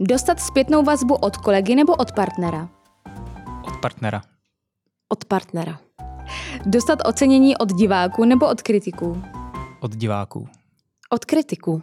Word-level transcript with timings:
Dostat 0.00 0.40
zpětnou 0.40 0.82
vazbu 0.82 1.14
od 1.14 1.36
kolegy 1.36 1.74
nebo 1.74 1.94
od 1.94 2.12
partnera? 2.12 2.68
Od 3.66 3.76
partnera. 3.76 4.22
Od 5.08 5.24
partnera. 5.24 5.78
Dostat 6.66 6.98
ocenění 7.08 7.56
od 7.56 7.72
diváků 7.72 8.24
nebo 8.24 8.48
od 8.48 8.62
kritiků? 8.62 9.22
Od 9.80 9.96
diváků. 9.96 10.48
Od 11.10 11.24
kritiků. 11.24 11.82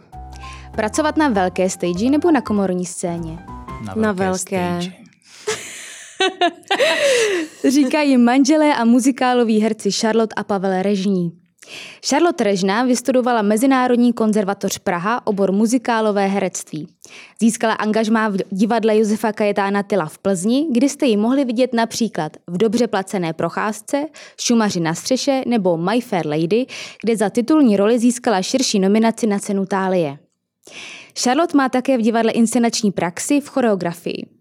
Pracovat 0.76 1.16
na 1.16 1.28
velké 1.28 1.70
stage 1.70 2.10
nebo 2.10 2.30
na 2.30 2.40
komorní 2.40 2.86
scéně? 2.86 3.38
Na 3.84 3.94
Na 3.94 4.12
velké. 4.12 4.24
velké. 4.24 4.38
stage. 4.82 4.92
Říkají 7.70 8.16
manželé 8.16 8.74
a 8.74 8.84
muzikáloví 8.84 9.60
herci 9.60 9.92
Charlotte 9.92 10.34
a 10.34 10.44
Pavel 10.44 10.82
Režní. 10.82 11.32
Charlotte 12.08 12.44
Režná 12.44 12.84
vystudovala 12.84 13.42
Mezinárodní 13.42 14.12
konzervatoř 14.12 14.78
Praha, 14.78 15.26
obor 15.26 15.52
muzikálové 15.52 16.26
herectví. 16.26 16.88
Získala 17.40 17.74
angažmá 17.74 18.28
v 18.28 18.36
divadle 18.50 18.98
Josefa 18.98 19.32
Kajetána 19.32 19.82
Tyla 19.82 20.06
v 20.06 20.18
Plzni, 20.18 20.66
kdy 20.72 20.88
jste 20.88 21.06
ji 21.06 21.16
mohli 21.16 21.44
vidět 21.44 21.74
například 21.74 22.36
v 22.46 22.56
dobře 22.56 22.86
placené 22.86 23.32
procházce, 23.32 24.06
Šumaři 24.40 24.80
na 24.80 24.94
střeše 24.94 25.42
nebo 25.46 25.76
My 25.76 26.00
Fair 26.00 26.26
Lady, 26.26 26.66
kde 27.02 27.16
za 27.16 27.30
titulní 27.30 27.76
roli 27.76 27.98
získala 27.98 28.42
širší 28.42 28.78
nominaci 28.78 29.26
na 29.26 29.38
cenu 29.38 29.66
Tálie. 29.66 30.18
Charlotte 31.22 31.56
má 31.56 31.68
také 31.68 31.98
v 31.98 32.02
divadle 32.02 32.32
inscenační 32.32 32.92
praxi 32.92 33.40
v 33.40 33.48
choreografii. 33.48 34.37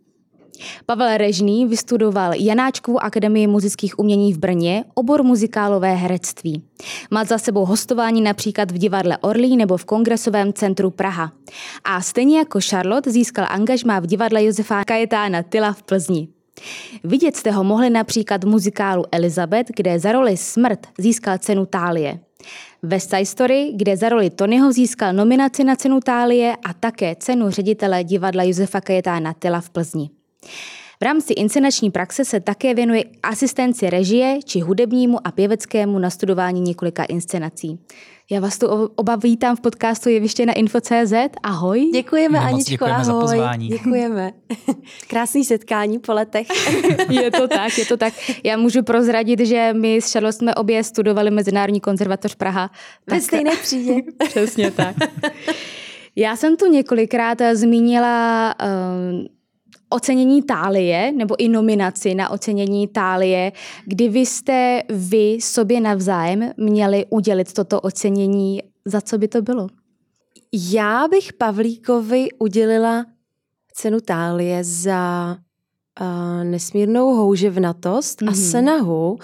Pavel 0.85 1.17
Režný 1.17 1.65
vystudoval 1.65 2.31
Janáčkovu 2.33 3.03
akademii 3.03 3.47
muzických 3.47 3.99
umění 3.99 4.33
v 4.33 4.37
Brně, 4.37 4.83
obor 4.93 5.23
muzikálové 5.23 5.93
herectví. 5.95 6.63
Má 7.11 7.23
za 7.23 7.37
sebou 7.37 7.65
hostování 7.65 8.21
například 8.21 8.71
v 8.71 8.77
divadle 8.77 9.17
Orlí 9.17 9.57
nebo 9.57 9.77
v 9.77 9.85
Kongresovém 9.85 10.53
centru 10.53 10.91
Praha. 10.91 11.31
A 11.83 12.01
stejně 12.01 12.37
jako 12.37 12.59
Charlotte 12.69 13.11
získal 13.11 13.45
angažmá 13.49 13.99
v 13.99 14.07
divadle 14.07 14.43
Josefa 14.43 14.83
Kajetána 14.83 15.43
Tyla 15.43 15.73
v 15.73 15.83
Plzni. 15.83 16.27
Vidět 17.03 17.35
jste 17.35 17.51
ho 17.51 17.63
mohli 17.63 17.89
například 17.89 18.43
v 18.43 18.47
muzikálu 18.47 19.03
Elizabeth, 19.11 19.67
kde 19.75 19.99
za 19.99 20.11
roli 20.11 20.37
Smrt 20.37 20.87
získal 20.97 21.37
cenu 21.37 21.65
Tálie. 21.65 22.19
West 22.83 23.09
Side 23.09 23.25
Story, 23.25 23.71
kde 23.75 23.97
za 23.97 24.09
roli 24.09 24.29
Tonyho 24.29 24.71
získal 24.71 25.13
nominaci 25.13 25.63
na 25.63 25.75
cenu 25.75 25.99
Tálie 25.99 26.55
a 26.65 26.73
také 26.73 27.15
cenu 27.15 27.49
ředitele 27.49 28.03
divadla 28.03 28.43
Josefa 28.43 28.81
Kajetána 28.81 29.33
Tyla 29.33 29.61
v 29.61 29.69
Plzni. 29.69 30.09
V 30.99 31.03
rámci 31.03 31.33
inscenační 31.33 31.91
praxe 31.91 32.25
se 32.25 32.39
také 32.39 32.73
věnuje 32.73 33.03
asistenci 33.23 33.89
režie 33.89 34.39
či 34.45 34.59
hudebnímu 34.59 35.27
a 35.27 35.31
pěveckému 35.31 35.99
nastudování 35.99 36.61
několika 36.61 37.03
inscenací. 37.03 37.79
Já 38.31 38.39
vás 38.39 38.57
tu 38.57 38.67
oba 38.95 39.15
vítám 39.15 39.55
v 39.55 39.61
podcastu 39.61 40.09
Jeviště 40.09 40.45
na 40.45 40.53
Info.cz. 40.53 41.13
Ahoj. 41.43 41.89
Děkujeme, 41.93 42.39
moc 42.39 42.47
Aničko, 42.47 42.71
děkujeme 42.71 43.03
za 43.03 43.11
ahoj. 43.11 43.21
pozvání. 43.21 43.67
Děkujeme. 43.77 44.31
Krásný 45.07 45.45
setkání 45.45 45.99
po 45.99 46.13
letech. 46.13 46.47
Je 47.09 47.31
to 47.31 47.47
tak, 47.47 47.77
je 47.77 47.85
to 47.85 47.97
tak. 47.97 48.13
Já 48.43 48.57
můžu 48.57 48.83
prozradit, 48.83 49.39
že 49.39 49.73
my 49.73 49.95
s 49.95 50.11
Charlotte 50.13 50.37
jsme 50.37 50.55
obě 50.55 50.83
studovali 50.83 51.31
Mezinárodní 51.31 51.81
konzervatoř 51.81 52.35
Praha. 52.35 52.71
Ve 53.07 53.21
stejné 53.21 53.51
třídě. 53.51 53.93
Přesně 54.27 54.71
tak. 54.71 54.95
Já 56.15 56.35
jsem 56.35 56.57
tu 56.57 56.65
několikrát 56.71 57.37
zmínila 57.53 58.55
um, 58.63 59.27
ocenění 59.89 60.43
Tálie, 60.43 61.11
nebo 61.11 61.35
i 61.39 61.49
nominaci 61.49 62.15
na 62.15 62.29
ocenění 62.29 62.87
Tálie, 62.87 63.51
kdy 63.85 64.09
vy 64.09 64.19
jste 64.19 64.83
vy 64.89 65.37
sobě 65.41 65.81
navzájem 65.81 66.51
měli 66.57 67.05
udělit 67.09 67.53
toto 67.53 67.81
ocenění. 67.81 68.61
Za 68.85 69.01
co 69.01 69.17
by 69.17 69.27
to 69.27 69.41
bylo? 69.41 69.67
Já 70.53 71.07
bych 71.07 71.33
Pavlíkovi 71.33 72.27
udělila 72.39 73.05
cenu 73.73 73.99
Tálie 73.99 74.63
za 74.63 75.37
uh, 76.01 76.43
nesmírnou 76.43 77.15
houževnatost 77.15 78.21
mm-hmm. 78.21 78.27
a 78.27 78.31
Mhm. 78.31 78.39
snahu, 78.39 79.11
uh, 79.11 79.17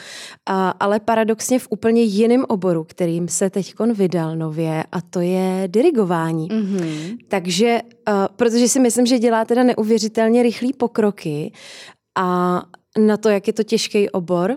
ale 0.79 0.99
paradoxně 0.99 1.59
v 1.59 1.67
úplně 1.69 2.01
jiném 2.01 2.45
oboru, 2.47 2.83
kterým 2.83 3.27
se 3.27 3.49
teď 3.49 3.73
vydal 3.93 4.35
nově, 4.35 4.83
a 4.91 5.01
to 5.01 5.19
je 5.19 5.63
dirigování. 5.67 6.47
Mm-hmm. 6.49 7.17
Takže, 7.27 7.81
uh, 8.09 8.13
protože 8.35 8.67
si 8.67 8.79
myslím, 8.79 9.05
že 9.05 9.19
dělá 9.19 9.45
teda 9.45 9.63
neuvěřitelně 9.63 10.43
rychlý 10.43 10.73
pokroky 10.73 11.51
a 12.17 12.61
na 12.97 13.17
to, 13.17 13.29
jak 13.29 13.47
je 13.47 13.53
to 13.53 13.63
těžký 13.63 14.09
obor, 14.09 14.55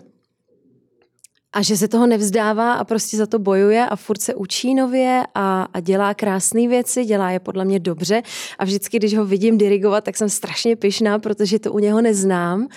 a 1.57 1.63
že 1.63 1.77
se 1.77 1.89
toho 1.89 2.07
nevzdává 2.07 2.73
a 2.73 2.85
prostě 2.85 3.17
za 3.17 3.27
to 3.27 3.39
bojuje 3.39 3.87
a 3.87 3.97
furt 3.97 4.21
se 4.21 4.35
učí 4.35 4.75
nově 4.75 5.23
a, 5.35 5.63
a 5.63 5.81
dělá 5.81 6.15
krásné 6.15 6.69
věci, 6.69 7.05
dělá 7.05 7.31
je 7.31 7.41
podle 7.41 7.65
mě 7.65 7.81
dobře 7.81 8.23
a 8.59 8.65
vždycky, 8.65 8.99
když 8.99 9.17
ho 9.17 9.27
vidím 9.27 9.59
dirigovat, 9.59 10.05
tak 10.05 10.17
jsem 10.17 10.29
strašně 10.29 10.77
pyšná, 10.77 11.19
protože 11.19 11.59
to 11.59 11.73
u 11.73 11.79
něho 11.79 12.03
neznám. 12.03 12.61
Uh, 12.61 12.69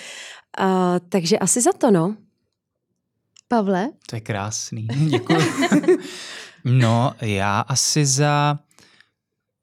takže 1.10 1.40
asi 1.40 1.62
za 1.62 1.72
to, 1.74 1.92
no. 1.92 2.16
Pavle? 3.48 3.90
To 4.10 4.16
je 4.16 4.22
krásný. 4.22 4.88
Děkuji. 4.88 5.40
no, 6.66 7.14
já 7.22 7.60
asi 7.60 8.06
za, 8.06 8.60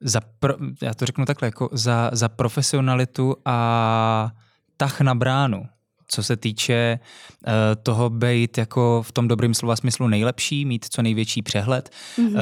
za 0.01 0.21
pro, 0.39 0.53
já 0.81 0.93
to 0.93 1.05
řeknu 1.05 1.25
takhle, 1.25 1.47
jako 1.47 1.69
za, 1.71 2.09
za 2.13 2.29
profesionalitu 2.29 3.35
a 3.45 4.31
tah 4.77 5.01
na 5.01 5.15
bránu. 5.15 5.65
Co 6.07 6.23
se 6.23 6.37
týče 6.37 6.99
uh, 6.99 7.53
toho 7.83 8.09
být 8.09 8.57
jako 8.57 9.03
v 9.03 9.11
tom 9.11 9.27
dobrým 9.27 9.53
slova 9.53 9.75
smyslu 9.75 10.07
nejlepší, 10.07 10.65
mít 10.65 10.85
co 10.89 11.01
největší 11.01 11.41
přehled, 11.41 11.89
mm-hmm. 12.17 12.29
uh, 12.29 12.37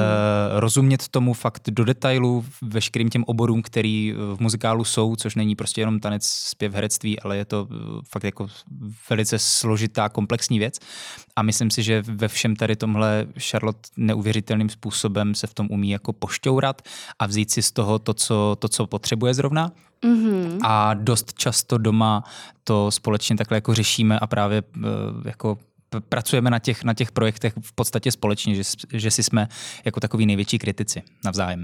rozumět 0.52 1.08
tomu 1.08 1.32
fakt 1.32 1.70
do 1.70 1.84
detailu, 1.84 2.44
veškerým 2.62 3.08
těm 3.08 3.24
oborům, 3.26 3.62
který 3.62 4.14
v 4.34 4.40
muzikálu 4.40 4.84
jsou, 4.84 5.16
což 5.16 5.34
není 5.34 5.56
prostě 5.56 5.80
jenom 5.80 6.00
tanec, 6.00 6.26
zpěv, 6.26 6.74
herectví, 6.74 7.20
ale 7.20 7.36
je 7.36 7.44
to 7.44 7.68
fakt 8.08 8.24
jako 8.24 8.46
velice 9.10 9.38
složitá, 9.38 10.08
komplexní 10.08 10.58
věc. 10.58 10.78
A 11.36 11.42
myslím 11.42 11.70
si, 11.70 11.82
že 11.82 12.02
ve 12.02 12.28
všem 12.28 12.56
tady 12.56 12.76
tomhle 12.76 13.26
Charlotte 13.38 13.88
neuvěřitelným 13.96 14.68
způsobem 14.68 15.34
se 15.34 15.46
v 15.46 15.54
tom 15.54 15.66
umí 15.70 15.90
jako 15.90 16.12
pošťourat 16.12 16.82
a 17.18 17.26
vzít 17.26 17.50
si 17.50 17.62
z 17.62 17.72
toho 17.72 17.98
to, 17.98 18.14
co, 18.14 18.56
to, 18.58 18.68
co 18.68 18.86
potřebuje 18.86 19.34
zrovna. 19.34 19.72
Mm-hmm. 20.04 20.58
A 20.62 20.94
dost 20.94 21.32
často 21.32 21.78
doma 21.78 22.24
to 22.64 22.90
společně 22.90 23.36
takhle 23.36 23.56
jako 23.56 23.74
řešíme 23.74 24.18
a 24.18 24.26
právě 24.26 24.62
uh, 24.76 24.82
jako 25.24 25.58
pracujeme 26.08 26.50
na 26.50 26.58
těch, 26.58 26.84
na 26.84 26.94
těch 26.94 27.12
projektech 27.12 27.52
v 27.60 27.72
podstatě 27.72 28.12
společně, 28.12 28.54
že, 28.54 28.62
že 28.92 29.10
si 29.10 29.22
jsme 29.22 29.48
jako 29.84 30.00
takový 30.00 30.26
největší 30.26 30.58
kritici 30.58 31.02
navzájem. 31.24 31.62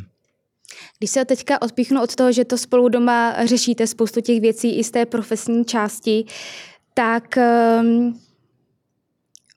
Když 0.98 1.10
se 1.10 1.24
teďka 1.24 1.62
odpíchnu 1.62 2.02
od 2.02 2.14
toho, 2.14 2.32
že 2.32 2.44
to 2.44 2.58
spolu 2.58 2.88
doma 2.88 3.46
řešíte 3.46 3.86
spoustu 3.86 4.20
těch 4.20 4.40
věcí 4.40 4.78
i 4.78 4.84
z 4.84 4.90
té 4.90 5.06
profesní 5.06 5.64
části, 5.64 6.24
tak 6.94 7.38
um, 7.80 8.20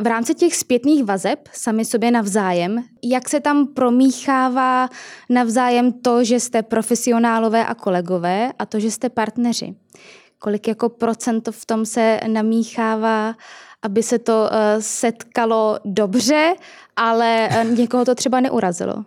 v 0.02 0.08
rámci 0.08 0.34
těch 0.36 0.56
zpětných 0.56 1.04
vazeb 1.04 1.40
sami 1.54 1.86
sobě 1.86 2.12
navzájem, 2.12 2.84
jak 3.04 3.30
se 3.30 3.40
tam 3.40 3.68
promíchává 3.68 4.90
navzájem 5.30 5.94
to, 5.94 6.24
že 6.24 6.40
jste 6.40 6.64
profesionálové 6.64 7.66
a 7.66 7.76
kolegové 7.76 8.52
a 8.60 8.66
to, 8.66 8.80
že 8.80 8.92
jste 8.92 9.10
partneři? 9.10 9.76
Kolik 10.40 10.68
jako 10.68 10.90
procent 10.90 11.50
v 11.52 11.66
tom 11.66 11.86
se 11.86 12.20
namíchává, 12.28 13.36
aby 13.82 14.04
se 14.04 14.20
to 14.20 14.50
uh, 14.52 14.58
setkalo 14.80 15.80
dobře, 15.86 16.56
ale 16.96 17.50
uh, 17.64 17.78
někoho 17.78 18.06
to 18.06 18.16
třeba 18.16 18.40
neurazilo? 18.40 19.06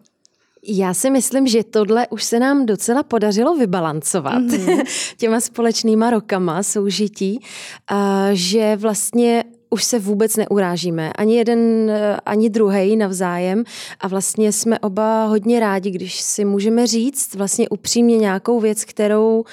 Já 0.63 0.95
si 0.95 1.11
myslím, 1.11 1.47
že 1.47 1.65
tohle 1.65 2.07
už 2.09 2.25
se 2.25 2.39
nám 2.41 2.67
docela 2.67 3.03
podařilo 3.03 3.57
vybalancovat 3.57 4.43
mm-hmm. 4.43 4.85
těma 5.17 5.41
společnýma 5.41 6.11
rokama 6.11 6.63
soužití, 6.63 7.41
a 7.89 8.29
že 8.33 8.77
vlastně 8.77 9.45
už 9.71 9.85
se 9.85 9.99
vůbec 9.99 10.37
neurážíme. 10.37 11.13
Ani 11.13 11.37
jeden, 11.37 11.93
ani 12.27 12.51
druhý 12.51 12.97
navzájem. 12.97 13.65
A 14.01 14.09
vlastně 14.09 14.53
jsme 14.53 14.79
oba 14.79 15.25
hodně 15.25 15.61
rádi, 15.61 15.91
když 15.91 16.21
si 16.21 16.45
můžeme 16.45 16.87
říct 16.87 17.35
vlastně 17.35 17.69
upřímně 17.69 18.19
nějakou 18.19 18.61
věc, 18.61 18.85
kterou 18.85 19.45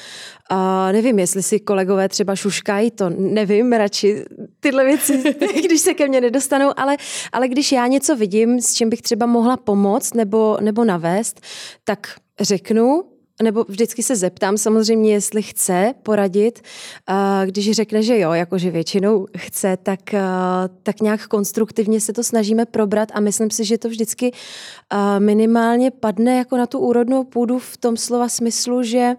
Uh, 0.51 0.91
nevím, 0.91 1.19
jestli 1.19 1.43
si 1.43 1.59
kolegové 1.59 2.09
třeba 2.09 2.35
šuškají, 2.35 2.91
to 2.91 3.09
nevím, 3.09 3.71
radši 3.71 4.25
tyhle 4.59 4.85
věci, 4.85 5.35
když 5.65 5.81
se 5.81 5.93
ke 5.93 6.07
mně 6.07 6.21
nedostanou, 6.21 6.71
ale, 6.77 6.97
ale 7.33 7.47
když 7.47 7.71
já 7.71 7.87
něco 7.87 8.15
vidím, 8.15 8.61
s 8.61 8.73
čím 8.73 8.89
bych 8.89 9.01
třeba 9.01 9.25
mohla 9.25 9.57
pomoct 9.57 10.13
nebo, 10.13 10.57
nebo 10.61 10.83
navést, 10.83 11.41
tak 11.83 12.07
řeknu, 12.39 13.03
nebo 13.43 13.65
vždycky 13.67 14.03
se 14.03 14.15
zeptám 14.15 14.57
samozřejmě, 14.57 15.13
jestli 15.13 15.41
chce 15.41 15.93
poradit. 16.03 16.61
Když 17.45 17.71
řekne, 17.71 18.03
že 18.03 18.19
jo, 18.19 18.31
jakože 18.31 18.71
většinou 18.71 19.27
chce, 19.37 19.77
tak, 19.83 19.99
tak 20.83 21.01
nějak 21.01 21.27
konstruktivně 21.27 22.01
se 22.01 22.13
to 22.13 22.23
snažíme 22.23 22.65
probrat 22.65 23.09
a 23.13 23.19
myslím 23.19 23.49
si, 23.51 23.65
že 23.65 23.77
to 23.77 23.89
vždycky 23.89 24.31
minimálně 25.19 25.91
padne 25.91 26.37
jako 26.37 26.57
na 26.57 26.65
tu 26.67 26.79
úrodnou 26.79 27.23
půdu 27.23 27.59
v 27.59 27.77
tom 27.77 27.97
slova 27.97 28.29
smyslu, 28.29 28.83
že 28.83 29.15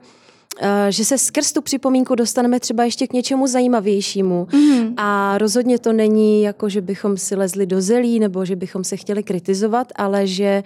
že 0.88 1.04
se 1.04 1.18
skrz 1.18 1.52
tu 1.52 1.62
připomínku 1.62 2.14
dostaneme 2.14 2.60
třeba 2.60 2.84
ještě 2.84 3.06
k 3.06 3.12
něčemu 3.12 3.46
zajímavějšímu. 3.46 4.48
Mm-hmm. 4.50 4.94
A 4.96 5.38
rozhodně 5.38 5.78
to 5.78 5.92
není 5.92 6.42
jako, 6.42 6.68
že 6.68 6.80
bychom 6.80 7.16
si 7.16 7.36
lezli 7.36 7.66
do 7.66 7.80
zelí 7.80 8.20
nebo 8.20 8.44
že 8.44 8.56
bychom 8.56 8.84
se 8.84 8.96
chtěli 8.96 9.22
kritizovat, 9.22 9.92
ale 9.96 10.26
že 10.26 10.62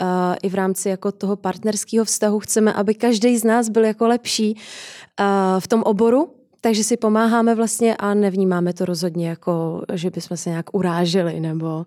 uh, 0.00 0.06
i 0.42 0.48
v 0.48 0.54
rámci 0.54 0.88
jako 0.88 1.12
toho 1.12 1.36
partnerského 1.36 2.04
vztahu 2.04 2.40
chceme, 2.40 2.72
aby 2.72 2.94
každý 2.94 3.38
z 3.38 3.44
nás 3.44 3.68
byl 3.68 3.84
jako 3.84 4.08
lepší 4.08 4.54
uh, 4.54 5.60
v 5.60 5.68
tom 5.68 5.82
oboru, 5.82 6.28
takže 6.60 6.84
si 6.84 6.96
pomáháme 6.96 7.54
vlastně 7.54 7.96
a 7.96 8.14
nevnímáme 8.14 8.72
to 8.72 8.84
rozhodně 8.84 9.28
jako, 9.28 9.82
že 9.92 10.10
bychom 10.10 10.36
se 10.36 10.50
nějak 10.50 10.74
uráželi 10.74 11.40
nebo 11.40 11.86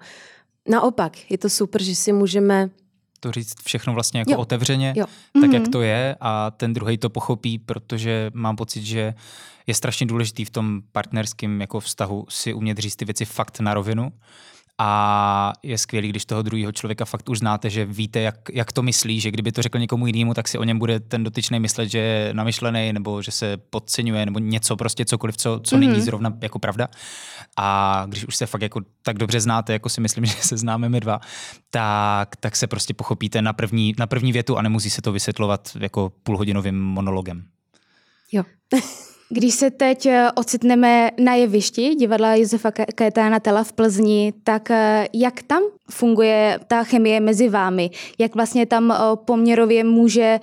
naopak, 0.69 1.13
je 1.31 1.37
to 1.37 1.49
super, 1.49 1.83
že 1.83 1.95
si 1.95 2.11
můžeme 2.11 2.69
to 3.19 3.31
říct 3.31 3.55
všechno 3.63 3.93
vlastně 3.93 4.19
jako 4.19 4.31
jo. 4.31 4.37
otevřeně, 4.37 4.93
jo. 4.97 5.05
tak 5.05 5.43
mm-hmm. 5.43 5.53
jak 5.53 5.63
mhm. 5.63 5.71
to 5.71 5.81
je 5.81 6.15
a 6.19 6.51
ten 6.51 6.73
druhý 6.73 6.97
to 6.97 7.09
pochopí, 7.09 7.59
protože 7.59 8.31
mám 8.33 8.55
pocit, 8.55 8.83
že 8.83 9.13
je 9.67 9.73
strašně 9.73 10.05
důležitý 10.05 10.45
v 10.45 10.49
tom 10.49 10.81
partnerském 10.91 11.61
jako 11.61 11.79
vztahu 11.79 12.25
si 12.29 12.53
umět 12.53 12.77
říct 12.77 12.95
ty 12.95 13.05
věci 13.05 13.25
fakt 13.25 13.59
na 13.59 13.73
rovinu 13.73 14.11
a 14.79 15.53
je 15.63 15.77
skvělý, 15.77 16.09
když 16.09 16.25
toho 16.25 16.41
druhého 16.41 16.71
člověka 16.71 17.05
fakt 17.05 17.29
už 17.29 17.39
znáte, 17.39 17.69
že 17.69 17.85
víte, 17.85 18.19
jak, 18.19 18.35
jak 18.53 18.71
to 18.71 18.81
myslí, 18.81 19.19
že 19.19 19.31
kdyby 19.31 19.51
to 19.51 19.61
řekl 19.61 19.79
někomu 19.79 20.07
jinému, 20.07 20.33
tak 20.33 20.47
si 20.47 20.57
o 20.57 20.63
něm 20.63 20.79
bude 20.79 20.99
ten 20.99 21.23
dotyčný 21.23 21.59
myslet, 21.59 21.89
že 21.89 21.99
je 21.99 22.33
namyšlený 22.33 22.93
nebo 22.93 23.21
že 23.21 23.31
se 23.31 23.57
podceňuje 23.57 24.25
nebo 24.25 24.39
něco 24.39 24.75
prostě 24.75 25.05
cokoliv, 25.05 25.37
co, 25.37 25.59
co 25.63 25.75
mm-hmm. 25.75 25.79
není 25.79 26.01
zrovna 26.01 26.33
jako 26.41 26.59
pravda. 26.59 26.87
A 27.57 28.03
když 28.07 28.25
už 28.25 28.35
se 28.35 28.45
fakt 28.45 28.61
jako 28.61 28.81
tak 29.01 29.17
dobře 29.17 29.41
znáte, 29.41 29.73
jako 29.73 29.89
si 29.89 30.01
myslím, 30.01 30.25
že 30.25 30.33
se 30.33 30.57
známe 30.57 30.89
my 30.89 30.99
dva, 30.99 31.19
tak, 31.69 32.35
tak 32.35 32.55
se 32.55 32.67
prostě 32.67 32.93
pochopíte 32.93 33.41
na 33.41 33.53
první, 33.53 33.93
na 33.99 34.07
první 34.07 34.31
větu 34.31 34.57
a 34.57 34.61
nemusí 34.61 34.89
se 34.89 35.01
to 35.01 35.11
vysvětlovat 35.11 35.77
jako 35.79 36.11
půlhodinovým 36.23 36.81
monologem. 36.81 37.43
Jo. 38.31 38.43
Když 39.29 39.53
se 39.53 39.71
teď 39.71 40.05
eh, 40.05 40.31
ocitneme 40.35 41.11
na 41.19 41.33
jevišti 41.33 41.95
divadla 41.95 42.35
Josefa 42.35 42.71
Kétána 42.71 43.39
Tela 43.39 43.63
v 43.63 43.73
Plzni, 43.73 44.33
tak 44.43 44.71
eh, 44.71 45.07
jak 45.13 45.43
tam 45.43 45.63
funguje 45.91 46.59
ta 46.67 46.83
chemie 46.83 47.19
mezi 47.19 47.49
vámi? 47.49 47.89
Jak 48.17 48.35
vlastně 48.35 48.65
tam 48.65 48.91
eh, 48.91 48.95
poměrově 49.25 49.83
může 49.83 50.39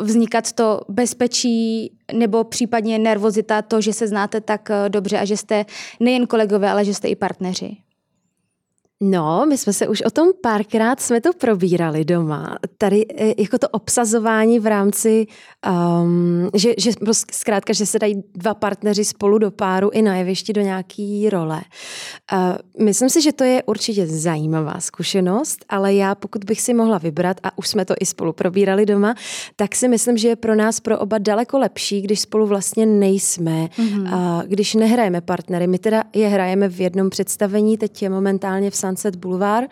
vznikat 0.00 0.52
to 0.52 0.80
bezpečí 0.88 1.92
nebo 2.12 2.44
případně 2.44 2.98
nervozita, 2.98 3.62
to, 3.62 3.80
že 3.80 3.92
se 3.92 4.06
znáte 4.06 4.40
tak 4.40 4.68
dobře 4.88 5.18
a 5.18 5.24
že 5.24 5.36
jste 5.36 5.64
nejen 6.00 6.26
kolegové, 6.26 6.70
ale 6.70 6.84
že 6.84 6.94
jste 6.94 7.08
i 7.08 7.16
partneři? 7.16 7.76
No, 9.02 9.46
my 9.48 9.58
jsme 9.58 9.72
se 9.72 9.88
už 9.88 10.02
o 10.02 10.10
tom 10.10 10.28
párkrát 10.42 11.00
jsme 11.00 11.20
to 11.20 11.32
probírali 11.32 12.04
doma. 12.04 12.58
Tady 12.78 13.06
e, 13.16 13.42
jako 13.42 13.58
to 13.58 13.68
obsazování 13.68 14.60
v 14.60 14.66
rámci, 14.66 15.26
um, 16.02 16.50
že, 16.54 16.74
že 16.78 16.90
prostě 17.00 17.32
zkrátka, 17.34 17.72
že 17.72 17.86
se 17.86 17.98
dají 17.98 18.22
dva 18.34 18.54
partneři 18.54 19.04
spolu 19.04 19.38
do 19.38 19.50
páru 19.50 19.90
i 19.90 20.02
na 20.02 20.16
jevišti 20.16 20.52
do 20.52 20.60
nějaký 20.60 21.30
role. 21.30 21.60
Uh, 22.32 22.84
myslím 22.84 23.10
si, 23.10 23.22
že 23.22 23.32
to 23.32 23.44
je 23.44 23.62
určitě 23.62 24.06
zajímavá 24.06 24.80
zkušenost, 24.80 25.64
ale 25.68 25.94
já 25.94 26.14
pokud 26.14 26.44
bych 26.44 26.60
si 26.60 26.74
mohla 26.74 26.98
vybrat, 26.98 27.36
a 27.42 27.58
už 27.58 27.68
jsme 27.68 27.84
to 27.84 27.94
i 28.00 28.06
spolu 28.06 28.32
probírali 28.32 28.86
doma, 28.86 29.14
tak 29.56 29.74
si 29.74 29.88
myslím, 29.88 30.16
že 30.16 30.28
je 30.28 30.36
pro 30.36 30.54
nás 30.54 30.80
pro 30.80 30.98
oba 30.98 31.18
daleko 31.18 31.58
lepší, 31.58 32.02
když 32.02 32.20
spolu 32.20 32.46
vlastně 32.46 32.86
nejsme, 32.86 33.66
mm-hmm. 33.66 34.02
uh, 34.02 34.42
když 34.46 34.74
nehrajeme 34.74 35.20
partnery. 35.20 35.66
My 35.66 35.78
teda 35.78 36.04
je 36.14 36.28
hrajeme 36.28 36.68
v 36.68 36.80
jednom 36.80 37.10
představení, 37.10 37.78
teď 37.78 38.02
je 38.02 38.10
momentálně 38.10 38.70
v 38.70 38.76
Sunset 38.86 39.16
Boulevard 39.16 39.70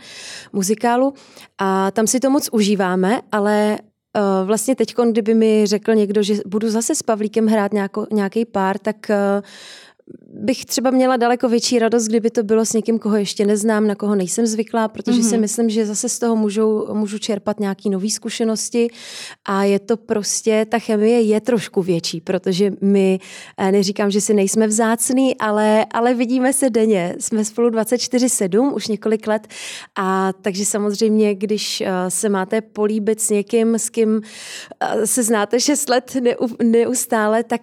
muzikálu. 0.52 1.14
A 1.58 1.90
tam 1.90 2.06
si 2.06 2.20
to 2.20 2.31
moc 2.31 2.49
užíváme, 2.52 3.20
ale 3.32 3.78
uh, 3.78 4.46
vlastně 4.46 4.75
teď, 4.76 4.94
kdyby 5.11 5.34
mi 5.34 5.66
řekl 5.66 5.94
někdo, 5.94 6.22
že 6.22 6.34
budu 6.46 6.70
zase 6.70 6.94
s 6.94 7.02
Pavlíkem 7.02 7.46
hrát 7.46 7.72
nějaký 8.12 8.44
pár, 8.44 8.78
tak 8.78 8.96
uh, 9.11 9.44
bych 10.37 10.65
třeba 10.65 10.91
měla 10.91 11.17
daleko 11.17 11.49
větší 11.49 11.79
radost, 11.79 12.06
kdyby 12.06 12.31
to 12.31 12.43
bylo 12.43 12.65
s 12.65 12.73
někým, 12.73 12.99
koho 12.99 13.17
ještě 13.17 13.47
neznám, 13.47 13.87
na 13.87 13.95
koho 13.95 14.15
nejsem 14.15 14.47
zvyklá, 14.47 14.89
protože 14.89 15.21
mm-hmm. 15.21 15.29
si 15.29 15.35
mhm. 15.35 15.41
myslím, 15.41 15.71
že 15.71 15.87
zase 15.87 16.09
z 16.09 16.19
toho 16.19 16.37
můžu, 16.37 16.87
můžu 16.93 17.19
čerpat 17.19 17.61
nějaké 17.61 17.91
nové 17.91 18.11
zkušenosti 18.11 18.89
a 19.45 19.65
je 19.65 19.79
to 19.79 19.97
prostě, 19.97 20.67
ta 20.69 20.79
chemie 20.79 21.21
je 21.21 21.41
trošku 21.41 21.83
větší, 21.83 22.21
protože 22.21 22.73
my, 22.81 23.19
eh, 23.59 23.73
neříkám, 23.73 24.11
že 24.11 24.21
si 24.21 24.35
nejsme 24.35 24.67
vzácný, 24.67 25.39
ale, 25.39 25.87
ale 25.91 26.15
vidíme 26.15 26.53
se 26.53 26.71
denně. 26.71 27.17
Jsme 27.19 27.45
spolu 27.45 27.71
24-7 27.71 28.75
už 28.75 28.89
několik 28.89 29.27
let 29.27 29.47
a 29.99 30.33
takže 30.43 30.65
samozřejmě, 30.65 31.35
když 31.35 31.81
eh, 31.81 31.91
se 32.09 32.29
máte 32.29 32.61
políbit 32.61 33.21
s 33.21 33.31
někým, 33.31 33.75
s 33.75 33.91
kým 33.91 34.21
eh, 34.81 35.06
se 35.06 35.23
znáte 35.23 35.61
6 35.61 35.89
let 35.89 36.17
neustále, 36.62 37.45
tak, 37.45 37.62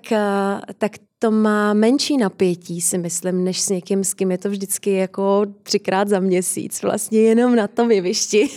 tak 0.78 0.92
to 1.22 1.32
má 1.32 1.74
menší 1.74 2.18
napětí, 2.18 2.82
si 2.82 2.98
myslím, 2.98 3.44
než 3.44 3.62
s 3.62 3.70
někým, 3.70 4.04
s 4.04 4.14
kým 4.14 4.32
je 4.32 4.38
to 4.38 4.50
vždycky 4.50 4.94
jako 4.94 5.46
třikrát 5.64 6.08
za 6.08 6.20
měsíc, 6.20 6.82
vlastně 6.82 7.22
jenom 7.22 7.56
na 7.56 7.68
tom 7.68 7.92
jevišti. 7.92 8.50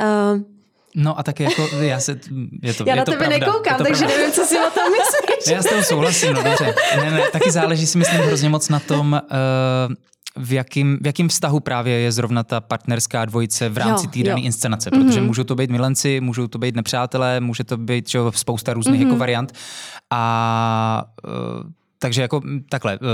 uh, 0.00 0.40
No 0.94 1.18
a 1.18 1.22
taky 1.22 1.42
jako 1.42 1.68
já 1.80 2.00
se, 2.00 2.20
je 2.62 2.74
to, 2.74 2.84
Já 2.86 2.92
je 2.94 2.96
na 2.98 3.04
to 3.04 3.10
tebe 3.12 3.26
pravda, 3.26 3.46
nekoukám, 3.46 3.76
to 3.78 3.84
takže 3.84 3.98
pravda. 4.04 4.16
nevím, 4.16 4.32
co 4.32 4.44
si 4.44 4.56
o 4.58 4.70
tom 4.70 4.84
myslíš. 4.92 5.46
Já 5.54 5.62
s 5.62 5.66
tím 5.68 5.82
souhlasím, 5.82 6.32
no 6.32 6.42
dobře. 6.42 6.74
Ne, 6.96 7.10
ne, 7.10 7.22
taky 7.32 7.50
záleží 7.50 7.86
si 7.86 7.98
myslím 7.98 8.20
hrozně 8.20 8.48
moc 8.48 8.68
na 8.68 8.80
tom, 8.80 9.20
uh, 9.88 9.94
v 10.40 10.52
jakým, 10.52 10.98
v 11.02 11.06
jakým 11.06 11.28
vztahu 11.28 11.60
právě 11.60 11.98
je 11.98 12.12
zrovna 12.12 12.42
ta 12.42 12.60
partnerská 12.60 13.24
dvojice 13.24 13.68
v 13.68 13.78
rámci 13.78 14.08
té 14.08 14.22
dané 14.22 14.40
inscenace, 14.40 14.90
protože 14.90 15.20
mm-hmm. 15.20 15.26
můžou 15.26 15.44
to 15.44 15.54
být 15.54 15.70
milenci, 15.70 16.20
můžou 16.20 16.46
to 16.46 16.58
být 16.58 16.76
nepřátelé, 16.76 17.40
může 17.40 17.64
to 17.64 17.76
být 17.76 18.08
čo, 18.08 18.32
spousta 18.34 18.72
různých 18.72 19.00
mm-hmm. 19.00 19.06
jako 19.06 19.16
variant. 19.16 19.52
A 20.10 21.04
uh, 21.24 21.70
takže 21.98 22.22
jako 22.22 22.40
takhle, 22.68 22.98
uh, 22.98 23.06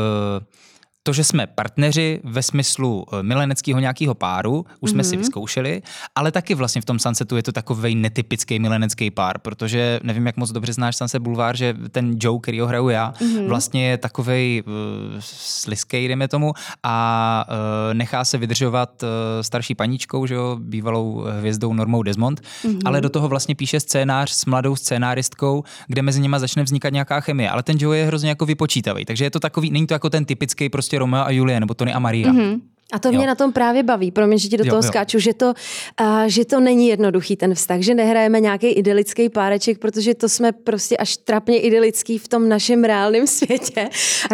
to, 1.06 1.12
že 1.12 1.24
jsme 1.24 1.46
partneři 1.46 2.20
ve 2.24 2.42
smyslu 2.42 3.06
eh, 3.12 3.22
mileneckého 3.22 3.80
nějakého 3.80 4.14
páru, 4.14 4.66
už 4.80 4.90
jsme 4.90 5.02
mm-hmm. 5.02 5.08
si 5.08 5.16
mhm. 5.16 5.18
vyzkoušeli, 5.18 5.82
ale 6.14 6.32
taky 6.32 6.54
vlastně 6.54 6.82
v 6.82 6.84
tom 6.84 6.98
Sunsetu 6.98 7.36
je 7.36 7.42
to 7.42 7.52
takový 7.52 7.94
netypický 7.94 8.58
milenecký 8.58 9.10
pár, 9.10 9.38
protože 9.38 10.00
nevím, 10.02 10.26
jak 10.26 10.36
moc 10.36 10.50
dobře 10.50 10.72
znáš 10.72 10.96
Sunset 10.96 11.22
Boulevard, 11.22 11.58
že 11.58 11.74
ten 11.90 12.16
Joe, 12.20 12.38
který 12.42 12.60
ho 12.60 12.66
hraju 12.66 12.88
já, 12.88 13.12
mm-hmm. 13.12 13.48
vlastně 13.48 13.88
je 13.88 13.98
takový 13.98 14.62
uh, 14.66 14.72
eh, 14.72 15.20
sliskej, 15.20 16.08
jdeme 16.08 16.28
tomu, 16.28 16.52
a 16.82 17.46
uh, 17.48 17.94
nechá 17.94 18.24
se 18.24 18.38
vydržovat 18.38 19.02
uh, 19.02 19.08
starší 19.42 19.74
paníčkou, 19.74 20.26
že 20.26 20.34
jo, 20.34 20.56
bývalou 20.60 21.24
hvězdou 21.38 21.72
Normou 21.72 22.02
Desmond, 22.02 22.40
mm-hmm. 22.40 22.80
ale 22.84 23.00
do 23.00 23.08
toho 23.08 23.28
vlastně 23.28 23.54
píše 23.54 23.80
scénář 23.80 24.30
s 24.30 24.44
mladou 24.46 24.76
scénáristkou, 24.76 25.64
kde 25.86 26.02
mezi 26.02 26.20
nimi 26.20 26.36
začne 26.38 26.62
vznikat 26.62 26.92
nějaká 26.92 27.20
chemie, 27.20 27.50
ale 27.50 27.62
ten 27.62 27.76
Joe 27.80 27.98
je 27.98 28.06
hrozně 28.06 28.28
jako 28.28 28.46
vypočítavý, 28.46 29.04
takže 29.04 29.24
je 29.24 29.30
to 29.30 29.40
takový, 29.40 29.70
není 29.70 29.86
to 29.86 29.94
jako 29.94 30.10
ten 30.10 30.24
typický 30.24 30.68
prostě 30.68 30.95
prostě 30.96 30.98
Romeo 30.98 31.25
a 31.25 31.31
Julie, 31.31 31.60
nebo 31.60 31.75
Tony 31.75 31.93
a 31.93 31.98
Maria. 31.98 32.32
Mm-hmm. 32.32 32.60
A 32.93 32.98
to 32.98 33.08
mě 33.08 33.19
jo. 33.19 33.26
na 33.26 33.34
tom 33.34 33.52
právě 33.52 33.82
baví, 33.82 34.10
promiň, 34.10 34.38
že 34.38 34.48
ti 34.48 34.56
do 34.56 34.64
jo, 34.64 34.70
toho 34.70 34.78
jo. 34.78 34.82
skáču, 34.82 35.19
že 35.19 35.34
to, 35.34 35.54
uh, 36.00 36.25
že 36.26 36.44
to 36.44 36.60
není 36.60 36.88
jednoduchý 36.88 37.37
ten 37.37 37.54
vztah, 37.54 37.81
že 37.81 37.94
nehrajeme 37.94 38.40
nějaký 38.40 38.66
idylický 38.66 39.28
páreček, 39.28 39.78
protože 39.78 40.14
to 40.14 40.28
jsme 40.28 40.52
prostě 40.52 40.96
až 40.96 41.16
trapně 41.16 41.58
idylický 41.58 42.19
v 42.19 42.28
tom 42.28 42.48
našem 42.48 42.84
reálném 42.84 43.26
světě. 43.43 43.88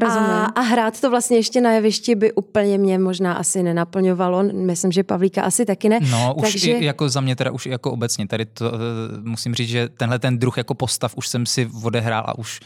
A, 0.07 0.45
a 0.45 0.61
hrát 0.61 1.01
to 1.01 1.11
vlastně 1.11 1.37
ještě 1.37 1.61
na 1.61 1.73
jevišti 1.73 2.15
by 2.15 2.33
úplně 2.33 2.79
mě 2.79 2.99
možná 2.99 3.33
asi 3.33 3.63
nenaplňovalo. 3.63 4.43
Myslím, 4.53 4.93
že 4.93 5.03
Pavlíka 5.03 5.43
asi 5.43 5.65
taky 5.65 5.89
ne. 5.89 6.01
No, 6.11 6.35
už 6.37 6.53
Takže... 6.53 6.73
i 6.73 6.85
jako 6.85 7.09
za 7.09 7.21
mě 7.21 7.37
teda 7.37 7.51
už 7.51 7.67
jako 7.67 7.93
obecně, 7.93 8.27
tady 8.27 8.45
to 8.45 8.71
uh, 8.71 8.79
musím 9.23 9.55
říct, 9.55 9.69
že 9.69 9.89
tenhle 9.89 10.19
ten 10.19 10.39
druh 10.39 10.59
jako 10.59 10.75
postav 10.75 11.17
už 11.17 11.29
jsem 11.29 11.47
si 11.47 11.69
odehrál 11.83 12.25
a 12.27 12.39
už 12.39 12.61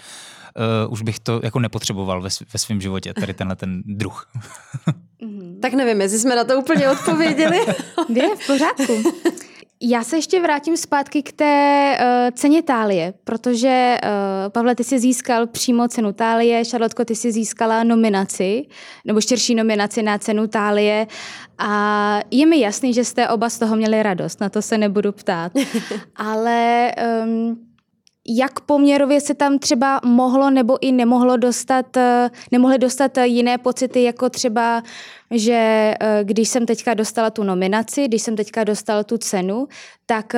uh, 0.87 0.93
už 0.93 1.03
bych 1.03 1.21
to 1.21 1.41
jako 1.43 1.59
nepotřeboval 1.59 2.23
ve, 2.23 2.29
ve 2.53 2.59
svém 2.59 2.81
životě, 2.81 3.15
tady 3.15 3.35
tenhle 3.35 3.57
ten 3.57 3.83
druh. 3.85 4.27
Mhm. 5.23 5.59
tak 5.63 5.75
nevím, 5.75 6.01
jestli 6.01 6.19
jsme 6.19 6.37
na 6.37 6.45
to 6.45 6.59
úplně 6.59 6.91
odpověděli. 6.91 7.59
Je, 8.09 8.37
v 8.37 8.47
pořádku. 8.47 9.13
Já 9.83 10.05
se 10.05 10.17
ještě 10.17 10.43
vrátím 10.43 10.77
zpátky 10.77 11.23
k 11.23 11.33
té 11.33 11.97
uh, 12.01 12.37
ceně 12.37 12.63
Tálie, 12.63 13.15
protože 13.25 13.99
uh, 14.05 14.53
Pavle, 14.53 14.75
ty 14.75 14.85
jsi 14.85 14.99
získal 14.99 15.47
přímo 15.47 15.89
cenu 15.89 16.13
Tálie, 16.13 16.65
Šarlotko, 16.65 17.05
ty 17.05 17.17
jsi 17.17 17.33
získala 17.33 17.85
nominaci, 17.85 18.67
nebo 19.05 19.21
širší 19.21 19.55
nominaci 19.55 20.03
na 20.03 20.19
cenu 20.19 20.47
Tálie 20.47 21.07
a 21.59 22.21
je 22.31 22.47
mi 22.47 22.61
jasný, 22.61 22.95
že 22.95 23.05
jste 23.05 23.29
oba 23.29 23.51
z 23.51 23.59
toho 23.59 23.77
měli 23.77 24.03
radost, 24.03 24.41
na 24.41 24.49
to 24.49 24.63
se 24.63 24.79
nebudu 24.79 25.13
ptát. 25.13 25.53
Ale 26.17 26.93
um, 27.25 27.66
jak 28.29 28.61
poměrově 28.61 29.21
se 29.21 29.35
tam 29.35 29.59
třeba 29.59 30.01
mohlo 30.05 30.51
nebo 30.51 30.79
i 30.81 30.93
nemohlo 30.93 31.37
dostat, 31.37 31.97
eh, 31.97 32.31
nemohly 32.53 32.79
dostat 32.79 33.19
jiné 33.25 33.59
pocity, 33.59 34.03
jako 34.03 34.31
třeba, 34.31 34.83
že 35.31 35.95
eh, 36.01 36.21
když 36.23 36.49
jsem 36.49 36.67
teďka 36.67 36.95
dostala 36.95 37.31
tu 37.31 37.43
nominaci, 37.43 38.09
když 38.09 38.23
jsem 38.23 38.37
teďka 38.37 38.65
dostala 38.65 39.05
tu 39.05 39.19
cenu, 39.19 39.69
tak 40.07 40.35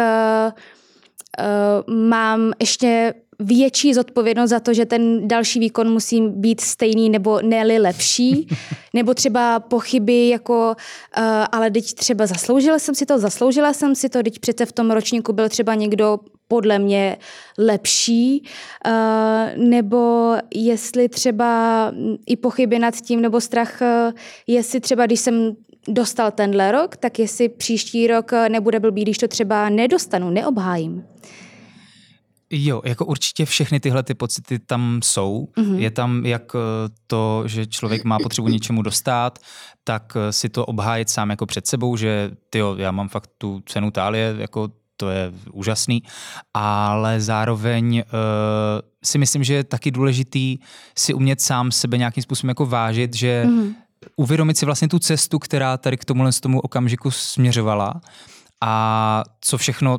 mám 1.86 2.52
ještě 2.60 3.14
větší 3.38 3.94
zodpovědnost 3.94 4.50
za 4.50 4.60
to, 4.60 4.74
že 4.74 4.86
ten 4.86 5.28
další 5.28 5.60
výkon 5.60 5.92
musí 5.92 6.20
být 6.20 6.60
stejný 6.60 7.10
nebo 7.10 7.40
ne 7.42 7.78
lepší, 7.78 8.48
nebo 8.94 9.14
třeba 9.14 9.60
pochyby 9.60 10.28
jako, 10.28 10.76
uh, 11.18 11.24
ale 11.52 11.70
teď 11.70 11.94
třeba 11.94 12.26
zasloužila 12.26 12.78
jsem 12.78 12.94
si 12.94 13.06
to, 13.06 13.18
zasloužila 13.18 13.72
jsem 13.72 13.94
si 13.94 14.08
to, 14.08 14.22
teď 14.22 14.38
přece 14.38 14.66
v 14.66 14.72
tom 14.72 14.90
ročníku 14.90 15.32
byl 15.32 15.48
třeba 15.48 15.74
někdo 15.74 16.18
podle 16.48 16.78
mě 16.78 17.16
lepší, 17.58 18.42
uh, 18.86 19.64
nebo 19.64 20.34
jestli 20.54 21.08
třeba 21.08 21.92
i 22.26 22.36
pochyby 22.36 22.78
nad 22.78 22.94
tím, 22.94 23.20
nebo 23.20 23.40
strach, 23.40 23.78
uh, 23.80 24.12
jestli 24.46 24.80
třeba, 24.80 25.06
když 25.06 25.20
jsem 25.20 25.56
dostal 25.88 26.30
tenhle 26.30 26.72
rok, 26.72 26.96
tak 26.96 27.18
jestli 27.18 27.48
příští 27.48 28.06
rok 28.06 28.32
nebude 28.48 28.80
blbý, 28.80 29.02
když 29.02 29.18
to 29.18 29.28
třeba 29.28 29.68
nedostanu, 29.68 30.30
neobhájím. 30.30 31.04
Jo, 32.50 32.82
jako 32.84 33.04
určitě 33.04 33.44
všechny 33.44 33.80
tyhle 33.80 34.02
ty 34.02 34.14
pocity 34.14 34.58
tam 34.58 35.00
jsou. 35.02 35.48
Mm-hmm. 35.56 35.78
Je 35.78 35.90
tam 35.90 36.26
jak 36.26 36.52
eh, 36.54 36.58
to, 37.06 37.42
že 37.46 37.66
člověk 37.66 38.04
má 38.04 38.18
potřebu 38.18 38.48
něčemu 38.48 38.82
dostat, 38.82 39.38
tak 39.84 40.16
eh, 40.16 40.32
si 40.32 40.48
to 40.48 40.66
obhájit 40.66 41.10
sám 41.10 41.30
jako 41.30 41.46
před 41.46 41.66
sebou, 41.66 41.96
že 41.96 42.30
tyjo, 42.50 42.76
já 42.78 42.90
mám 42.90 43.08
fakt 43.08 43.30
tu 43.38 43.62
cenu 43.66 43.90
tálie, 43.90 44.34
jako 44.38 44.68
to 44.96 45.10
je 45.10 45.32
úžasný, 45.52 46.02
ale 46.54 47.20
zároveň 47.20 47.96
uh, 47.96 48.02
si 49.04 49.18
myslím, 49.18 49.44
že 49.44 49.54
je 49.54 49.64
taky 49.64 49.90
důležitý 49.90 50.58
si 50.98 51.14
umět 51.14 51.40
sám 51.40 51.70
sebe 51.70 51.98
nějakým 51.98 52.22
způsobem 52.22 52.48
jako 52.48 52.66
vážit, 52.66 53.16
že 53.16 53.44
mm-hmm. 53.46 53.74
uvědomit 54.16 54.58
si 54.58 54.66
vlastně 54.66 54.88
tu 54.88 54.98
cestu, 54.98 55.38
která 55.38 55.76
tady 55.76 55.96
k 55.96 56.04
tomuhle 56.04 56.32
tomu 56.32 56.60
okamžiku 56.60 57.10
směřovala 57.10 58.00
a 58.60 59.24
co 59.40 59.58
všechno, 59.58 59.98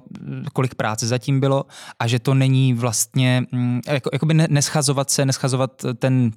kolik 0.53 0.75
práce 0.75 1.07
zatím 1.07 1.39
bylo 1.39 1.65
a 1.99 2.07
že 2.07 2.19
to 2.19 2.33
není 2.33 2.73
vlastně, 2.73 3.43
mm, 3.51 3.81
jako, 3.87 4.09
jakoby 4.13 4.33
neschazovat 4.33 5.09
se, 5.09 5.25
neschazovat 5.25 5.85
ten 5.99 6.31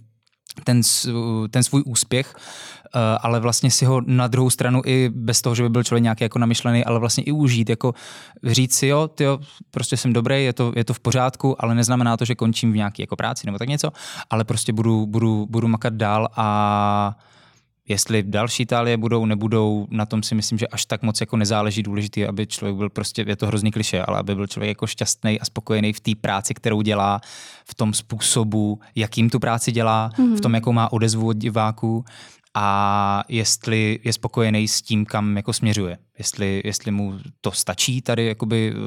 ten, 0.64 0.80
ten 1.50 1.62
svůj 1.62 1.82
úspěch, 1.86 2.34
eh, 2.94 2.98
ale 3.20 3.40
vlastně 3.40 3.70
si 3.70 3.84
ho 3.84 4.00
na 4.06 4.26
druhou 4.26 4.50
stranu 4.50 4.82
i 4.84 5.10
bez 5.14 5.42
toho, 5.42 5.54
že 5.54 5.62
by 5.62 5.68
byl 5.68 5.84
člověk 5.84 6.02
nějaký 6.02 6.24
jako 6.24 6.38
namyšlený, 6.38 6.84
ale 6.84 6.98
vlastně 6.98 7.24
i 7.24 7.32
užít, 7.32 7.70
jako 7.70 7.94
říct 8.44 8.74
si, 8.74 8.86
jo, 8.86 9.08
tyjo, 9.08 9.38
prostě 9.70 9.96
jsem 9.96 10.12
dobrý, 10.12 10.44
je 10.44 10.52
to, 10.52 10.72
je 10.76 10.84
to 10.84 10.94
v 10.94 11.00
pořádku, 11.00 11.64
ale 11.64 11.74
neznamená 11.74 12.16
to, 12.16 12.24
že 12.24 12.34
končím 12.34 12.72
v 12.72 12.76
nějaké 12.76 13.02
jako 13.02 13.16
práci 13.16 13.46
nebo 13.46 13.58
tak 13.58 13.68
něco, 13.68 13.90
ale 14.30 14.44
prostě 14.44 14.72
budu, 14.72 15.06
budu, 15.06 15.46
budu 15.50 15.68
makat 15.68 15.94
dál 15.94 16.28
a 16.36 17.16
Jestli 17.92 18.22
další 18.22 18.62
Itálie 18.62 18.96
budou, 18.96 19.26
nebudou, 19.26 19.86
na 19.90 20.06
tom 20.06 20.22
si 20.22 20.34
myslím, 20.34 20.58
že 20.58 20.66
až 20.66 20.84
tak 20.84 21.02
moc 21.02 21.20
jako 21.20 21.36
nezáleží. 21.36 21.82
Důležitý, 21.82 22.26
aby 22.26 22.46
člověk 22.46 22.76
byl 22.76 22.90
prostě, 22.90 23.24
je 23.28 23.36
to 23.36 23.46
hrozný 23.46 23.70
kliše, 23.70 24.02
ale 24.02 24.18
aby 24.18 24.34
byl 24.34 24.46
člověk 24.46 24.68
jako 24.68 24.86
šťastný 24.86 25.40
a 25.40 25.44
spokojený 25.44 25.92
v 25.92 26.00
té 26.00 26.10
práci, 26.20 26.54
kterou 26.54 26.82
dělá, 26.82 27.20
v 27.64 27.74
tom 27.74 27.94
způsobu, 27.94 28.80
jakým 28.94 29.30
tu 29.30 29.38
práci 29.38 29.72
dělá, 29.72 30.10
mm-hmm. 30.10 30.26
v 30.26 30.30
mhm. 30.30 30.38
tom, 30.38 30.54
jakou 30.54 30.72
má 30.72 30.92
odezvu 30.92 31.28
od 31.28 31.36
diváků 31.36 32.04
a 32.54 33.24
jestli 33.28 34.00
je 34.04 34.12
spokojený 34.12 34.68
s 34.68 34.82
tím, 34.82 35.04
kam 35.04 35.36
jako 35.36 35.52
směřuje. 35.52 35.98
Jestli, 36.18 36.62
jestli 36.64 36.90
mu 36.90 37.18
to 37.40 37.52
stačí 37.52 38.02
tady 38.02 38.26
jakoby 38.26 38.74
uh, 38.74 38.80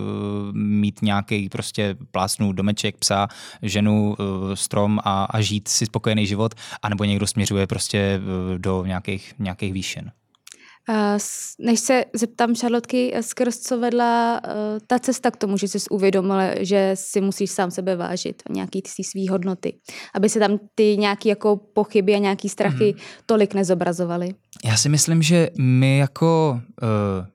mít 0.53 1.01
nějaký 1.01 1.49
prostě 1.49 1.97
plásnou 2.11 2.51
domeček, 2.51 2.97
psa, 2.97 3.27
ženu, 3.61 4.15
uh, 4.19 4.53
strom 4.53 4.99
a, 5.03 5.23
a 5.23 5.41
žít 5.41 5.67
si 5.67 5.85
spokojený 5.85 6.27
život, 6.27 6.55
anebo 6.83 7.03
někdo 7.03 7.27
směřuje 7.27 7.67
prostě 7.67 8.19
uh, 8.19 8.57
do 8.57 8.85
nějakých, 8.85 9.33
nějakých 9.39 9.73
výšin. 9.73 10.11
Než 11.59 11.79
se 11.79 12.05
zeptám 12.13 12.55
Charlotky, 12.55 13.13
skrz 13.21 13.57
co 13.57 13.79
vedla 13.79 14.41
eh, 14.43 14.51
ta 14.87 14.99
cesta 14.99 15.31
k 15.31 15.37
tomu, 15.37 15.57
že 15.57 15.67
jsi 15.67 15.89
uvědomila, 15.89 16.43
že 16.59 16.91
si 16.93 17.21
musíš 17.21 17.51
sám 17.51 17.71
sebe 17.71 17.95
vážit, 17.95 18.43
nějaký 18.49 18.81
ty 18.81 19.03
svý 19.03 19.27
hodnoty, 19.27 19.73
aby 20.13 20.29
se 20.29 20.39
tam 20.39 20.59
ty 20.75 20.97
nějaké 20.97 21.29
jako 21.29 21.57
pochyby 21.57 22.15
a 22.15 22.17
nějaký 22.17 22.49
strachy 22.49 22.93
mm. 22.93 23.01
tolik 23.25 23.53
nezobrazovaly. 23.53 24.33
Já 24.65 24.77
si 24.77 24.89
myslím, 24.89 25.21
že 25.21 25.49
my 25.59 25.97
jako 25.97 26.61
uh, 26.81 27.25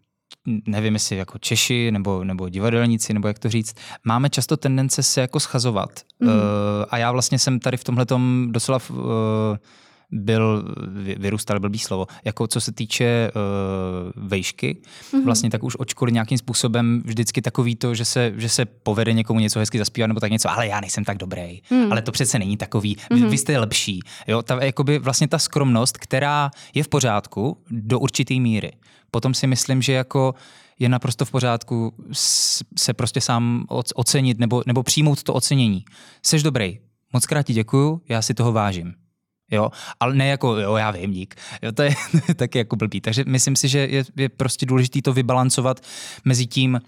nevím 0.67 0.95
jestli 0.95 1.17
jako 1.17 1.39
Češi 1.39 1.91
nebo, 1.91 2.25
nebo 2.25 2.49
divadelníci, 2.49 3.15
nebo 3.15 3.29
jak 3.29 3.39
to 3.39 3.49
říct, 3.49 3.75
máme 4.05 4.31
často 4.31 4.57
tendence 4.57 5.03
se 5.03 5.21
jako 5.21 5.41
schazovat. 5.41 5.91
Mm. 6.21 6.29
Uh, 6.29 6.35
a 6.91 6.99
já 6.99 7.13
vlastně 7.13 7.39
jsem 7.39 7.61
tady 7.61 7.77
v 7.77 7.85
tomhle 7.85 8.07
docela 8.51 8.79
uh, 8.91 8.97
byl, 10.13 10.65
vyrůstal 11.17 11.61
blbý 11.61 11.79
slovo, 11.79 12.07
jako 12.25 12.47
co 12.47 12.61
se 12.61 12.73
týče 12.73 13.31
uh, 13.35 14.29
vejšky, 14.29 14.77
mm-hmm. 15.13 15.25
vlastně 15.25 15.51
tak 15.51 15.65
už 15.65 15.77
od 15.77 15.89
školy 15.89 16.13
nějakým 16.13 16.39
způsobem 16.39 17.03
vždycky 17.05 17.43
takový 17.43 17.77
to, 17.77 17.95
že 17.95 18.05
se, 18.05 18.33
že 18.37 18.49
se 18.49 18.65
povede 18.65 19.13
někomu 19.13 19.41
něco 19.41 19.59
hezky 19.59 19.79
zaspívat 19.79 20.09
nebo 20.09 20.21
tak 20.21 20.31
něco, 20.31 20.51
ale 20.51 20.67
já 20.67 20.81
nejsem 20.81 21.05
tak 21.05 21.19
dobrý, 21.19 21.63
mm. 21.71 21.93
ale 21.93 22.03
to 22.03 22.13
přece 22.13 22.39
není 22.39 22.57
takový, 22.57 22.97
mm-hmm. 22.97 23.15
vy, 23.15 23.21
mhm. 23.21 23.31
vy 23.31 23.39
jste 23.39 23.59
lepší. 23.59 24.01
Jo, 24.27 24.43
ta, 24.43 24.65
jakoby 24.65 24.99
vlastně 24.99 25.29
ta 25.29 25.39
skromnost, 25.39 25.99
která 25.99 26.51
je 26.75 26.83
v 26.83 26.89
pořádku 26.89 27.65
do 27.71 27.99
určité 27.99 28.35
míry. 28.35 28.73
Potom 29.11 29.35
si 29.35 29.47
myslím, 29.47 29.83
že 29.83 29.93
jako 29.93 30.35
je 30.79 30.89
naprosto 30.89 31.25
v 31.25 31.31
pořádku 31.31 31.95
se 32.77 32.95
prostě 32.95 33.21
sám 33.21 33.65
ocenit 33.95 34.39
nebo, 34.39 34.63
nebo 34.67 34.83
přijmout 34.83 35.23
to 35.23 35.35
ocenění. 35.35 35.85
Seš 36.23 36.43
dobrý, 36.43 36.79
moc 37.13 37.27
krát 37.27 37.43
ti 37.43 37.53
děkuju, 37.53 38.03
já 38.09 38.23
si 38.23 38.35
toho 38.35 38.53
vážím 38.53 38.95
jo, 39.51 39.71
ale 40.01 40.15
ne 40.15 40.29
jako, 40.29 40.57
jo, 40.57 40.77
já 40.77 40.91
vím, 40.91 41.13
dík, 41.13 41.35
jo, 41.63 41.73
to 41.73 41.83
je 41.83 41.95
taky 42.37 42.59
jako 42.59 42.77
blbý, 42.77 43.01
takže 43.01 43.25
myslím 43.27 43.57
si, 43.57 43.69
že 43.69 43.79
je, 43.79 44.05
je 44.17 44.29
prostě 44.29 44.67
důležité 44.67 45.03
to 45.03 45.13
vybalancovat 45.13 45.81
mezi 46.25 46.47
tím, 46.47 46.81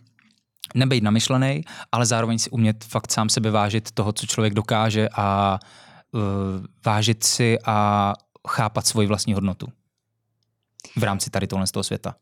nebejt 0.74 1.04
namyšlený, 1.04 1.64
ale 1.92 2.06
zároveň 2.06 2.38
si 2.38 2.50
umět 2.50 2.84
fakt 2.84 3.12
sám 3.12 3.28
sebe 3.28 3.50
vážit 3.50 3.90
toho, 3.90 4.12
co 4.12 4.26
člověk 4.26 4.54
dokáže 4.54 5.08
a 5.16 5.58
uh, 6.12 6.20
vážit 6.86 7.24
si 7.24 7.58
a 7.64 8.12
chápat 8.48 8.86
svoji 8.86 9.08
vlastní 9.08 9.34
hodnotu 9.34 9.66
v 10.96 11.02
rámci 11.02 11.30
tady 11.30 11.46
tohle 11.46 11.66
z 11.66 11.72
toho 11.72 11.84
světa. 11.84 12.14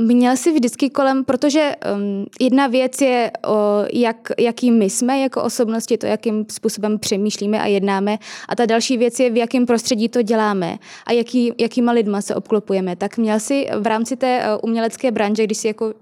Měl 0.00 0.36
jsi 0.36 0.52
vždycky 0.52 0.90
kolem, 0.90 1.24
protože 1.24 1.72
um, 1.94 2.26
jedna 2.40 2.66
věc 2.66 3.00
je, 3.00 3.30
o, 3.46 3.84
jak, 3.92 4.32
jaký 4.38 4.70
my 4.70 4.90
jsme 4.90 5.18
jako 5.18 5.42
osobnosti, 5.42 5.98
to, 5.98 6.06
jakým 6.06 6.46
způsobem 6.50 6.98
přemýšlíme 6.98 7.60
a 7.60 7.66
jednáme, 7.66 8.18
a 8.48 8.56
ta 8.56 8.66
další 8.66 8.96
věc 8.96 9.20
je, 9.20 9.30
v 9.30 9.36
jakém 9.36 9.66
prostředí 9.66 10.08
to 10.08 10.22
děláme 10.22 10.78
a 11.06 11.12
jaký, 11.12 11.52
jakýma 11.58 11.92
lidma 11.92 12.20
se 12.20 12.34
obklopujeme. 12.34 12.96
Tak 12.96 13.18
měl 13.18 13.40
jsi 13.40 13.66
v 13.78 13.86
rámci 13.86 14.16
té 14.16 14.40
uh, 14.40 14.70
umělecké 14.70 15.10
branže, 15.10 15.44
když 15.44 15.58
jsi 15.58 15.66
jako 15.66 15.86
uh, 15.86 15.92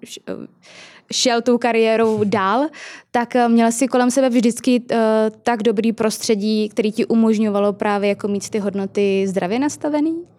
šel 1.13 1.43
tou 1.43 1.59
kariérou 1.59 2.25
dál, 2.25 2.67
tak 3.11 3.35
uh, 3.35 3.53
měl 3.53 3.73
jsi 3.73 3.89
kolem 3.89 4.11
sebe 4.11 4.29
vždycky 4.29 4.81
uh, 4.81 4.99
tak 5.43 5.63
dobrý 5.63 5.93
prostředí, 5.93 6.69
který 6.69 6.93
ti 6.93 7.07
umožňovalo 7.07 7.73
právě 7.73 8.09
jako 8.09 8.29
mít 8.29 8.51
ty 8.51 8.59
hodnoty 8.59 9.25
zdravě 9.29 9.59
nastavený? 9.59 10.36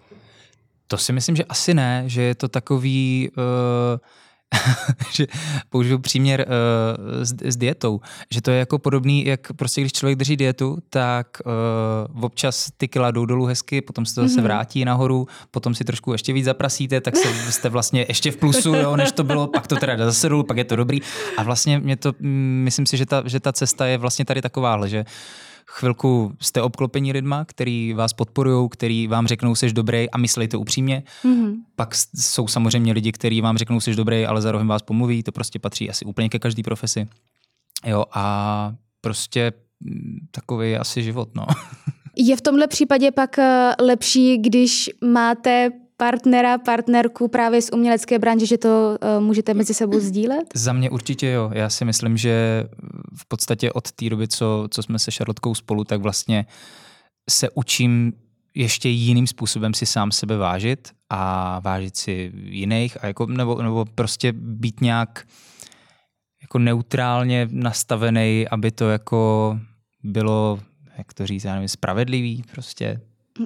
To 0.87 0.97
si 0.97 1.13
myslím, 1.13 1.35
že 1.35 1.43
asi 1.43 1.73
ne, 1.73 2.03
že 2.05 2.21
je 2.21 2.35
to 2.35 2.47
takový, 2.47 3.29
uh, 3.37 3.99
že 5.13 5.27
použiju 5.69 5.99
příměr 5.99 6.45
uh, 6.47 7.23
s, 7.23 7.33
s 7.43 7.57
dietou, 7.57 7.99
že 8.31 8.41
to 8.41 8.51
je 8.51 8.59
jako 8.59 8.79
podobný, 8.79 9.25
jak 9.25 9.53
prostě 9.53 9.81
když 9.81 9.93
člověk 9.93 10.17
drží 10.17 10.37
dietu, 10.37 10.77
tak 10.89 11.27
uh, 11.45 12.23
občas 12.23 12.71
ty 12.77 12.87
kila 12.87 13.11
jdou 13.11 13.25
dolů 13.25 13.45
hezky, 13.45 13.81
potom 13.81 14.05
se 14.05 14.15
to 14.15 14.21
zase 14.21 14.39
mm-hmm. 14.39 14.43
vrátí 14.43 14.85
nahoru, 14.85 15.27
potom 15.51 15.75
si 15.75 15.83
trošku 15.83 16.11
ještě 16.11 16.33
víc 16.33 16.45
zaprasíte, 16.45 17.01
tak 17.01 17.15
se, 17.15 17.51
jste 17.51 17.69
vlastně 17.69 18.05
ještě 18.07 18.31
v 18.31 18.37
plusu, 18.37 18.75
jo, 18.75 18.95
než 18.95 19.11
to 19.11 19.23
bylo, 19.23 19.47
pak 19.47 19.67
to 19.67 19.75
teda 19.75 19.95
jde 19.95 20.05
zase 20.05 20.29
dolů, 20.29 20.43
pak 20.43 20.57
je 20.57 20.65
to 20.65 20.75
dobrý. 20.75 20.99
A 21.37 21.43
vlastně 21.43 21.79
mě 21.79 21.95
to, 21.97 22.13
mm, 22.19 22.61
myslím 22.63 22.85
si, 22.85 22.97
že 22.97 23.05
ta, 23.05 23.23
že 23.25 23.39
ta 23.39 23.53
cesta 23.53 23.85
je 23.85 23.97
vlastně 23.97 24.25
tady 24.25 24.41
takováhle, 24.41 24.89
že 24.89 24.99
uh, 24.99 25.05
chvilku 25.79 26.33
jste 26.41 26.61
obklopení 26.61 27.11
lidma, 27.11 27.45
který 27.45 27.93
vás 27.93 28.13
podporují, 28.13 28.69
který 28.69 29.07
vám 29.07 29.27
řeknou, 29.27 29.55
jsi 29.55 29.73
dobrý 29.73 30.09
a 30.09 30.17
myslí 30.17 30.47
to 30.47 30.59
upřímně. 30.59 31.03
Mm-hmm. 31.23 31.53
Pak 31.75 31.95
jsou 32.15 32.47
samozřejmě 32.47 32.93
lidi, 32.93 33.11
kteří 33.11 33.41
vám 33.41 33.57
řeknou, 33.57 33.79
jsi 33.79 33.95
dobrý, 33.95 34.25
ale 34.25 34.41
zároveň 34.41 34.67
vás 34.67 34.81
pomluví, 34.81 35.23
to 35.23 35.31
prostě 35.31 35.59
patří 35.59 35.89
asi 35.89 36.05
úplně 36.05 36.29
ke 36.29 36.39
každé 36.39 36.63
profesi. 36.63 37.07
Jo, 37.85 38.05
a 38.13 38.73
prostě 39.01 39.53
mm, 39.79 40.17
takový 40.31 40.71
je 40.71 40.79
asi 40.79 41.03
život, 41.03 41.29
no. 41.35 41.45
Je 42.19 42.35
v 42.35 42.41
tomhle 42.41 42.67
případě 42.67 43.11
pak 43.11 43.39
eh, 43.39 43.71
lepší, 43.79 44.37
když 44.37 44.89
máte 45.03 45.69
partnera, 45.97 46.57
partnerku 46.57 47.27
právě 47.27 47.61
z 47.61 47.69
umělecké 47.73 48.19
branže, 48.19 48.45
že 48.45 48.57
to 48.57 48.97
uh, 49.17 49.23
můžete 49.23 49.53
mezi 49.53 49.73
sebou 49.73 49.99
sdílet? 49.99 50.43
Za 50.53 50.73
mě 50.73 50.89
určitě 50.89 51.29
jo. 51.29 51.51
Já 51.53 51.69
si 51.69 51.85
myslím, 51.85 52.17
že 52.17 52.63
v 53.15 53.25
podstatě 53.27 53.71
od 53.71 53.91
té 53.91 54.09
doby, 54.09 54.27
co, 54.27 54.67
co 54.71 54.83
jsme 54.83 54.99
se 54.99 55.11
Šarlotkou 55.11 55.55
spolu, 55.55 55.83
tak 55.83 56.01
vlastně 56.01 56.45
se 57.29 57.49
učím 57.49 58.13
ještě 58.55 58.89
jiným 58.89 59.27
způsobem 59.27 59.73
si 59.73 59.85
sám 59.85 60.11
sebe 60.11 60.37
vážit 60.37 60.91
a 61.09 61.59
vážit 61.59 61.97
si 61.97 62.31
jiných 62.35 63.03
a 63.03 63.07
jako, 63.07 63.25
nebo, 63.25 63.61
nebo 63.61 63.85
prostě 63.85 64.33
být 64.33 64.81
nějak 64.81 65.27
jako 66.41 66.59
neutrálně 66.59 67.47
nastavený, 67.51 68.47
aby 68.47 68.71
to 68.71 68.89
jako 68.89 69.59
bylo, 70.03 70.59
jak 70.97 71.13
to 71.13 71.27
říct, 71.27 71.43
já 71.43 71.53
nevím, 71.53 71.67
spravedlivý 71.69 72.43
prostě 72.51 73.01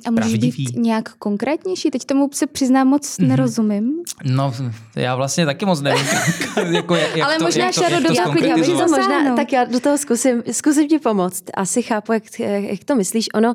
A 0.06 0.12
můžeš 0.12 0.26
pravdivý. 0.32 0.66
být 0.66 0.76
nějak 0.76 1.14
konkrétnější? 1.16 1.92
Teď 1.92 2.06
tomu 2.06 2.30
se 2.34 2.48
přiznám 2.48 2.88
moc 2.88 3.18
Mhm. 3.18 3.28
nerozumím. 3.30 3.94
No, 4.26 4.54
já 4.96 5.16
vlastně 5.16 5.46
taky 5.46 5.66
moc 5.66 5.82
nevím, 5.82 6.06
jako 6.72 6.96
jak, 6.96 7.16
jak 7.16 7.28
Ale 7.28 7.38
to, 7.38 7.44
možná 7.44 7.66
jak 7.66 7.76
to, 7.76 7.82
Šaro 7.82 7.96
jak 7.96 8.04
to 8.08 8.14
Já, 8.14 8.22
já 8.22 8.28
bych 8.28 8.36
to 8.36 8.42
zkonkretizovat. 8.42 8.90
Zasáhnout. 8.90 9.20
možná, 9.22 9.36
tak 9.36 9.54
já 9.54 9.64
do 9.66 9.80
toho 9.80 9.98
zkusím, 9.98 10.44
zkusím 10.52 10.88
ti 10.88 11.00
pomoct. 11.00 11.44
Asi 11.54 11.82
chápu, 11.82 12.14
jak, 12.14 12.24
jak 12.40 12.84
to 12.84 12.96
myslíš. 12.96 13.30
Ono, 13.34 13.54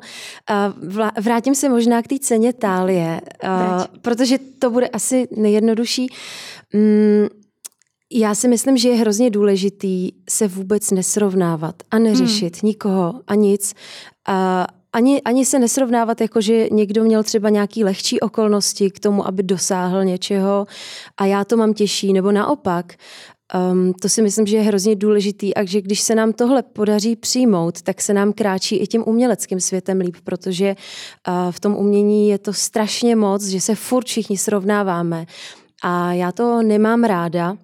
vla- 0.87 1.11
vrátím 1.21 1.55
se 1.55 1.69
možná 1.69 2.01
k 2.01 2.07
té 2.07 2.19
ceně 2.19 2.53
tálie, 2.53 3.21
Vrať. 3.43 3.87
protože 4.01 4.37
to 4.59 4.69
bude 4.69 4.87
asi 4.87 5.27
nejjednodušší. 5.37 6.07
Mm, 6.73 7.27
já 8.11 8.35
si 8.35 8.47
myslím, 8.47 8.77
že 8.77 8.89
je 8.89 8.95
hrozně 8.95 9.29
důležitý 9.29 10.09
se 10.29 10.47
vůbec 10.47 10.91
nesrovnávat 10.91 11.75
a 11.91 11.99
neřešit 11.99 12.61
hmm. 12.61 12.67
nikoho 12.69 13.13
a 13.27 13.35
nic. 13.35 13.73
A 14.27 14.67
ani, 14.93 15.21
ani 15.21 15.45
se 15.45 15.59
nesrovnávat, 15.59 16.21
jako 16.21 16.41
že 16.41 16.67
někdo 16.71 17.03
měl 17.03 17.23
třeba 17.23 17.49
nějaký 17.49 17.83
lehčí 17.83 18.19
okolnosti 18.19 18.91
k 18.91 18.99
tomu, 18.99 19.27
aby 19.27 19.43
dosáhl 19.43 20.05
něčeho 20.05 20.65
a 21.17 21.25
já 21.25 21.45
to 21.45 21.57
mám 21.57 21.73
těžší, 21.73 22.13
nebo 22.13 22.31
naopak. 22.31 22.93
Um, 23.71 23.93
to 23.93 24.09
si 24.09 24.21
myslím, 24.21 24.45
že 24.45 24.57
je 24.57 24.63
hrozně 24.63 24.95
důležitý 24.95 25.55
a 25.55 25.65
že 25.65 25.81
když 25.81 26.01
se 26.01 26.15
nám 26.15 26.33
tohle 26.33 26.63
podaří 26.63 27.15
přijmout, 27.15 27.81
tak 27.81 28.01
se 28.01 28.13
nám 28.13 28.33
kráčí 28.33 28.75
i 28.75 28.87
tím 28.87 29.03
uměleckým 29.07 29.59
světem 29.59 29.99
líp, 29.99 30.15
protože 30.23 30.75
uh, 31.27 31.51
v 31.51 31.59
tom 31.59 31.75
umění 31.75 32.29
je 32.29 32.37
to 32.37 32.53
strašně 32.53 33.15
moc, 33.15 33.45
že 33.45 33.61
se 33.61 33.75
furt 33.75 34.05
všichni 34.05 34.37
srovnáváme. 34.37 35.25
A 35.83 36.13
já 36.13 36.31
to 36.31 36.61
nemám 36.61 37.03
ráda, 37.03 37.57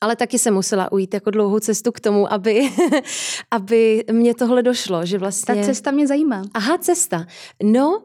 ale 0.00 0.16
taky 0.16 0.38
jsem 0.38 0.54
musela 0.54 0.92
ujít 0.92 1.14
jako 1.14 1.30
dlouhou 1.30 1.58
cestu 1.58 1.92
k 1.92 2.00
tomu, 2.00 2.32
aby, 2.32 2.70
aby 3.50 4.04
mě 4.12 4.34
tohle 4.34 4.62
došlo, 4.62 5.06
že 5.06 5.18
vlastně... 5.18 5.54
Ta 5.54 5.62
cesta 5.62 5.90
mě 5.90 6.06
zajímá. 6.06 6.42
Aha, 6.54 6.78
cesta. 6.78 7.26
No, 7.62 7.98
uh, 7.98 8.04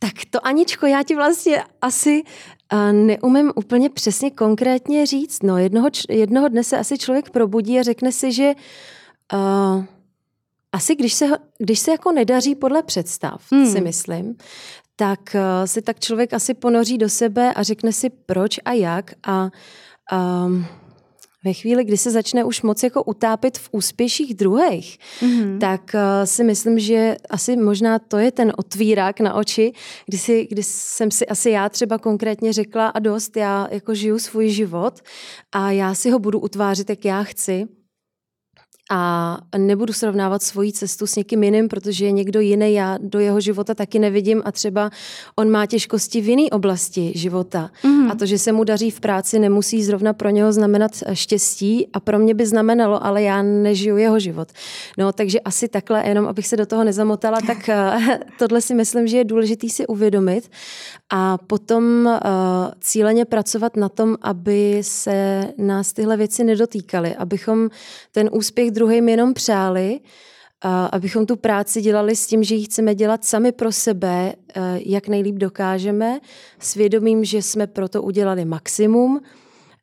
tak 0.00 0.12
to 0.30 0.46
Aničko, 0.46 0.86
já 0.86 1.02
ti 1.02 1.14
vlastně 1.14 1.64
asi 1.82 2.22
uh, 2.72 2.92
neumím 2.92 3.52
úplně 3.54 3.90
přesně 3.90 4.30
konkrétně 4.30 5.06
říct. 5.06 5.42
No, 5.42 5.58
jednoho, 5.58 5.88
jednoho 6.08 6.48
dne 6.48 6.64
se 6.64 6.78
asi 6.78 6.98
člověk 6.98 7.30
probudí 7.30 7.78
a 7.78 7.82
řekne 7.82 8.12
si, 8.12 8.32
že 8.32 8.54
uh, 9.32 9.84
asi 10.72 10.96
když 10.96 11.14
se, 11.14 11.26
když 11.58 11.78
se 11.78 11.90
jako 11.90 12.12
nedaří 12.12 12.54
podle 12.54 12.82
představ, 12.82 13.42
Hmm. 13.52 13.72
si 13.72 13.80
myslím, 13.80 14.36
tak 14.96 15.20
uh, 15.34 15.40
si 15.66 15.82
tak 15.82 16.00
člověk 16.00 16.32
asi 16.32 16.54
ponoří 16.54 16.98
do 16.98 17.08
sebe 17.08 17.54
a 17.54 17.62
řekne 17.62 17.92
si 17.92 18.10
proč 18.10 18.58
a 18.64 18.72
jak 18.72 19.14
a 19.26 19.50
um, 20.12 20.66
ve 21.44 21.52
chvíli, 21.52 21.84
kdy 21.84 21.96
se 21.96 22.10
začne 22.10 22.44
už 22.44 22.62
moc 22.62 22.82
jako 22.82 23.02
utápit 23.02 23.58
v 23.58 23.68
úspěších 23.72 24.34
druhých, 24.34 24.98
Mhm. 25.22 25.58
tak 25.58 25.90
uh, 25.94 26.00
si 26.24 26.44
myslím, 26.44 26.78
že 26.78 27.16
asi 27.30 27.56
možná 27.56 27.98
to 27.98 28.16
je 28.18 28.32
ten 28.32 28.52
otvírák 28.56 29.20
na 29.20 29.34
oči, 29.34 29.72
kdy, 30.06 30.18
si, 30.18 30.46
kdy 30.50 30.62
jsem 30.62 31.10
si 31.10 31.26
asi 31.26 31.50
já 31.50 31.68
třeba 31.68 31.98
konkrétně 31.98 32.52
řekla 32.52 32.86
a 32.88 32.98
dost, 32.98 33.36
já 33.36 33.68
jako 33.70 33.94
žiju 33.94 34.18
svůj 34.18 34.48
život 34.48 35.00
a 35.52 35.70
já 35.70 35.94
si 35.94 36.10
ho 36.10 36.18
budu 36.18 36.38
utvářet, 36.40 36.90
jak 36.90 37.04
já 37.04 37.22
chci 37.22 37.66
a 38.90 39.38
nebudu 39.56 39.92
srovnávat 39.92 40.42
svoji 40.42 40.72
cestu 40.72 41.06
s 41.06 41.16
někým 41.16 41.42
jiným, 41.42 41.68
protože 41.68 42.04
je 42.04 42.12
někdo 42.12 42.40
jiný, 42.40 42.74
já 42.74 42.98
do 43.00 43.18
jeho 43.18 43.40
života 43.40 43.74
taky 43.74 43.98
nevidím 43.98 44.42
a 44.44 44.52
třeba 44.52 44.90
on 45.36 45.50
má 45.50 45.66
těžkosti 45.66 46.20
v 46.20 46.28
jiné 46.28 46.50
oblasti 46.50 47.12
života. 47.14 47.70
Mhm. 47.84 48.10
A 48.10 48.14
to, 48.14 48.26
že 48.26 48.38
se 48.38 48.52
mu 48.52 48.64
daří 48.64 48.90
v 48.90 49.00
práci, 49.00 49.38
nemusí 49.38 49.84
zrovna 49.84 50.12
pro 50.12 50.30
něho 50.30 50.52
znamenat 50.52 50.90
eh, 51.06 51.16
štěstí 51.16 51.88
a 51.92 52.00
pro 52.00 52.18
mě 52.18 52.34
by 52.34 52.46
znamenalo, 52.46 53.04
ale 53.04 53.22
já 53.22 53.42
nežiju 53.42 53.96
jeho 53.96 54.20
život. 54.20 54.48
No, 54.98 55.12
takže 55.12 55.40
asi 55.40 55.68
takhle, 55.68 56.08
jenom 56.08 56.26
abych 56.26 56.46
se 56.46 56.56
do 56.56 56.66
toho 56.66 56.84
nezamotala, 56.84 57.38
tak 57.46 57.68
eh, 57.68 58.18
tohle 58.38 58.60
si 58.60 58.74
myslím, 58.74 59.06
že 59.06 59.16
je 59.16 59.24
důležitý 59.24 59.70
si 59.70 59.86
uvědomit 59.86 60.50
a 61.10 61.38
potom 61.38 62.06
uh, 62.06 62.20
cíleně 62.80 63.24
pracovat 63.24 63.76
na 63.76 63.88
tom, 63.88 64.16
aby 64.22 64.78
se 64.82 65.48
nás 65.58 65.92
tyhle 65.92 66.16
věci 66.16 66.44
nedotýkaly, 66.44 67.16
abychom 67.16 67.68
ten 68.12 68.30
úspěch 68.32 68.70
druhým 68.78 69.08
jenom 69.08 69.34
přáli, 69.34 70.00
abychom 70.92 71.26
tu 71.26 71.36
práci 71.36 71.82
dělali 71.82 72.16
s 72.16 72.26
tím, 72.26 72.44
že 72.44 72.54
ji 72.54 72.64
chceme 72.64 72.94
dělat 72.94 73.24
sami 73.24 73.52
pro 73.52 73.72
sebe, 73.72 74.32
uh, 74.34 74.62
jak 74.86 75.08
nejlíp 75.08 75.34
dokážeme, 75.34 76.20
s 76.58 76.74
vědomím, 76.74 77.24
že 77.24 77.42
jsme 77.42 77.66
proto 77.66 78.02
udělali 78.02 78.44
maximum 78.44 79.20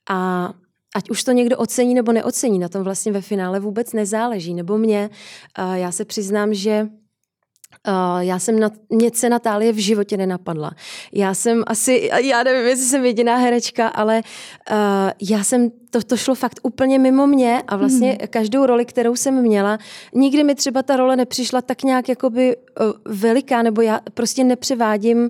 a 0.10 0.50
ať 0.96 1.10
už 1.10 1.24
to 1.24 1.32
někdo 1.32 1.58
ocení 1.58 1.94
nebo 1.94 2.12
neocení, 2.12 2.60
na 2.60 2.70
tom 2.70 2.84
vlastně 2.84 3.12
ve 3.12 3.22
finále 3.22 3.60
vůbec 3.60 3.94
nezáleží. 3.94 4.54
Nebo 4.54 4.78
mě, 4.78 5.10
uh, 5.60 5.74
já 5.74 5.92
se 5.92 6.06
přiznám, 6.06 6.54
že 6.54 6.88
Uh, 7.88 8.20
já 8.20 8.40
jsem 8.40 8.60
na, 8.60 8.72
mě 8.90 9.12
se 9.14 9.30
Natálie 9.30 9.74
v 9.74 9.78
životě 9.78 10.18
nenapadla. 10.18 10.72
Já 11.14 11.34
jsem 11.34 11.64
asi, 11.68 12.10
já 12.24 12.44
nevím, 12.44 12.68
jestli 12.68 12.86
jsem 12.86 13.06
jediná 13.06 13.38
herečka, 13.38 13.88
ale 13.88 14.24
já 15.22 15.44
jsem, 15.44 15.72
to, 15.96 16.04
to 16.04 16.18
šlo 16.18 16.36
fakt 16.36 16.60
úplně 16.64 17.00
mimo 17.00 17.28
mě 17.28 17.64
a 17.68 17.75
vlastně 17.75 18.10
hmm. 18.10 18.28
každou 18.30 18.66
roli, 18.66 18.86
kterou 18.86 19.16
jsem 19.16 19.42
měla, 19.42 19.80
nikdy 20.14 20.44
mi 20.44 20.56
třeba 20.56 20.84
ta 20.84 20.96
role 20.96 21.16
nepřišla 21.16 21.62
tak 21.62 21.84
nějak 21.84 22.10
jakoby 22.10 22.56
uh, 22.56 22.92
veliká, 23.06 23.62
nebo 23.62 23.82
já 23.82 24.00
prostě 24.14 24.44
nepřevádím 24.44 25.18
uh, 25.18 25.30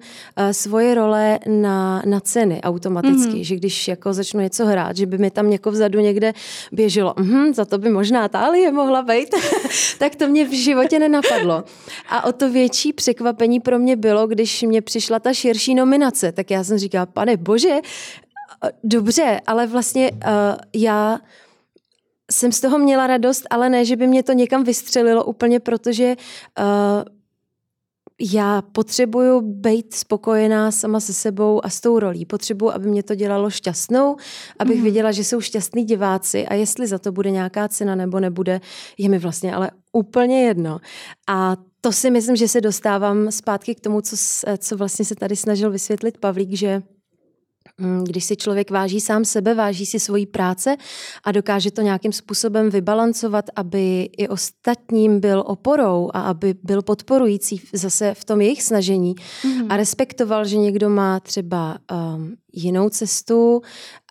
svoje 0.52 0.96
role 0.96 1.40
na, 1.48 2.02
na 2.06 2.20
ceny 2.20 2.62
automaticky, 2.62 3.34
hmm. 3.34 3.44
že 3.44 3.56
když 3.56 3.88
jako 3.88 4.14
začnu 4.14 4.40
něco 4.40 4.66
hrát, 4.66 4.98
že 4.98 5.06
by 5.06 5.18
mi 5.18 5.32
tam 5.32 5.52
jako 5.52 5.72
vzadu 5.72 6.00
někde 6.00 6.34
běželo, 6.72 7.14
mhm, 7.18 7.54
za 7.54 7.66
to 7.66 7.78
by 7.78 7.90
možná 7.90 8.28
Tálie 8.28 8.72
mohla 8.72 9.02
být, 9.02 9.30
tak 10.00 10.16
to 10.16 10.28
mě 10.28 10.46
v 10.46 10.52
životě 10.52 11.00
nenapadlo. 11.00 11.64
A 12.10 12.26
o 12.26 12.32
to 12.32 12.50
větší 12.50 12.94
překvapení 12.94 13.60
pro 13.60 13.80
mě 13.80 13.96
bylo, 13.96 14.28
když 14.28 14.62
mě 14.62 14.82
přišla 14.82 15.20
ta 15.20 15.34
širší 15.34 15.76
nominace, 15.76 16.32
tak 16.32 16.52
já 16.52 16.64
jsem 16.64 16.78
říkala, 16.78 17.06
pane 17.06 17.38
bože, 17.38 17.76
dobře, 18.84 19.42
ale 19.48 19.68
vlastně 19.68 20.12
uh, 20.12 20.20
já 20.74 21.20
jsem 22.32 22.52
z 22.52 22.62
toho 22.62 22.80
měla 22.80 23.08
radost, 23.08 23.44
ale 23.50 23.70
ne, 23.70 23.86
že 23.86 23.96
by 23.96 24.08
mě 24.08 24.24
to 24.24 24.34
někam 24.34 24.64
vystřelilo 24.64 25.26
úplně, 25.26 25.60
protože 25.60 26.16
uh, 26.60 26.66
já 28.22 28.62
potřebuju 28.62 29.42
být 29.42 29.94
spokojená 29.94 30.72
sama 30.72 31.00
se 31.00 31.14
sebou 31.14 31.66
a 31.66 31.70
s 31.70 31.82
tou 31.82 32.00
rolí. 32.00 32.26
Potřebuju, 32.26 32.72
aby 32.72 32.88
mě 32.88 33.04
to 33.04 33.16
dělalo 33.16 33.50
šťastnou, 33.50 34.16
abych 34.60 34.78
mm. 34.78 34.84
viděla, 34.84 35.12
že 35.12 35.24
jsou 35.24 35.42
šťastní 35.42 35.84
diváci 35.84 36.48
a 36.48 36.54
jestli 36.54 36.88
za 36.88 37.00
to 37.00 37.12
bude 37.12 37.32
nějaká 37.32 37.68
cena 37.68 37.96
nebo 37.96 38.20
nebude, 38.20 38.62
je 38.98 39.10
mi 39.10 39.20
vlastně 39.20 39.56
ale 39.56 39.72
úplně 39.94 40.44
jedno. 40.44 40.80
A 41.28 41.58
to 41.82 41.92
si 41.92 42.12
myslím, 42.12 42.36
že 42.36 42.48
se 42.48 42.62
dostávám 42.62 43.32
zpátky 43.32 43.76
k 43.76 43.80
tomu, 43.80 44.02
co, 44.02 44.16
co 44.58 44.78
vlastně 44.78 45.06
se 45.06 45.16
tady 45.16 45.36
snažil 45.36 45.72
vysvětlit 45.72 46.18
Pavlík, 46.18 46.54
že 46.54 46.82
když 48.04 48.26
si 48.26 48.36
člověk 48.36 48.72
váží 48.72 49.02
sám 49.02 49.26
sebe, 49.26 49.54
váží 49.54 49.86
si 49.86 50.00
svoji 50.00 50.26
práce 50.26 50.76
a 51.24 51.32
dokáže 51.32 51.72
to 51.72 51.82
nějakým 51.82 52.12
způsobem 52.12 52.70
vybalancovat, 52.70 53.46
aby 53.56 54.10
i 54.18 54.28
ostatním 54.28 55.20
byl 55.20 55.44
oporou 55.46 56.10
a 56.14 56.22
aby 56.22 56.56
byl 56.64 56.82
podporující 56.82 57.62
zase 57.74 58.14
v 58.14 58.26
tom 58.26 58.42
jejich 58.42 58.64
snažení 58.64 59.16
Mhm. 59.44 59.66
a 59.72 59.78
respektoval, 59.78 60.46
že 60.46 60.58
někdo 60.58 60.90
má 60.90 61.20
třeba 61.20 61.78
um, 62.16 62.36
jinou 62.54 62.90
cestu 62.90 63.62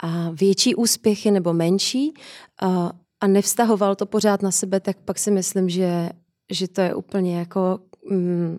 a 0.03 0.31
větší 0.31 0.75
úspěchy 0.75 1.31
nebo 1.31 1.53
menší 1.53 2.15
uh, 2.63 2.89
a 3.21 3.27
nevztahoval 3.27 3.95
to 3.95 4.07
pořád 4.07 4.43
na 4.43 4.51
sebe, 4.51 4.81
tak 4.81 4.97
pak 5.05 5.19
si 5.19 5.31
myslím, 5.31 5.69
že, 5.69 6.11
že 6.51 6.69
to 6.69 6.81
je 6.81 6.95
úplně 6.95 7.39
jako 7.39 7.79
mm, 8.11 8.59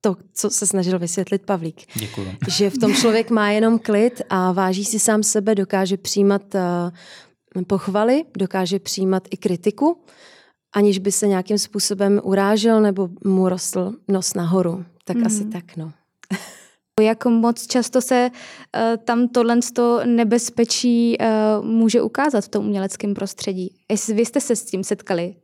to, 0.00 0.16
co 0.34 0.50
se 0.50 0.66
snažil 0.66 0.98
vysvětlit 0.98 1.42
Pavlík 1.46 1.82
Děkuju. 1.94 2.26
že 2.48 2.70
v 2.70 2.78
tom 2.78 2.94
člověk 2.94 3.30
má 3.30 3.50
jenom 3.50 3.78
klid 3.78 4.22
a 4.30 4.52
váží 4.52 4.84
si 4.84 4.98
sám 4.98 5.22
sebe, 5.22 5.54
dokáže 5.54 5.96
přijímat 5.96 6.42
uh, 6.54 7.62
pochvaly, 7.64 8.24
dokáže 8.36 8.78
přijímat 8.78 9.28
i 9.30 9.36
kritiku, 9.36 9.98
aniž 10.72 10.98
by 10.98 11.12
se 11.12 11.28
nějakým 11.28 11.58
způsobem 11.58 12.20
urážel 12.24 12.80
nebo 12.80 13.08
mu 13.24 13.48
rostl 13.48 13.92
nos 14.08 14.34
nahoru. 14.34 14.84
Tak 15.04 15.16
mm. 15.16 15.26
asi 15.26 15.44
tak, 15.44 15.76
no. 15.76 15.92
Jak 17.00 17.24
moc 17.26 17.66
často 17.66 18.00
se 18.00 18.30
uh, 18.30 19.04
tam 19.04 19.28
tohle 19.28 19.58
nebezpečí 20.04 21.16
uh, 21.18 21.66
může 21.66 22.02
ukázat 22.02 22.44
v 22.44 22.48
tom 22.48 22.64
uměleckém 22.64 23.14
prostředí? 23.14 23.74
Jestli 23.90 24.14
vy 24.14 24.26
jste 24.26 24.40
se 24.40 24.56
s 24.56 24.64
tím 24.64 24.84
setkali? 24.84 25.34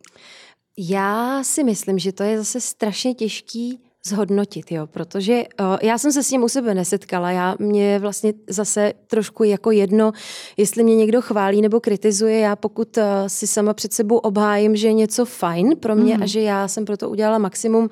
Já 0.78 1.44
si 1.44 1.64
myslím, 1.64 1.98
že 1.98 2.12
to 2.12 2.22
je 2.22 2.38
zase 2.38 2.60
strašně 2.60 3.14
těžký 3.14 3.85
zhodnotit, 4.08 4.72
jo, 4.72 4.86
protože 4.86 5.42
uh, 5.60 5.76
já 5.82 5.98
jsem 5.98 6.12
se 6.12 6.22
s 6.22 6.28
tím 6.28 6.42
u 6.42 6.48
sebe 6.48 6.74
nesetkala, 6.74 7.30
já 7.30 7.54
mě 7.58 7.84
je 7.92 7.98
vlastně 7.98 8.32
zase 8.48 8.92
trošku 9.06 9.44
jako 9.44 9.70
jedno, 9.70 10.12
jestli 10.56 10.84
mě 10.84 10.96
někdo 10.96 11.22
chválí 11.22 11.62
nebo 11.62 11.80
kritizuje, 11.80 12.38
já 12.38 12.56
pokud 12.56 12.96
uh, 12.96 13.02
si 13.26 13.46
sama 13.46 13.74
před 13.74 13.92
sebou 13.92 14.16
obhájím, 14.16 14.76
že 14.76 14.86
je 14.88 14.92
něco 14.92 15.24
fajn 15.24 15.76
pro 15.80 15.94
mě 15.94 16.06
Mhm. 16.06 16.16
mm. 16.16 16.22
a 16.22 16.26
že 16.26 16.40
já 16.40 16.68
jsem 16.68 16.84
pro 16.84 16.96
to 16.96 17.10
udělala 17.10 17.38
maximum, 17.38 17.90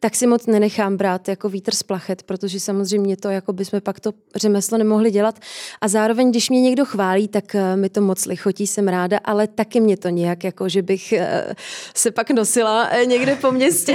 tak 0.00 0.14
si 0.16 0.26
moc 0.26 0.46
nenechám 0.46 0.96
brát 0.96 1.28
jako 1.28 1.48
vítr 1.48 1.74
z 1.74 1.82
plachet, 1.82 2.22
protože 2.22 2.60
samozřejmě 2.60 3.16
to, 3.16 3.28
jako 3.28 3.52
bychom 3.52 3.80
pak 3.80 4.00
to 4.00 4.12
řemeslo 4.36 4.78
nemohli 4.78 5.10
dělat 5.10 5.38
a 5.80 5.88
zároveň, 5.88 6.30
když 6.30 6.50
mě 6.50 6.60
někdo 6.60 6.84
chválí, 6.84 7.28
tak 7.28 7.44
uh, 7.54 7.60
mi 7.80 7.88
to 7.88 8.00
moc 8.00 8.26
lichotí, 8.26 8.66
jsem 8.66 8.88
ráda, 8.88 9.18
ale 9.24 9.46
taky 9.46 9.80
mě 9.80 9.96
to 9.96 10.08
nějak 10.08 10.44
jako, 10.44 10.68
že 10.68 10.82
bych 10.82 11.14
uh, 11.16 11.52
se 11.94 12.10
pak 12.10 12.30
nosila 12.30 12.90
někde 13.04 13.36
po 13.36 13.52
městě 13.52 13.94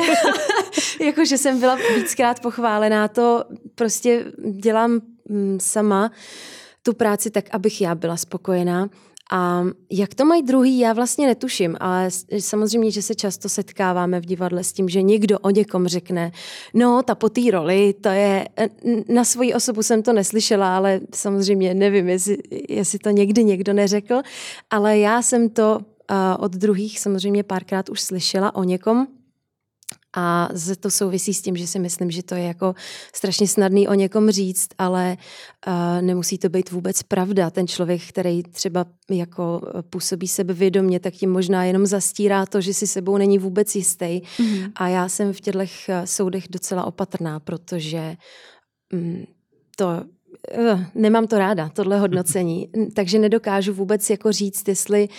jako, 1.05 1.25
že 1.25 1.37
jsem 1.37 1.58
byla 1.59 1.77
víckrát 1.95 2.39
pochválená, 2.39 3.07
to 3.07 3.43
prostě 3.75 4.25
dělám 4.51 5.01
mm, 5.29 5.57
sama 5.61 6.11
tu 6.83 6.93
práci 6.93 7.31
tak, 7.31 7.45
abych 7.51 7.81
já 7.81 7.95
byla 7.95 8.17
spokojená. 8.17 8.89
A 9.31 9.63
jak 9.91 10.13
to 10.13 10.25
mají 10.25 10.43
druhý, 10.43 10.79
já 10.79 10.93
vlastně 10.93 11.27
netuším, 11.27 11.77
ale 11.79 12.09
samozřejmě, 12.39 12.91
že 12.91 13.01
se 13.01 13.15
často 13.15 13.49
setkáváme 13.49 14.19
v 14.19 14.25
divadle 14.25 14.63
s 14.63 14.73
tím, 14.73 14.89
že 14.89 15.01
někdo 15.01 15.39
o 15.39 15.49
někom 15.49 15.87
řekne, 15.87 16.31
no 16.73 17.03
ta 17.03 17.15
po 17.15 17.29
té 17.29 17.41
roli, 17.51 17.93
to 18.01 18.09
je, 18.09 18.47
na 19.09 19.23
svoji 19.23 19.53
osobu 19.53 19.83
jsem 19.83 20.03
to 20.03 20.13
neslyšela, 20.13 20.77
ale 20.77 20.99
samozřejmě 21.15 21.73
nevím, 21.73 22.09
jestli, 22.09 22.37
jestli 22.69 22.99
to 22.99 23.09
někdy 23.09 23.43
někdo 23.43 23.73
neřekl, 23.73 24.21
ale 24.69 24.97
já 24.97 25.21
jsem 25.21 25.49
to 25.49 25.79
uh, 25.79 26.43
od 26.43 26.51
druhých 26.51 26.99
samozřejmě 26.99 27.43
párkrát 27.43 27.89
už 27.89 28.01
slyšela 28.01 28.55
o 28.55 28.63
někom, 28.63 29.07
a 30.17 30.49
to 30.79 30.91
souvisí 30.91 31.33
s 31.33 31.41
tím, 31.41 31.57
že 31.57 31.67
si 31.67 31.79
myslím, 31.79 32.11
že 32.11 32.23
to 32.23 32.35
je 32.35 32.43
jako 32.43 32.75
strašně 33.15 33.47
snadný 33.47 33.87
o 33.87 33.93
někom 33.93 34.29
říct, 34.29 34.69
ale 34.77 35.17
uh, 35.67 36.01
nemusí 36.01 36.37
to 36.37 36.49
být 36.49 36.71
vůbec 36.71 37.03
pravda. 37.03 37.49
Ten 37.49 37.67
člověk, 37.67 38.01
který 38.09 38.43
třeba 38.43 38.85
jako 39.11 39.61
působí 39.89 40.27
sebevědomě, 40.27 40.99
tak 40.99 41.13
tím 41.13 41.31
možná 41.31 41.63
jenom 41.63 41.85
zastírá 41.85 42.45
to, 42.45 42.61
že 42.61 42.73
si 42.73 42.87
sebou 42.87 43.17
není 43.17 43.37
vůbec 43.37 43.75
jistý. 43.75 44.05
Mm-hmm. 44.05 44.71
A 44.75 44.87
já 44.87 45.09
jsem 45.09 45.33
v 45.33 45.41
těchto 45.41 45.61
soudech 46.05 46.43
docela 46.49 46.83
opatrná, 46.83 47.39
protože 47.39 48.15
um, 48.93 49.25
to 49.75 50.03
uh, 50.57 50.81
nemám 50.95 51.27
to 51.27 51.37
ráda, 51.37 51.69
tohle 51.69 51.99
hodnocení, 51.99 52.69
takže 52.93 53.19
nedokážu 53.19 53.73
vůbec 53.73 54.09
jako 54.09 54.31
říct, 54.31 54.67
jestli 54.67 55.09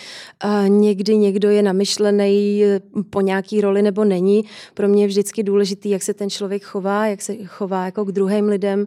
uh, 0.45 0.69
někdy 0.69 1.17
někdo 1.17 1.51
je 1.51 1.63
namyšlený 1.63 2.65
eh, 2.65 2.81
po 3.11 3.21
nějaký 3.21 3.61
roli 3.61 3.83
nebo 3.83 4.05
není. 4.05 4.45
Pro 4.75 4.89
mě 4.89 5.05
je 5.05 5.09
vždycky 5.09 5.43
důležitý, 5.43 5.91
jak 5.91 6.03
se 6.03 6.15
ten 6.15 6.31
člověk 6.31 6.63
chová, 6.63 7.07
jak 7.07 7.23
se 7.23 7.37
chová 7.45 7.85
jako 7.85 8.05
k 8.05 8.13
druhým 8.13 8.49
lidem, 8.49 8.87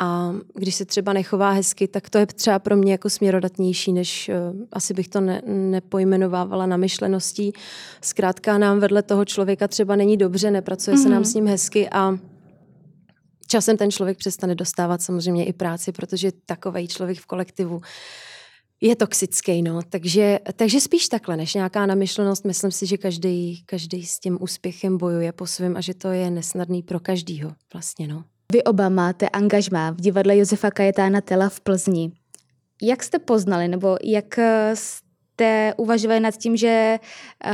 a 0.00 0.34
když 0.54 0.74
se 0.74 0.84
třeba 0.84 1.12
nechová 1.12 1.50
hezky, 1.50 1.88
tak 1.88 2.10
to 2.10 2.18
je 2.18 2.26
třeba 2.26 2.58
pro 2.58 2.76
mě 2.76 2.92
jako 2.92 3.10
směrodatnější, 3.10 3.92
než 3.92 4.30
uh, 4.52 4.60
asi 4.72 4.94
bych 4.94 5.08
to 5.08 5.20
ne, 5.20 5.42
nepojmenovávala 5.46 6.66
namyšleností. 6.66 7.52
Zkrátka 8.00 8.58
nám 8.58 8.80
vedle 8.80 9.02
toho 9.02 9.24
člověka 9.24 9.68
třeba 9.68 9.96
není 9.96 10.16
dobře, 10.16 10.50
nepracuje 10.50 10.96
mm-hmm. 10.96 11.02
se 11.02 11.08
nám 11.08 11.18
mhm. 11.18 11.24
s 11.24 11.34
ním 11.34 11.46
hezky 11.46 11.88
a 11.90 12.18
časem 13.48 13.76
ten 13.76 13.90
člověk 13.90 14.18
přestane 14.18 14.54
dostávat 14.54 15.02
samozřejmě 15.02 15.44
i 15.44 15.52
práci, 15.52 15.92
protože 15.92 16.32
takový 16.46 16.88
člověk 16.88 17.18
v 17.18 17.26
kolektivu 17.26 17.80
je 18.80 18.96
toxický, 18.96 19.62
no. 19.62 19.80
Takže, 19.88 20.38
takže 20.56 20.80
spíš 20.80 21.08
takhle, 21.08 21.36
než 21.36 21.54
nějaká 21.54 21.86
namyšlenost. 21.86 22.44
Myslím 22.44 22.70
si, 22.70 22.86
že 22.86 22.96
každý, 22.96 23.62
každý 23.66 24.06
s 24.06 24.18
tím 24.18 24.38
úspěchem 24.40 24.98
bojuje 24.98 25.32
po 25.32 25.46
svém 25.46 25.76
a 25.76 25.80
že 25.80 25.94
to 25.94 26.08
je 26.08 26.30
nesnadný 26.30 26.82
pro 26.82 27.00
každýho 27.00 27.52
vlastně, 27.72 28.08
no. 28.08 28.24
Vy 28.52 28.64
oba 28.64 28.88
máte 28.88 29.28
angažmá 29.28 29.90
v 29.90 30.00
divadle 30.00 30.36
Josefa 30.36 30.70
Kajetána 30.70 31.20
Tela 31.20 31.48
v 31.48 31.60
Plzni. 31.60 32.12
Jak 32.82 33.02
jste 33.02 33.18
poznali, 33.18 33.68
nebo 33.68 33.96
jak 34.04 34.38
jste 34.74 35.74
uvažovali 35.76 36.20
nad 36.20 36.36
tím, 36.36 36.56
že 36.56 36.98
uh, 37.46 37.52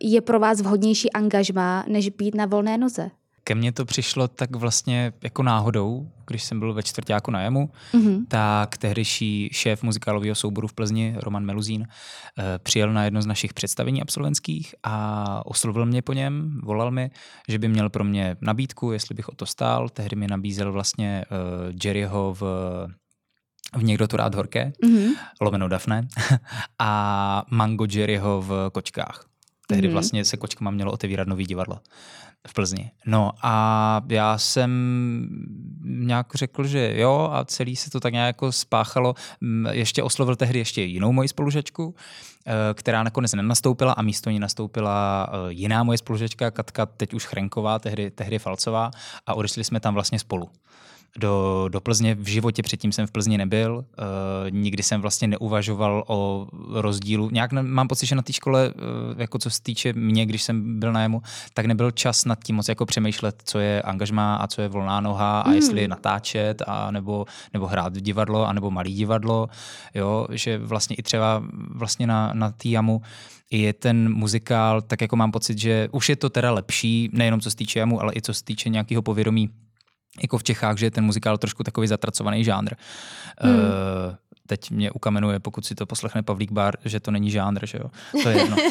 je 0.00 0.20
pro 0.20 0.40
vás 0.40 0.60
vhodnější 0.60 1.12
angažmá, 1.12 1.84
než 1.88 2.08
být 2.08 2.34
na 2.34 2.46
volné 2.46 2.78
noze? 2.78 3.10
Ke 3.46 3.54
mně 3.54 3.72
to 3.72 3.84
přišlo 3.84 4.28
tak 4.28 4.56
vlastně 4.56 5.12
jako 5.22 5.42
náhodou, 5.42 6.10
když 6.26 6.44
jsem 6.44 6.58
byl 6.58 6.74
ve 6.74 6.82
čtvrtáku 6.82 7.30
na 7.30 7.42
jemu, 7.42 7.70
mm-hmm. 7.92 8.24
tak 8.28 8.76
tehdejší 8.76 9.48
šéf 9.52 9.82
muzikálového 9.82 10.34
souboru 10.34 10.68
v 10.68 10.72
Plzni, 10.72 11.14
Roman 11.16 11.44
Meluzín, 11.44 11.86
eh, 11.86 12.58
přijel 12.58 12.92
na 12.92 13.04
jedno 13.04 13.22
z 13.22 13.26
našich 13.26 13.54
představení 13.54 14.02
absolventských 14.02 14.74
a 14.82 15.46
oslovil 15.46 15.86
mě 15.86 16.02
po 16.02 16.12
něm, 16.12 16.60
volal 16.64 16.90
mi, 16.90 17.10
že 17.48 17.58
by 17.58 17.68
měl 17.68 17.90
pro 17.90 18.04
mě 18.04 18.36
nabídku, 18.40 18.92
jestli 18.92 19.14
bych 19.14 19.28
o 19.28 19.34
to 19.34 19.46
stál. 19.46 19.88
Tehdy 19.88 20.16
mi 20.16 20.26
nabízel 20.26 20.72
vlastně 20.72 21.24
uh, 21.30 21.74
Jerryho 21.84 22.34
v 22.40 22.42
v 23.76 23.84
Někdo 23.84 24.08
to 24.08 24.16
rád 24.16 24.34
horké, 24.34 24.72
mm-hmm. 24.82 25.10
lomeno 25.40 25.68
Dafne, 25.68 26.08
a 26.78 27.42
Mango 27.50 27.86
Jerryho 27.90 28.42
v 28.42 28.70
Kočkách. 28.72 29.26
Tehdy 29.66 29.88
mm-hmm. 29.88 29.92
vlastně 29.92 30.24
se 30.24 30.36
Kočkama 30.36 30.70
mělo 30.70 30.92
otevírat 30.92 31.28
nový 31.28 31.44
divadlo 31.44 31.80
v 32.48 32.54
Plzni. 32.54 32.90
No 33.06 33.32
a 33.42 34.02
já 34.08 34.38
jsem 34.38 34.70
nějak 35.84 36.26
řekl, 36.34 36.66
že 36.66 36.92
jo 36.96 37.30
a 37.32 37.44
celý 37.44 37.76
se 37.76 37.90
to 37.90 38.00
tak 38.00 38.12
nějak 38.12 38.26
jako 38.26 38.52
spáchalo. 38.52 39.14
Ještě 39.70 40.02
oslovil 40.02 40.36
tehdy 40.36 40.58
ještě 40.58 40.82
jinou 40.82 41.12
moji 41.12 41.28
spolužačku, 41.28 41.94
eh, 42.46 42.52
která 42.74 43.02
nakonec 43.02 43.32
nenastoupila 43.34 43.92
a 43.92 44.02
místo 44.02 44.30
ní 44.30 44.38
nastoupila 44.38 45.28
eh, 45.28 45.52
jiná 45.52 45.82
moje 45.84 45.98
spolužačka, 45.98 46.50
Katka, 46.50 46.86
teď 46.86 47.14
už 47.14 47.26
Chrenková, 47.26 47.78
tehdy, 47.78 48.10
tehdy 48.10 48.38
Falcová 48.38 48.90
a 49.26 49.34
odešli 49.34 49.64
jsme 49.64 49.80
tam 49.80 49.94
vlastně 49.94 50.18
spolu 50.18 50.50
do, 51.18 51.64
do 51.68 51.80
Plzně. 51.80 52.14
V 52.14 52.26
životě 52.26 52.62
předtím 52.62 52.92
jsem 52.92 53.06
v 53.06 53.10
Plzni 53.10 53.38
nebyl, 53.38 53.76
uh, 53.76 53.84
nikdy 54.50 54.82
jsem 54.82 55.00
vlastně 55.00 55.28
neuvažoval 55.28 56.04
o 56.06 56.48
rozdílu. 56.70 57.30
Nějak 57.30 57.52
ne, 57.52 57.62
mám 57.62 57.88
pocit, 57.88 58.06
že 58.06 58.14
na 58.14 58.22
té 58.22 58.32
škole, 58.32 58.72
uh, 58.74 59.20
jako 59.20 59.38
co 59.38 59.50
se 59.50 59.62
týče 59.62 59.92
mě, 59.92 60.26
když 60.26 60.42
jsem 60.42 60.78
byl 60.80 60.92
na 60.92 61.02
jemu, 61.02 61.22
tak 61.54 61.66
nebyl 61.66 61.90
čas 61.90 62.24
nad 62.24 62.44
tím 62.44 62.56
moc 62.56 62.68
jako 62.68 62.86
přemýšlet, 62.86 63.42
co 63.44 63.58
je 63.58 63.82
angažmá 63.82 64.36
a 64.36 64.46
co 64.46 64.62
je 64.62 64.68
volná 64.68 65.00
noha 65.00 65.40
a 65.40 65.48
mm. 65.48 65.54
jestli 65.54 65.88
natáčet 65.88 66.62
a 66.66 66.90
nebo, 66.90 67.26
nebo 67.52 67.66
hrát 67.66 67.96
v 67.96 68.00
divadlo 68.00 68.46
a 68.46 68.52
nebo 68.52 68.70
malý 68.70 68.94
divadlo, 68.94 69.48
jo, 69.94 70.26
že 70.30 70.58
vlastně 70.58 70.96
i 70.96 71.02
třeba 71.02 71.42
vlastně 71.70 72.06
na, 72.06 72.30
na 72.34 72.50
té 72.50 72.68
jamu 72.68 73.02
je 73.50 73.72
ten 73.72 74.14
muzikál, 74.14 74.82
tak 74.82 75.00
jako 75.00 75.16
mám 75.16 75.30
pocit, 75.30 75.58
že 75.58 75.88
už 75.92 76.08
je 76.08 76.16
to 76.16 76.30
teda 76.30 76.52
lepší, 76.52 77.10
nejenom 77.12 77.40
co 77.40 77.50
se 77.50 77.56
týče 77.56 77.78
jamu, 77.78 78.02
ale 78.02 78.12
i 78.16 78.22
co 78.22 78.34
se 78.34 78.44
týče 78.44 78.68
nějakého 78.68 79.02
povědomí 79.02 79.50
jako 80.22 80.38
v 80.38 80.44
Čechách, 80.44 80.78
že 80.78 80.86
je 80.86 80.90
ten 80.90 81.04
muzikál 81.04 81.38
trošku 81.38 81.62
takový 81.62 81.86
zatracovaný 81.86 82.44
žánr. 82.44 82.74
Hmm. 83.40 83.54
Uh, 83.54 83.60
teď 84.46 84.70
mě 84.70 84.90
ukamenuje, 84.90 85.40
pokud 85.40 85.66
si 85.66 85.74
to 85.74 85.86
poslechne 85.86 86.22
Pavlík 86.22 86.52
Bar, 86.52 86.74
že 86.84 87.00
to 87.00 87.10
není 87.10 87.30
žánr, 87.30 87.66
že 87.66 87.78
jo. 87.78 87.90
To 88.22 88.28
je 88.28 88.36
jedno. 88.38 88.56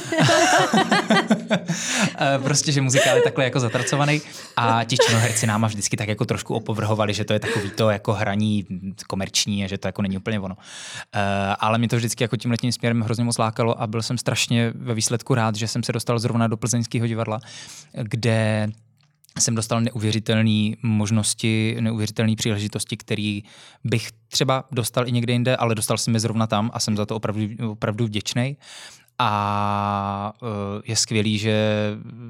Eh, 2.19 2.39
prostě, 2.43 2.71
že 2.71 2.81
muzikál 2.81 3.17
je 3.17 3.23
takhle 3.23 3.43
jako 3.43 3.59
zatracovaný 3.59 4.21
a 4.57 4.83
ti 4.83 4.97
činoherci 4.97 5.47
náma 5.47 5.67
vždycky 5.67 5.97
tak 5.97 6.07
jako 6.07 6.25
trošku 6.25 6.55
opovrhovali, 6.55 7.13
že 7.13 7.25
to 7.25 7.33
je 7.33 7.39
takový 7.39 7.69
to 7.69 7.89
jako 7.89 8.13
hraní 8.13 8.65
komerční 9.07 9.63
a 9.63 9.67
že 9.67 9.77
to 9.77 9.87
jako 9.87 10.01
není 10.01 10.17
úplně 10.17 10.39
ono. 10.39 10.55
Uh, 10.55 10.61
ale 11.59 11.77
mě 11.77 11.87
to 11.87 11.95
vždycky 11.95 12.23
jako 12.23 12.37
tím 12.37 12.51
letním 12.51 12.71
směrem 12.71 13.01
hrozně 13.01 13.23
moc 13.23 13.37
lákalo 13.37 13.81
a 13.81 13.87
byl 13.87 14.01
jsem 14.01 14.17
strašně 14.17 14.73
ve 14.75 14.93
výsledku 14.93 15.35
rád, 15.35 15.55
že 15.55 15.67
jsem 15.67 15.83
se 15.83 15.93
dostal 15.93 16.19
zrovna 16.19 16.47
do 16.47 16.57
plzeňského 16.57 17.07
divadla, 17.07 17.39
kde 18.01 18.69
jsem 19.39 19.55
dostal 19.55 19.81
neuvěřitelné 19.81 20.75
možnosti, 20.83 21.77
neuvěřitelné 21.79 22.35
příležitosti, 22.35 22.97
který 22.97 23.43
bych 23.83 24.11
třeba 24.27 24.63
dostal 24.71 25.07
i 25.07 25.11
někde 25.11 25.33
jinde, 25.33 25.55
ale 25.57 25.75
dostal 25.75 25.97
jsem 25.97 26.13
je 26.13 26.19
zrovna 26.19 26.47
tam 26.47 26.71
a 26.73 26.79
jsem 26.79 26.97
za 26.97 27.05
to 27.05 27.15
opravdu, 27.15 27.71
opravdu 27.71 28.05
vděčný. 28.05 28.57
A 29.19 30.33
eh, 30.43 30.47
je 30.85 30.95
skvělý, 30.95 31.37
že 31.37 31.69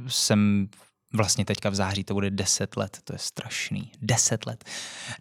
jsem 0.07 0.67
vlastně 1.15 1.45
teďka 1.45 1.69
v 1.69 1.75
září 1.75 2.03
to 2.03 2.13
bude 2.13 2.29
10 2.29 2.77
let, 2.77 2.97
to 3.03 3.13
je 3.13 3.19
strašný, 3.19 3.91
10 4.01 4.45
let. 4.45 4.63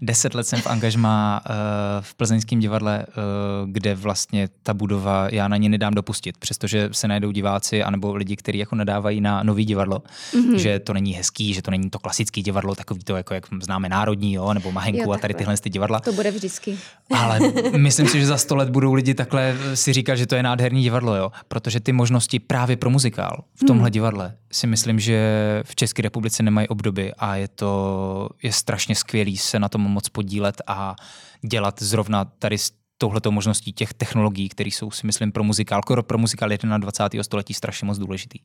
10 0.00 0.34
let 0.34 0.46
jsem 0.46 0.60
v 0.60 0.66
angažmá 0.66 1.42
uh, 1.48 1.54
v 2.00 2.14
plzeňském 2.14 2.60
divadle, 2.60 3.06
uh, 3.08 3.70
kde 3.70 3.94
vlastně 3.94 4.48
ta 4.62 4.74
budova, 4.74 5.28
já 5.30 5.48
na 5.48 5.56
ní 5.56 5.68
nedám 5.68 5.94
dopustit, 5.94 6.38
přestože 6.38 6.88
se 6.92 7.08
najdou 7.08 7.30
diváci 7.30 7.82
anebo 7.82 8.14
lidi, 8.14 8.36
kteří 8.36 8.58
jako 8.58 8.76
nadávají 8.76 9.20
na 9.20 9.42
nový 9.42 9.64
divadlo, 9.64 10.02
mm-hmm. 10.32 10.54
že 10.54 10.78
to 10.78 10.92
není 10.92 11.12
hezký, 11.12 11.54
že 11.54 11.62
to 11.62 11.70
není 11.70 11.90
to 11.90 11.98
klasické 11.98 12.42
divadlo, 12.42 12.74
takový 12.74 13.00
to, 13.04 13.16
jako 13.16 13.34
jak 13.34 13.46
známe 13.62 13.88
národní, 13.88 14.32
jo, 14.32 14.54
nebo 14.54 14.72
Mahenku 14.72 15.02
jo, 15.02 15.12
a 15.12 15.18
tady 15.18 15.34
tyhle 15.34 15.56
ty 15.56 15.70
divadla. 15.70 16.00
To 16.00 16.12
bude 16.12 16.30
vždycky. 16.30 16.78
Ale 17.10 17.40
myslím 17.76 18.08
si, 18.08 18.20
že 18.20 18.26
za 18.26 18.36
100 18.36 18.56
let 18.56 18.70
budou 18.70 18.94
lidi 18.94 19.14
takhle 19.14 19.56
si 19.74 19.92
říkat, 19.92 20.14
že 20.14 20.26
to 20.26 20.34
je 20.34 20.42
nádherný 20.42 20.82
divadlo, 20.82 21.16
jo, 21.16 21.32
protože 21.48 21.80
ty 21.80 21.92
možnosti 21.92 22.38
právě 22.38 22.76
pro 22.76 22.90
muzikál 22.90 23.44
v 23.54 23.64
tomhle 23.64 23.88
mm. 23.88 23.92
divadle 23.92 24.34
si 24.52 24.66
myslím, 24.66 25.00
že 25.00 25.18
v 25.64 25.74
České 25.84 26.02
republice 26.02 26.42
nemají 26.42 26.68
obdoby 26.68 27.14
a 27.14 27.36
je 27.36 27.48
to 27.48 28.28
je 28.42 28.52
strašně 28.52 28.94
skvělý 28.94 29.36
se 29.36 29.58
na 29.58 29.68
tom 29.68 29.80
moc 29.80 30.08
podílet 30.08 30.62
a 30.66 30.96
dělat 31.42 31.82
zrovna 31.82 32.24
tady 32.24 32.58
s 32.58 32.72
touhletou 32.98 33.30
možností 33.30 33.72
těch 33.72 33.94
technologií, 33.94 34.48
které 34.48 34.68
jsou 34.68 34.90
si 34.90 35.06
myslím 35.06 35.32
pro 35.32 35.44
muzikál, 35.44 35.80
pro 36.06 36.18
muzikál 36.18 36.48
21. 36.48 37.24
století 37.24 37.54
strašně 37.54 37.86
moc 37.86 37.98
důležitý. 37.98 38.38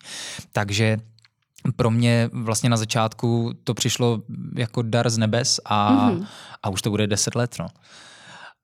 Takže 0.52 0.97
pro 1.75 1.91
mě 1.91 2.30
vlastně 2.34 2.69
na 2.69 2.78
začátku 2.78 3.54
to 3.63 3.73
přišlo 3.73 4.21
jako 4.56 4.82
dar 4.82 5.10
z 5.10 5.17
nebes 5.17 5.60
a, 5.65 5.91
mm-hmm. 5.91 6.28
a 6.63 6.69
už 6.69 6.82
to 6.82 6.89
bude 6.89 7.08
deset 7.08 7.36
let. 7.36 7.56
No. 7.60 7.67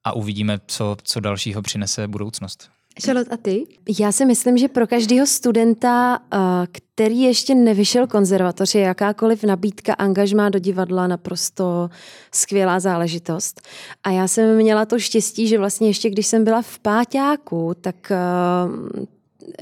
A 0.04 0.12
uvidíme, 0.12 0.60
co, 0.68 0.98
co 1.04 1.20
dalšího 1.20 1.62
přinese 1.62 2.08
budoucnost. 2.08 2.70
Charlotte, 3.04 3.30
a 3.34 3.38
ty? 3.38 3.64
Já 4.00 4.12
si 4.12 4.26
myslím, 4.26 4.58
že 4.58 4.68
pro 4.68 4.88
každého 4.88 5.28
studenta, 5.28 6.20
eh, 6.34 6.38
který 6.72 7.22
ještě 7.22 7.56
nevyšel 7.56 8.08
konzervatoř, 8.08 8.76
je 8.76 8.82
jakákoliv 8.82 9.44
nabídka 9.44 9.94
angažmá 9.94 10.50
do 10.50 10.60
divadla 10.60 11.08
naprosto 11.08 11.90
skvělá 12.32 12.80
záležitost. 12.80 13.62
A 14.04 14.12
já 14.12 14.28
jsem 14.28 14.56
měla 14.56 14.86
to 14.86 15.00
štěstí, 15.00 15.48
že 15.48 15.58
vlastně 15.58 15.88
ještě 15.88 16.10
když 16.10 16.28
jsem 16.28 16.44
byla 16.44 16.62
v 16.62 16.80
Páťáku, 16.80 17.74
tak 17.82 18.12
eh, 18.12 18.16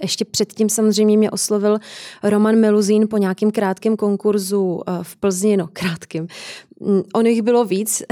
ještě 0.02 0.26
předtím 0.26 0.70
samozřejmě 0.70 1.18
mě 1.18 1.32
oslovil 1.32 1.80
Roman 2.24 2.56
Meluzín 2.56 3.08
po 3.08 3.18
nějakém 3.18 3.52
krátkém 3.52 3.98
konkurzu 3.98 4.82
eh, 4.88 4.92
v 5.02 5.16
Plzni, 5.16 5.58
no 5.58 5.70
krátkým, 5.74 6.28
mm, 6.80 7.02
on 7.14 7.26
jich 7.26 7.42
bylo 7.42 7.66
víc, 7.66 8.04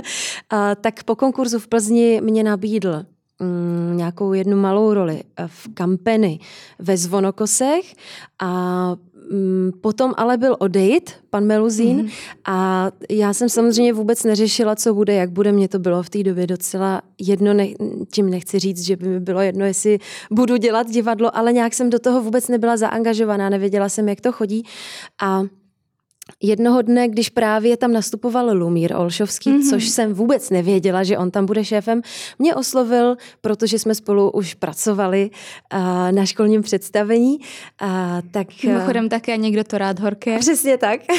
tak 0.80 1.04
po 1.04 1.16
konkurzu 1.16 1.58
v 1.58 1.68
Plzni 1.68 2.20
mě 2.20 2.44
nabídl 2.44 3.04
mm, 3.42 3.96
nějakou 3.96 4.32
jednu 4.32 4.56
malou 4.56 4.94
roli 4.94 5.22
v 5.46 5.68
kampeni 5.74 6.40
ve 6.78 6.96
Zvonokosech 6.96 7.94
a 8.42 8.96
Mm, 9.30 9.70
potom 9.80 10.14
ale 10.16 10.36
byl 10.36 10.56
odejít, 10.58 11.10
pan 11.30 11.44
Meluzín, 11.44 12.00
mm-hmm. 12.00 12.12
a 12.44 12.90
já 13.10 13.34
jsem 13.34 13.48
samozřejmě 13.48 13.92
vůbec 13.92 14.24
neřešila, 14.24 14.76
co 14.76 14.94
bude, 14.94 15.14
jak 15.14 15.30
bude. 15.30 15.52
Mně 15.52 15.68
to 15.68 15.78
bylo 15.78 16.02
v 16.02 16.10
té 16.10 16.22
době 16.22 16.46
docela 16.46 17.02
jedno, 17.20 17.54
ne, 17.54 17.66
tím 18.12 18.30
nechci 18.30 18.58
říct, 18.58 18.80
že 18.80 18.96
by 18.96 19.08
mi 19.08 19.20
bylo 19.20 19.40
jedno, 19.40 19.64
jestli 19.64 19.98
budu 20.30 20.56
dělat 20.56 20.90
divadlo, 20.90 21.36
ale 21.36 21.52
nějak 21.52 21.74
jsem 21.74 21.90
do 21.90 21.98
toho 21.98 22.22
vůbec 22.22 22.48
nebyla 22.48 22.76
zaangažovaná, 22.76 23.48
nevěděla 23.48 23.88
jsem, 23.88 24.08
jak 24.08 24.20
to 24.20 24.32
chodí. 24.32 24.62
A 25.22 25.42
Jednoho 26.42 26.82
dne, 26.82 27.08
když 27.08 27.28
právě 27.28 27.76
tam 27.76 27.92
nastupoval 27.92 28.56
Lumír 28.56 28.96
Olšovský, 28.96 29.50
mm-hmm. 29.50 29.70
což 29.70 29.88
jsem 29.88 30.14
vůbec 30.14 30.50
nevěděla, 30.50 31.02
že 31.02 31.18
on 31.18 31.30
tam 31.30 31.46
bude 31.46 31.64
šéfem, 31.64 32.02
mě 32.38 32.54
oslovil, 32.54 33.16
protože 33.40 33.78
jsme 33.78 33.94
spolu 33.94 34.30
už 34.30 34.54
pracovali 34.54 35.30
uh, 35.74 35.80
na 36.12 36.26
školním 36.26 36.62
představení. 36.62 37.38
Uh, 37.82 37.88
tak, 38.30 38.46
Mimochodem 38.64 39.08
také 39.08 39.36
někdo 39.36 39.64
to 39.64 39.78
rád 39.78 40.00
horké. 40.00 40.38
Přesně 40.42 40.78
tak. 40.78 41.00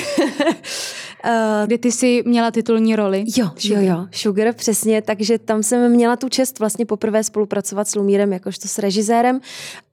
Uh, 1.25 1.67
Kdy 1.67 1.77
ty 1.77 1.91
jsi 1.91 2.23
měla 2.25 2.51
titulní 2.51 2.95
roli. 2.95 3.25
Jo, 3.37 3.49
Sugar. 3.57 3.83
jo, 3.83 3.89
jo, 3.89 4.07
Sugar, 4.11 4.53
přesně, 4.53 5.01
takže 5.01 5.39
tam 5.39 5.63
jsem 5.63 5.91
měla 5.91 6.15
tu 6.15 6.29
čest 6.29 6.59
vlastně 6.59 6.85
poprvé 6.85 7.23
spolupracovat 7.23 7.87
s 7.87 7.95
Lumírem 7.95 8.33
jakožto 8.33 8.67
s 8.67 8.77
režisérem 8.77 9.39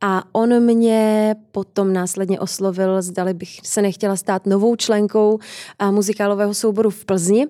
a 0.01 0.23
on 0.33 0.61
mě 0.61 1.35
potom 1.53 1.93
následně 1.93 2.41
oslovil, 2.41 3.03
zdali 3.03 3.35
bych 3.35 3.61
se 3.63 3.83
nechtěla 3.83 4.17
stát 4.17 4.47
novou 4.47 4.77
členkou 4.77 5.20
uh, 5.29 5.91
muzikálového 5.91 6.55
souboru 6.55 6.91
v 6.91 7.05
Plzni 7.05 7.47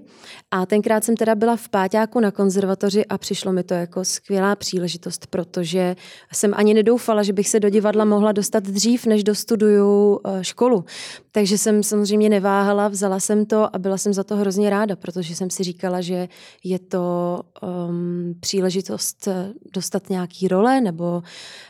a 0.50 0.66
tenkrát 0.66 1.04
jsem 1.04 1.16
teda 1.16 1.34
byla 1.34 1.56
v 1.56 1.68
Páťáku 1.68 2.20
na 2.20 2.30
konzervatoři 2.30 3.06
a 3.06 3.18
přišlo 3.18 3.52
mi 3.52 3.62
to 3.62 3.74
jako 3.74 4.04
skvělá 4.04 4.56
příležitost, 4.56 5.26
protože 5.26 5.96
jsem 6.32 6.52
ani 6.56 6.74
nedoufala, 6.74 7.22
že 7.22 7.32
bych 7.32 7.48
se 7.48 7.60
do 7.60 7.68
divadla 7.68 8.04
mohla 8.04 8.32
dostat 8.32 8.64
dřív, 8.64 9.06
než 9.06 9.24
dostuduju 9.24 10.16
uh, 10.16 10.40
školu. 10.42 10.84
Takže 11.32 11.58
jsem 11.58 11.82
samozřejmě 11.82 12.28
neváhala, 12.28 12.88
vzala 12.88 13.20
jsem 13.20 13.46
to 13.46 13.76
a 13.76 13.78
byla 13.78 13.98
jsem 13.98 14.12
za 14.12 14.24
to 14.24 14.36
hrozně 14.36 14.70
ráda, 14.70 14.96
protože 14.96 15.36
jsem 15.36 15.50
si 15.50 15.64
říkala, 15.64 16.00
že 16.00 16.28
je 16.64 16.78
to 16.78 17.40
um, 17.62 18.34
příležitost 18.40 19.28
eh, 19.28 19.52
dostat 19.72 20.10
nějaký 20.10 20.48
role 20.48 20.80
nebo 20.80 21.22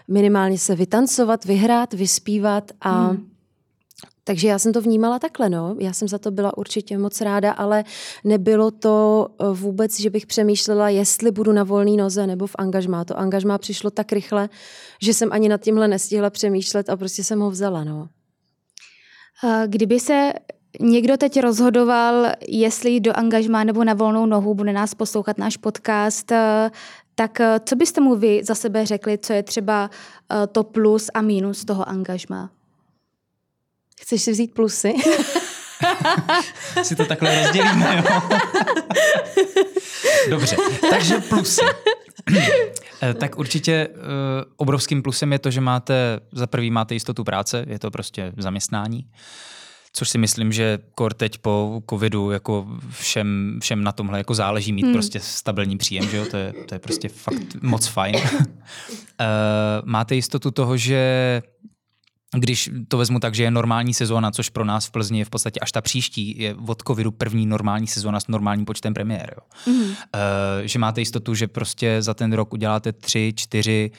minimálně 0.08 0.58
se 0.58 0.74
vytancovat, 0.74 1.44
vyhrát, 1.44 1.94
vyspívat 1.94 2.70
a 2.80 3.06
hmm. 3.06 3.29
Takže 4.24 4.48
já 4.48 4.58
jsem 4.58 4.72
to 4.72 4.80
vnímala 4.80 5.18
takhle, 5.18 5.50
no. 5.50 5.76
Já 5.78 5.92
jsem 5.92 6.08
za 6.08 6.18
to 6.18 6.30
byla 6.30 6.58
určitě 6.58 6.98
moc 6.98 7.20
ráda, 7.20 7.52
ale 7.52 7.84
nebylo 8.24 8.70
to 8.70 9.26
eh, 9.30 9.44
vůbec, 9.52 10.00
že 10.00 10.10
bych 10.10 10.26
přemýšlela, 10.26 10.88
jestli 10.88 11.30
budu 11.30 11.52
na 11.52 11.64
volné 11.64 11.96
noze 11.96 12.26
nebo 12.26 12.46
v 12.46 12.56
angažmá. 12.58 13.04
To 13.04 13.18
angažmá 13.18 13.58
přišlo 13.58 13.90
tak 13.90 14.12
rychle, 14.12 14.48
že 15.02 15.14
jsem 15.14 15.32
ani 15.32 15.48
nad 15.48 15.60
tímhle 15.60 15.88
nestihla 15.88 16.30
přemýšlet 16.30 16.90
a 16.90 16.96
prostě 16.96 17.24
jsem 17.24 17.40
ho 17.40 17.50
vzala, 17.50 17.84
no. 17.84 18.08
Kdyby 19.66 20.00
se 20.00 20.32
někdo 20.80 21.16
teď 21.16 21.40
rozhodoval, 21.40 22.26
jestli 22.48 23.00
do 23.00 23.16
angažmá 23.16 23.64
nebo 23.64 23.84
na 23.84 23.94
volnou 23.94 24.26
nohu, 24.26 24.54
bude 24.54 24.72
nás 24.72 24.94
poslouchat 24.94 25.38
náš 25.38 25.56
podcast, 25.56 26.32
eh, 26.32 26.70
tak 27.14 27.40
eh, 27.40 27.60
co 27.64 27.76
byste 27.76 28.00
mu 28.00 28.16
vy 28.16 28.40
za 28.44 28.54
sebe 28.54 28.86
řekli, 28.86 29.18
co 29.18 29.32
je 29.32 29.42
třeba 29.42 29.90
eh, 30.32 30.46
to 30.46 30.64
plus 30.64 31.10
a 31.14 31.22
mínus 31.22 31.64
toho 31.64 31.88
angažmá? 31.88 32.50
Chceš 34.00 34.22
si 34.22 34.32
vzít 34.32 34.54
plusy? 34.54 34.94
si 36.82 36.96
to 36.96 37.04
takhle 37.04 37.42
rozdělíme, 37.42 37.96
jo? 37.96 38.20
Dobře, 40.30 40.56
takže 40.90 41.20
plusy. 41.20 41.62
tak 43.18 43.38
určitě 43.38 43.88
uh, 43.88 43.94
obrovským 44.56 45.02
plusem 45.02 45.32
je 45.32 45.38
to, 45.38 45.50
že 45.50 45.60
máte, 45.60 46.20
za 46.32 46.46
prvý 46.46 46.70
máte 46.70 46.94
jistotu 46.94 47.24
práce, 47.24 47.64
je 47.68 47.78
to 47.78 47.90
prostě 47.90 48.32
zaměstnání. 48.36 49.06
Což 49.92 50.08
si 50.08 50.18
myslím, 50.18 50.52
že 50.52 50.78
kor 50.94 51.14
teď 51.14 51.38
po 51.38 51.82
covidu 51.90 52.30
jako 52.30 52.66
všem, 52.90 53.58
všem 53.62 53.84
na 53.84 53.92
tomhle 53.92 54.18
jako 54.18 54.34
záleží 54.34 54.72
mít 54.72 54.82
hmm. 54.82 54.92
prostě 54.92 55.20
stabilní 55.20 55.78
příjem, 55.78 56.08
že 56.08 56.16
jo? 56.16 56.26
To, 56.30 56.36
je, 56.36 56.52
to 56.68 56.74
je 56.74 56.78
prostě 56.78 57.08
fakt 57.08 57.62
moc 57.62 57.86
fajn. 57.86 58.16
uh, 58.16 58.22
máte 59.84 60.14
jistotu 60.14 60.50
toho, 60.50 60.76
že 60.76 61.42
když 62.36 62.70
to 62.88 62.98
vezmu 62.98 63.20
tak, 63.20 63.34
že 63.34 63.42
je 63.42 63.50
normální 63.50 63.94
sezóna, 63.94 64.30
což 64.30 64.48
pro 64.48 64.64
nás 64.64 64.86
v 64.86 64.90
Plzni 64.90 65.18
je 65.18 65.24
v 65.24 65.30
podstatě 65.30 65.60
až 65.60 65.72
ta 65.72 65.80
příští, 65.80 66.38
je 66.38 66.54
od 66.66 66.82
covidu 66.86 67.10
první 67.10 67.46
normální 67.46 67.86
sezóna 67.86 68.20
s 68.20 68.28
normálním 68.28 68.64
počtem 68.64 68.94
premiér. 68.94 69.34
Jo. 69.36 69.72
Mm. 69.72 69.82
Uh, 69.82 69.94
že 70.62 70.78
máte 70.78 71.00
jistotu, 71.00 71.34
že 71.34 71.48
prostě 71.48 72.02
za 72.02 72.14
ten 72.14 72.32
rok 72.32 72.52
uděláte 72.52 72.92
tři, 72.92 73.32
čtyři 73.36 73.90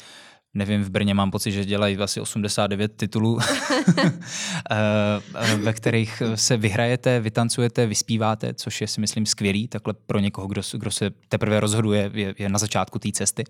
nevím, 0.53 0.83
v 0.83 0.89
Brně 0.89 1.13
mám 1.13 1.31
pocit, 1.31 1.51
že 1.51 1.65
dělají 1.65 1.97
asi 1.97 2.21
89 2.21 2.97
titulů, 2.97 3.39
eh, 4.71 5.55
ve 5.57 5.73
kterých 5.73 6.23
se 6.35 6.57
vyhrajete, 6.57 7.19
vytancujete, 7.19 7.85
vyspíváte, 7.85 8.53
což 8.53 8.81
je 8.81 8.87
si 8.87 9.01
myslím 9.01 9.25
skvělý, 9.25 9.67
takhle 9.67 9.93
pro 9.93 10.19
někoho, 10.19 10.47
kdo, 10.47 10.61
kdo 10.77 10.91
se 10.91 11.11
teprve 11.29 11.59
rozhoduje, 11.59 12.11
je, 12.13 12.35
je 12.37 12.49
na 12.49 12.59
začátku 12.59 12.99
té 12.99 13.11
cesty 13.11 13.43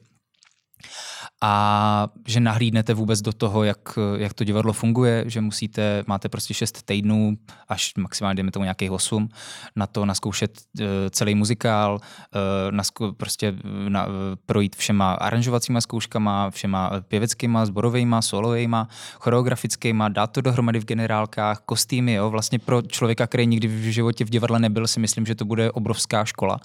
a 1.42 2.08
že 2.28 2.40
nahlídnete 2.40 2.94
vůbec 2.94 3.22
do 3.22 3.34
toho, 3.34 3.64
jak, 3.64 4.00
jak 4.18 4.34
to 4.34 4.44
divadlo 4.44 4.74
funguje, 4.74 5.24
že 5.28 5.42
musíte, 5.42 6.04
máte 6.08 6.30
prostě 6.30 6.54
šest 6.54 6.84
týdnů, 6.84 7.38
až 7.68 7.94
maximálně 7.98 8.36
jdeme 8.36 8.52
tomu 8.52 8.64
nějakých 8.64 8.92
osm, 8.92 9.30
na 9.76 9.88
to 9.88 10.06
naskoušet 10.06 10.62
uh, 10.80 10.86
celý 11.10 11.36
muzikál, 11.36 12.00
uh, 12.00 12.42
nasko, 12.72 13.14
prostě 13.14 13.54
na, 13.90 14.06
uh, 14.06 14.14
projít 14.46 14.76
všema 14.76 15.14
aranžovacíma 15.14 15.82
zkouškama, 15.82 16.50
všema 16.50 16.92
pěveckýma, 17.08 17.66
zborovejma, 17.66 18.22
solovejma, 18.22 18.88
choreografickýma, 19.14 20.10
dát 20.10 20.28
to 20.28 20.42
dohromady 20.42 20.80
v 20.80 20.86
generálkách, 20.86 21.60
kostýmy, 21.66 22.14
jo, 22.14 22.30
vlastně 22.30 22.60
pro 22.60 22.82
člověka, 22.82 23.28
který 23.28 23.48
nikdy 23.48 23.68
v 23.68 23.92
životě 23.92 24.26
v 24.26 24.30
divadle 24.30 24.60
nebyl, 24.60 24.88
si 24.88 25.00
myslím, 25.00 25.26
že 25.26 25.36
to 25.36 25.46
bude 25.46 25.72
obrovská 25.72 26.26
škola 26.26 26.60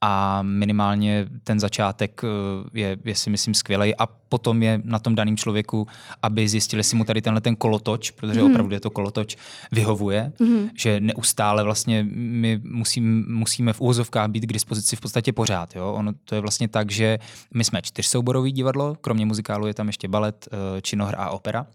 a 0.00 0.42
minimálně 0.42 1.26
ten 1.44 1.60
začátek 1.60 2.20
eh, 2.24 2.80
je, 2.80 2.96
je 3.04 3.14
si 3.14 3.30
myslím 3.30 3.54
skvělý 3.54 3.96
a 3.96 4.06
potom 4.06 4.62
je 4.62 4.80
na 4.84 4.98
tom 4.98 5.14
daném 5.14 5.36
člověku, 5.36 5.86
aby 6.22 6.48
zjistili, 6.48 6.80
jestli 6.80 6.96
mu 6.96 7.04
tady 7.04 7.22
tenhle 7.22 7.40
ten 7.40 7.56
kolotoč, 7.56 8.10
protože 8.10 8.42
mm. 8.42 8.50
opravdu 8.50 8.74
je 8.74 8.80
to 8.80 8.90
kolotoč, 8.90 9.36
vyhovuje, 9.72 10.32
mm. 10.38 10.68
že 10.76 11.00
neustále 11.00 11.64
vlastně 11.64 12.06
my 12.14 12.60
musím, 12.64 13.24
musíme 13.28 13.72
v 13.72 13.80
úvozovkách 13.80 14.28
být 14.28 14.46
k 14.46 14.52
dispozici 14.52 14.96
v 14.96 15.00
podstatě 15.00 15.32
pořád. 15.32 15.76
Jo? 15.76 15.92
Ono 15.92 16.12
to 16.24 16.34
je 16.34 16.40
vlastně 16.40 16.68
tak, 16.68 16.90
že 16.90 17.18
my 17.54 17.64
jsme 17.64 17.82
čtyřsouborový 17.82 18.52
divadlo, 18.52 18.96
kromě 19.00 19.26
muzikálu 19.26 19.66
je 19.66 19.74
tam 19.74 19.86
ještě 19.86 20.08
balet, 20.08 20.48
eh, 20.52 20.82
činohr 20.82 21.14
a 21.18 21.30
opera. 21.30 21.66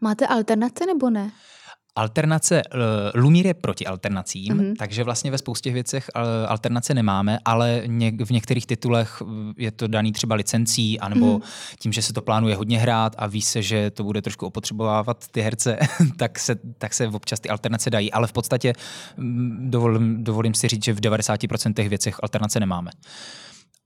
Máte 0.00 0.26
alternace 0.26 0.86
nebo 0.86 1.10
ne? 1.10 1.30
Alternace, 1.96 2.62
uh, 2.74 2.80
Lumír 3.20 3.46
je 3.46 3.54
proti 3.54 3.86
alternacím, 3.86 4.54
mm-hmm. 4.54 4.74
takže 4.78 5.04
vlastně 5.04 5.30
ve 5.30 5.38
spoustě 5.38 5.72
věcech 5.72 6.10
uh, 6.16 6.22
alternace 6.48 6.94
nemáme, 6.94 7.38
ale 7.44 7.82
v 8.24 8.30
některých 8.30 8.66
titulech 8.66 9.22
je 9.56 9.70
to 9.70 9.88
daný 9.88 10.12
třeba 10.12 10.34
licencí, 10.34 11.00
anebo 11.00 11.38
mm-hmm. 11.38 11.74
tím, 11.78 11.92
že 11.92 12.02
se 12.02 12.12
to 12.12 12.22
plánuje 12.22 12.56
hodně 12.56 12.78
hrát 12.78 13.16
a 13.18 13.26
ví 13.26 13.42
se, 13.42 13.62
že 13.62 13.90
to 13.90 14.04
bude 14.04 14.22
trošku 14.22 14.46
opotřebovávat 14.46 15.28
ty 15.30 15.40
herce, 15.40 15.78
tak 16.16 16.38
se, 16.38 16.56
tak 16.78 16.94
se 16.94 17.08
občas 17.08 17.40
ty 17.40 17.48
alternace 17.48 17.90
dají, 17.90 18.12
ale 18.12 18.26
v 18.26 18.32
podstatě 18.32 18.72
dovolím, 19.58 20.24
dovolím 20.24 20.54
si 20.54 20.68
říct, 20.68 20.84
že 20.84 20.92
v 20.92 21.00
90% 21.00 21.88
věcech 21.88 22.16
alternace 22.22 22.60
nemáme. 22.60 22.90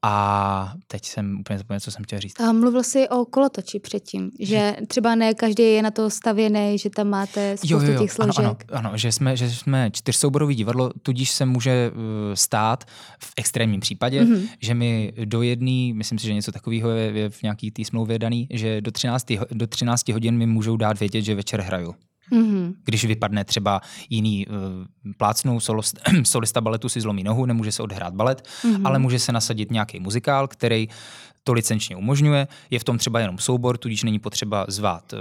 A 0.04 0.74
teď 0.86 1.04
jsem 1.04 1.40
úplně 1.40 1.58
zapomněl, 1.58 1.80
co 1.80 1.90
jsem 1.90 2.04
chtěl 2.04 2.20
říct. 2.20 2.40
A 2.40 2.52
mluvil 2.52 2.82
jsi 2.82 3.08
o 3.08 3.24
kolotoči 3.24 3.78
předtím, 3.78 4.30
že 4.40 4.76
třeba 4.88 5.14
ne 5.14 5.34
každý 5.34 5.62
je 5.62 5.82
na 5.82 5.90
to 5.90 6.10
stavěný, 6.10 6.78
že 6.78 6.90
tam 6.90 7.08
máte 7.08 7.56
spoustu 7.56 7.74
jo, 7.74 7.80
jo, 7.80 7.92
jo. 7.92 8.00
těch 8.00 8.12
složek. 8.12 8.38
Ano, 8.38 8.56
ano, 8.68 8.88
ano, 8.88 8.96
že 8.96 9.12
jsme, 9.12 9.36
že 9.36 9.50
jsme 9.50 9.90
čtyřsouborový 9.90 10.54
divadlo, 10.54 10.90
tudíž 11.02 11.30
se 11.30 11.46
může 11.46 11.90
uh, 11.94 12.00
stát 12.34 12.84
v 13.18 13.32
extrémním 13.36 13.80
případě, 13.80 14.24
mm-hmm. 14.24 14.48
že 14.60 14.74
mi 14.74 15.12
do 15.24 15.42
jedné, 15.42 15.94
myslím 15.94 16.18
si, 16.18 16.26
že 16.26 16.34
něco 16.34 16.52
takového 16.52 16.90
je, 16.90 17.12
je 17.12 17.30
v 17.30 17.42
nějaký 17.42 17.70
té 17.70 17.84
smlouvě 17.84 18.18
daný, 18.18 18.46
že 18.50 18.80
do 18.80 18.90
13, 18.90 19.26
do 19.50 19.66
13 19.66 20.08
hodin 20.08 20.38
mi 20.38 20.46
můžou 20.46 20.76
dát 20.76 21.00
vědět, 21.00 21.22
že 21.22 21.34
večer 21.34 21.60
hraju. 21.60 21.94
Mm-hmm. 22.32 22.74
Když 22.85 23.04
vypadne 23.04 23.44
třeba 23.44 23.80
jiný 24.11 24.46
uh, 24.46 24.54
plácnou 25.16 25.61
solist, 25.61 26.00
solista 26.22 26.61
baletu 26.61 26.88
si 26.88 27.00
zlomí 27.00 27.24
nohu, 27.24 27.46
nemůže 27.46 27.72
se 27.72 27.82
odhrát 27.82 28.14
balet, 28.14 28.48
mm-hmm. 28.64 28.80
ale 28.85 28.98
může 28.98 29.18
se 29.18 29.32
nasadit 29.32 29.70
nějaký 29.70 30.00
muzikál, 30.00 30.48
který 30.48 30.88
to 31.44 31.52
licenčně 31.52 31.96
umožňuje. 31.96 32.48
Je 32.70 32.78
v 32.78 32.85
tom 32.85 32.98
třeba 32.98 33.20
jenom 33.20 33.38
soubor, 33.38 33.78
tudíž 33.78 34.02
není 34.02 34.18
potřeba 34.18 34.66
zvát 34.68 35.12
uh, 35.12 35.18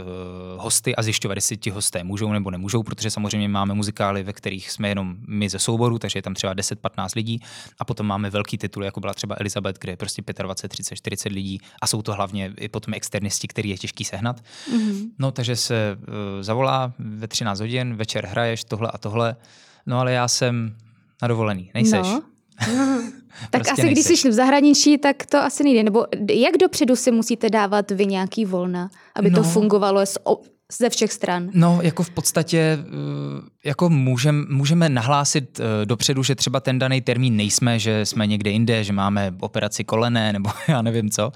hosty 0.58 0.96
a 0.96 1.02
zjišťovat, 1.02 1.38
jestli 1.38 1.58
ti 1.58 1.70
hosté 1.70 2.04
můžou 2.04 2.32
nebo 2.32 2.52
nemůžou, 2.52 2.84
protože 2.84 3.12
samozřejmě 3.12 3.50
máme 3.50 3.74
muzikály, 3.74 4.24
ve 4.24 4.34
kterých 4.34 4.72
jsme 4.72 4.90
jenom 4.90 5.16
my 5.28 5.50
ze 5.50 5.60
souboru, 5.60 6.00
takže 6.00 6.20
je 6.20 6.24
tam 6.24 6.34
třeba 6.34 6.56
10-15 6.56 7.08
lidí 7.16 7.42
a 7.80 7.86
potom 7.86 8.08
máme 8.08 8.30
velký 8.30 8.58
titul, 8.58 8.84
jako 8.84 9.00
byla 9.00 9.14
třeba 9.14 9.36
Elizabeth, 9.40 9.80
kde 9.80 9.92
je 9.92 9.98
prostě 9.98 10.22
25, 10.44 10.70
30, 10.70 10.96
40 10.96 11.32
lidí 11.32 11.60
a 11.82 11.88
jsou 11.88 12.02
to 12.02 12.14
hlavně 12.14 12.54
i 12.58 12.70
potom 12.70 12.94
externisti, 12.94 13.48
který 13.48 13.70
je 13.70 13.78
těžký 13.78 14.04
sehnat. 14.04 14.42
Mm-hmm. 14.42 15.10
No 15.20 15.32
takže 15.32 15.56
se 15.56 15.98
uh, 15.98 16.06
zavolá 16.42 16.94
ve 17.00 17.28
13 17.28 17.60
hodin, 17.60 17.96
večer 17.96 18.26
hraješ 18.26 18.64
tohle 18.64 18.92
a 18.94 18.98
tohle, 18.98 19.36
no 19.86 20.00
ale 20.00 20.12
já 20.12 20.28
jsem 20.28 20.76
na 21.22 21.28
dovolený, 21.28 21.72
nejseš. 21.74 22.08
No. 22.08 22.31
tak 23.50 23.62
prostě 23.62 23.72
asi 23.72 23.84
nejseš. 23.84 24.06
když 24.06 24.20
jsi 24.20 24.30
v 24.30 24.34
zahraničí, 24.34 24.98
tak 24.98 25.26
to 25.26 25.38
asi 25.38 25.64
nejde. 25.64 25.84
Nebo 25.84 26.06
jak 26.34 26.58
dopředu 26.58 26.96
si 26.96 27.12
musíte 27.12 27.50
dávat 27.50 27.92
vy 27.92 28.06
nějaký 28.06 28.46
volna, 28.46 28.90
aby 29.16 29.30
no. 29.30 29.36
to 29.36 29.50
fungovalo 29.50 30.06
z, 30.06 30.18
ze 30.80 30.90
všech 30.90 31.14
stran? 31.14 31.50
No, 31.54 31.80
jako 31.82 32.04
v 32.04 32.10
podstatě 32.10 32.58
eh, 32.58 32.88
jako 33.64 33.90
můžem, 33.90 34.46
můžeme 34.50 34.90
nahlásit 34.90 35.60
eh, 35.60 35.86
dopředu, 35.86 36.24
že 36.24 36.36
třeba 36.36 36.60
ten 36.60 36.80
daný 36.80 37.02
termín 37.02 37.36
nejsme, 37.36 37.80
že 37.80 38.06
jsme 38.06 38.28
někde 38.28 38.52
jinde, 38.52 38.84
že 38.84 38.94
máme 38.94 39.34
operaci 39.40 39.84
kolené 39.84 40.34
nebo 40.34 40.50
já 40.68 40.82
nevím 40.82 41.10
co, 41.10 41.32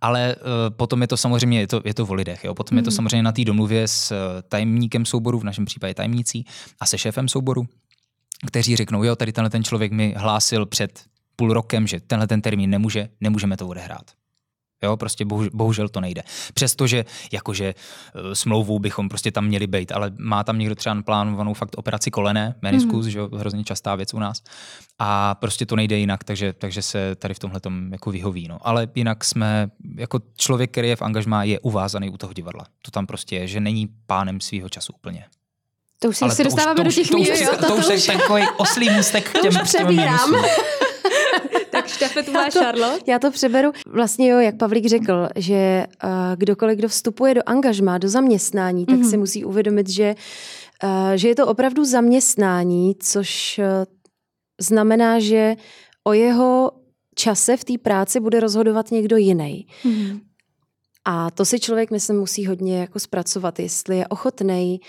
ale 0.00 0.36
eh, 0.36 0.70
potom 0.70 1.02
je 1.02 1.08
to 1.08 1.16
samozřejmě, 1.16 1.60
je 1.60 1.66
to, 1.66 1.80
je 1.84 1.94
to 1.94 2.06
o 2.06 2.14
lidech, 2.14 2.44
jo? 2.44 2.54
potom 2.54 2.76
mm. 2.76 2.78
je 2.78 2.82
to 2.82 2.90
mhm. 2.90 2.96
samozřejmě 2.96 3.22
na 3.22 3.32
té 3.32 3.44
domluvě 3.44 3.88
s 3.88 4.12
tajemníkem 4.48 5.04
souboru, 5.04 5.38
v 5.38 5.44
našem 5.44 5.64
případě 5.64 5.94
tajemnící, 5.94 6.44
a 6.80 6.86
se 6.86 6.98
šéfem 6.98 7.28
souboru, 7.28 7.66
kteří 8.46 8.76
řeknou, 8.76 9.04
jo, 9.04 9.16
tady 9.16 9.32
tenhle 9.32 9.50
ten 9.50 9.64
člověk 9.64 9.92
mi 9.92 10.14
hlásil 10.16 10.66
před 10.66 11.04
půl 11.36 11.52
rokem, 11.52 11.86
že 11.86 12.00
tenhle 12.00 12.26
ten 12.26 12.42
termín 12.42 12.70
nemůže, 12.70 13.08
nemůžeme 13.20 13.56
to 13.56 13.68
odehrát. 13.68 14.10
Jo, 14.84 14.96
prostě 14.96 15.24
bohu, 15.24 15.44
bohužel 15.52 15.88
to 15.88 16.00
nejde. 16.00 16.22
Přestože 16.54 17.04
jakože 17.32 17.74
uh, 18.14 18.32
smlouvou 18.32 18.78
bychom 18.78 19.08
prostě 19.08 19.30
tam 19.30 19.46
měli 19.46 19.66
být, 19.66 19.92
ale 19.92 20.12
má 20.18 20.44
tam 20.44 20.58
někdo 20.58 20.74
třeba 20.74 21.02
plánovanou 21.02 21.54
fakt 21.54 21.78
operaci 21.78 22.10
kolené, 22.10 22.54
meniskus, 22.62 23.06
mm-hmm. 23.06 23.10
že 23.10 23.18
jo, 23.18 23.28
hrozně 23.32 23.64
častá 23.64 23.94
věc 23.94 24.14
u 24.14 24.18
nás. 24.18 24.42
A 24.98 25.34
prostě 25.34 25.66
to 25.66 25.76
nejde 25.76 25.98
jinak, 25.98 26.24
takže, 26.24 26.52
takže 26.52 26.82
se 26.82 27.14
tady 27.14 27.34
v 27.34 27.38
tomhle 27.38 27.60
jako 27.92 28.10
vyhoví. 28.10 28.48
No. 28.48 28.58
Ale 28.62 28.88
jinak 28.94 29.24
jsme, 29.24 29.70
jako 29.96 30.20
člověk, 30.36 30.70
který 30.70 30.88
je 30.88 30.96
v 30.96 31.02
angažmá, 31.02 31.44
je 31.44 31.60
uvázaný 31.60 32.10
u 32.10 32.16
toho 32.16 32.32
divadla. 32.32 32.66
To 32.82 32.90
tam 32.90 33.06
prostě 33.06 33.36
je, 33.36 33.48
že 33.48 33.60
není 33.60 33.88
pánem 34.06 34.40
svého 34.40 34.68
času 34.68 34.92
úplně. 34.92 35.24
To 36.02 36.08
už 36.08 36.16
se 36.16 36.44
dostáváme 36.44 36.84
do 36.84 36.92
těch 36.92 37.10
míst. 37.10 37.30
To, 37.30 37.56
to, 37.56 37.56
to, 37.56 37.66
to, 37.66 37.94
už 37.94 38.08
je 38.08 38.18
takový 38.18 38.42
oslý 38.56 38.90
můstek 38.90 39.28
k 39.28 39.32
těm, 39.32 39.52
to 39.52 39.60
už 39.62 39.68
přebírám. 39.68 40.34
tak 41.70 41.88
štafetu 41.88 42.32
má 42.32 42.50
Charlotte. 42.50 43.10
Já 43.10 43.18
to 43.18 43.30
přeberu. 43.30 43.72
Vlastně 43.86 44.28
jo, 44.28 44.38
jak 44.38 44.56
Pavlík 44.56 44.86
řekl, 44.86 45.28
že 45.36 45.86
uh, 46.04 46.10
kdokoliv, 46.36 46.78
kdo 46.78 46.88
vstupuje 46.88 47.34
do 47.34 47.40
angažmá, 47.46 47.98
do 47.98 48.08
zaměstnání, 48.08 48.86
tak 48.86 48.96
mm-hmm. 48.96 49.10
si 49.10 49.16
musí 49.16 49.44
uvědomit, 49.44 49.88
že, 49.88 50.14
uh, 50.84 51.12
že 51.14 51.28
je 51.28 51.34
to 51.34 51.46
opravdu 51.46 51.84
zaměstnání, 51.84 52.94
což 53.00 53.58
uh, 53.58 53.84
znamená, 54.60 55.20
že 55.20 55.56
o 56.04 56.12
jeho 56.12 56.70
čase 57.14 57.56
v 57.56 57.64
té 57.64 57.78
práci 57.78 58.20
bude 58.20 58.40
rozhodovat 58.40 58.90
někdo 58.90 59.16
jiný. 59.16 59.66
Mm-hmm. 59.84 60.20
A 61.04 61.30
to 61.30 61.44
si 61.44 61.60
člověk, 61.60 61.90
myslím, 61.90 62.18
musí 62.18 62.46
hodně 62.46 62.80
jako 62.80 62.98
zpracovat, 62.98 63.58
jestli 63.58 63.96
je 63.96 64.08
ochotný 64.08 64.80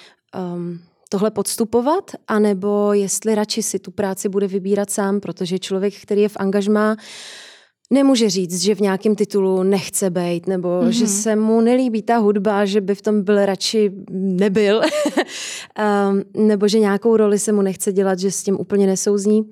um, 0.56 0.80
tohle 1.14 1.32
podstupovat, 1.32 2.12
anebo 2.28 2.94
jestli 2.94 3.36
radši 3.36 3.64
si 3.64 3.80
tu 3.80 3.92
práci 3.92 4.30
bude 4.30 4.48
vybírat 4.48 4.90
sám, 4.90 5.20
protože 5.20 5.60
člověk, 5.60 5.94
který 6.02 6.22
je 6.22 6.30
v 6.30 6.38
angažmá, 6.40 6.96
nemůže 7.92 8.30
říct, 8.30 8.62
že 8.62 8.76
v 8.76 8.80
nějakém 8.80 9.16
titulu 9.16 9.64
nechce 9.64 10.10
být, 10.10 10.48
nebo 10.48 10.70
mm-hmm. 10.70 10.90
že 10.90 11.08
se 11.08 11.36
mu 11.36 11.62
nelíbí 11.62 12.02
ta 12.02 12.18
hudba, 12.18 12.66
že 12.66 12.82
by 12.82 12.96
v 12.96 13.02
tom 13.02 13.22
byl 13.24 13.46
radši 13.46 13.92
nebyl, 14.12 14.82
um, 14.82 16.24
nebo 16.48 16.68
že 16.68 16.80
nějakou 16.80 17.18
roli 17.18 17.40
se 17.40 17.52
mu 17.52 17.62
nechce 17.62 17.94
dělat, 17.94 18.20
že 18.20 18.32
s 18.32 18.44
tím 18.44 18.58
úplně 18.60 18.88
nesouzní, 18.88 19.44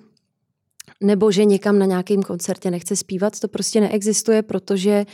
nebo 1.01 1.31
že 1.31 1.45
někam 1.45 1.79
na 1.79 1.85
nějakém 1.85 2.23
koncertě 2.23 2.71
nechce 2.71 2.95
zpívat. 2.95 3.39
To 3.39 3.47
prostě 3.47 3.81
neexistuje, 3.81 4.41
protože 4.41 5.05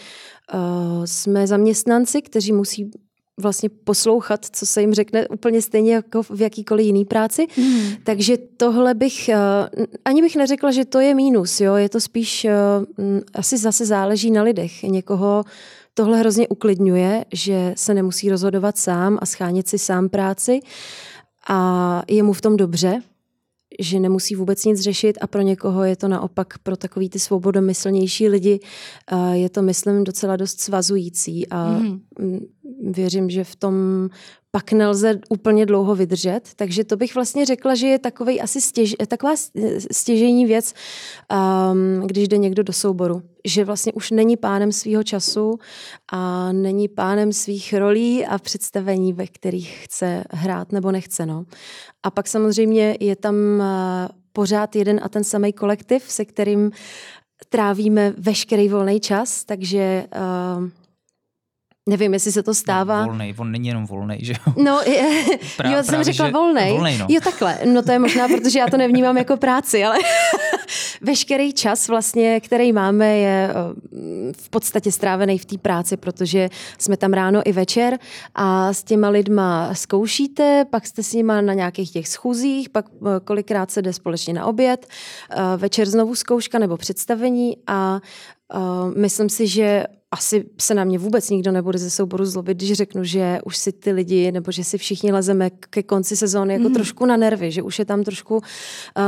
uh, 0.54 1.06
jsme 1.06 1.48
zaměstnanci, 1.48 2.22
kteří 2.22 2.54
musí 2.54 2.92
vlastně 3.40 3.70
poslouchat, 3.70 4.46
co 4.52 4.66
se 4.66 4.82
jim 4.82 4.94
řekne 4.94 5.28
úplně 5.28 5.62
stejně 5.62 5.94
jako 5.94 6.24
v 6.24 6.42
jakýkoliv 6.42 6.86
jiný 6.86 7.06
práci. 7.06 7.48
Mm. 7.58 7.82
Takže 8.04 8.38
tohle 8.58 8.94
bych, 8.94 9.30
uh, 9.30 9.86
ani 10.06 10.22
bych 10.22 10.36
neřekla, 10.36 10.72
že 10.72 10.86
to 10.86 11.00
je 11.00 11.16
mínus, 11.16 11.62
jo, 11.62 11.76
je 11.76 11.90
to 11.90 12.00
spíš, 12.00 12.48
uh, 13.00 13.06
asi 13.34 13.58
zase 13.58 13.86
záleží 13.86 14.32
na 14.32 14.44
lidech. 14.44 14.84
Někoho 14.84 15.44
tohle 15.94 16.20
hrozně 16.20 16.48
uklidňuje, 16.48 17.26
že 17.34 17.74
se 17.78 17.94
nemusí 17.94 18.30
rozhodovat 18.30 18.78
sám 18.78 19.18
a 19.22 19.26
schánět 19.26 19.68
si 19.68 19.80
sám 19.80 20.10
práci 20.10 20.60
a 21.50 22.04
je 22.08 22.24
mu 22.24 22.34
v 22.34 22.42
tom 22.42 22.58
dobře, 22.58 23.02
že 23.80 24.00
nemusí 24.00 24.36
vůbec 24.36 24.66
nic 24.66 24.80
řešit 24.80 25.18
a 25.22 25.28
pro 25.28 25.42
někoho 25.42 25.84
je 25.84 25.96
to 25.96 26.08
naopak 26.08 26.58
pro 26.58 26.78
takový 26.78 27.10
ty 27.10 27.20
svobodomyslnější 27.20 28.30
lidi 28.30 28.60
je 29.32 29.50
to, 29.50 29.62
myslím, 29.62 30.04
docela 30.04 30.36
dost 30.36 30.62
svazující 30.62 31.48
a 31.48 31.70
mm. 31.70 32.00
věřím, 32.92 33.30
že 33.30 33.44
v 33.44 33.56
tom 33.56 33.74
pak 34.58 34.72
nelze 34.72 35.20
úplně 35.30 35.66
dlouho 35.66 35.96
vydržet. 35.96 36.42
Takže 36.56 36.84
to 36.84 36.98
bych 36.98 37.16
vlastně 37.16 37.46
řekla, 37.46 37.76
že 37.76 37.88
je 37.88 38.00
takový 38.00 38.42
asi 38.42 38.62
stěž, 38.62 38.96
taková 39.08 39.34
stěžení 39.92 40.46
věc, 40.46 40.74
um, 41.32 42.08
když 42.08 42.28
jde 42.28 42.38
někdo 42.38 42.64
do 42.64 42.74
souboru. 42.74 43.22
Že 43.46 43.66
vlastně 43.66 43.94
už 43.94 44.12
není 44.12 44.38
pánem 44.38 44.72
svého 44.72 45.04
času 45.04 45.60
a 46.12 46.52
není 46.52 46.88
pánem 46.88 47.34
svých 47.34 47.74
rolí 47.74 48.26
a 48.26 48.38
představení, 48.38 49.14
ve 49.14 49.28
kterých 49.28 49.84
chce 49.84 50.24
hrát 50.32 50.72
nebo 50.72 50.92
nechce. 50.92 51.26
No. 51.26 51.46
A 52.04 52.12
pak 52.12 52.28
samozřejmě 52.28 52.98
je 53.00 53.16
tam 53.16 53.36
uh, 53.36 53.64
pořád 54.34 54.76
jeden 54.76 55.00
a 55.04 55.10
ten 55.10 55.24
samý 55.24 55.54
kolektiv, 55.54 56.04
se 56.08 56.26
kterým 56.26 56.72
trávíme 57.50 58.14
veškerý 58.18 58.70
volný 58.70 59.00
čas, 59.00 59.44
takže 59.44 60.08
uh, 60.58 60.70
Nevím, 61.88 62.14
jestli 62.14 62.32
se 62.32 62.44
to 62.44 62.54
stává. 62.54 63.02
No, 63.02 63.08
volnej, 63.08 63.34
on 63.38 63.52
není 63.52 63.68
jenom 63.68 63.86
volnej, 63.86 64.20
že 64.22 64.34
jo? 64.34 64.54
No, 64.64 64.82
je, 64.86 65.26
Prá, 65.58 65.72
jo, 65.78 65.84
jsem 65.84 66.04
řekla 66.04 66.30
volnej. 66.30 66.72
volnej 66.72 66.98
no. 66.98 67.06
Jo, 67.10 67.22
takhle. 67.24 67.58
No 67.66 67.82
to 67.82 67.92
je 67.92 68.00
možná, 68.00 68.28
protože 68.28 68.60
já 68.60 68.68
to 68.68 68.78
nevnímám 68.78 69.18
jako 69.18 69.38
práci, 69.38 69.84
ale 69.86 69.98
veškerý 71.02 71.54
čas 71.54 71.88
vlastně, 71.88 72.40
který 72.40 72.74
máme, 72.74 73.18
je 73.18 73.54
v 74.38 74.50
podstatě 74.50 74.92
strávený 74.92 75.38
v 75.38 75.46
té 75.46 75.58
práci, 75.58 75.98
protože 75.98 76.50
jsme 76.78 76.98
tam 76.98 77.14
ráno 77.14 77.42
i 77.46 77.52
večer 77.52 78.00
a 78.36 78.74
s 78.74 78.84
těma 78.84 79.10
lidma 79.10 79.70
zkoušíte, 79.74 80.66
pak 80.70 80.88
jste 80.88 81.04
s 81.04 81.14
nima 81.14 81.42
na 81.42 81.54
nějakých 81.54 81.92
těch 81.92 82.08
schůzích, 82.08 82.70
pak 82.70 82.86
eh, 82.86 83.20
kolikrát 83.24 83.72
se 83.72 83.82
jde 83.82 83.94
společně 83.94 84.34
na 84.34 84.46
oběd, 84.46 84.88
eh, 85.32 85.38
večer 85.58 85.88
znovu 85.88 86.16
zkouška 86.16 86.60
nebo 86.60 86.78
představení 86.78 87.58
a 87.68 88.00
Uh, 88.56 88.96
myslím 88.98 89.30
si, 89.30 89.48
že 89.48 89.84
asi 90.12 90.46
se 90.60 90.74
na 90.74 90.84
mě 90.84 90.98
vůbec 90.98 91.30
nikdo 91.30 91.52
nebude 91.52 91.80
ze 91.80 91.90
souboru 91.90 92.26
zlobit, 92.26 92.58
když 92.58 92.74
řeknu, 92.74 93.04
že 93.04 93.40
už 93.46 93.58
si 93.58 93.72
ty 93.72 93.92
lidi, 93.92 94.32
nebo 94.32 94.52
že 94.52 94.64
si 94.64 94.78
všichni 94.78 95.12
lezeme 95.12 95.50
ke 95.50 95.84
konci 95.84 96.18
sezóny 96.18 96.54
jako 96.54 96.70
mm. 96.70 96.74
trošku 96.74 97.06
na 97.06 97.18
nervy, 97.18 97.52
že 97.52 97.62
už 97.62 97.80
je 97.80 97.86
tam 97.86 98.04
trošku 98.04 98.36
uh, 98.36 98.42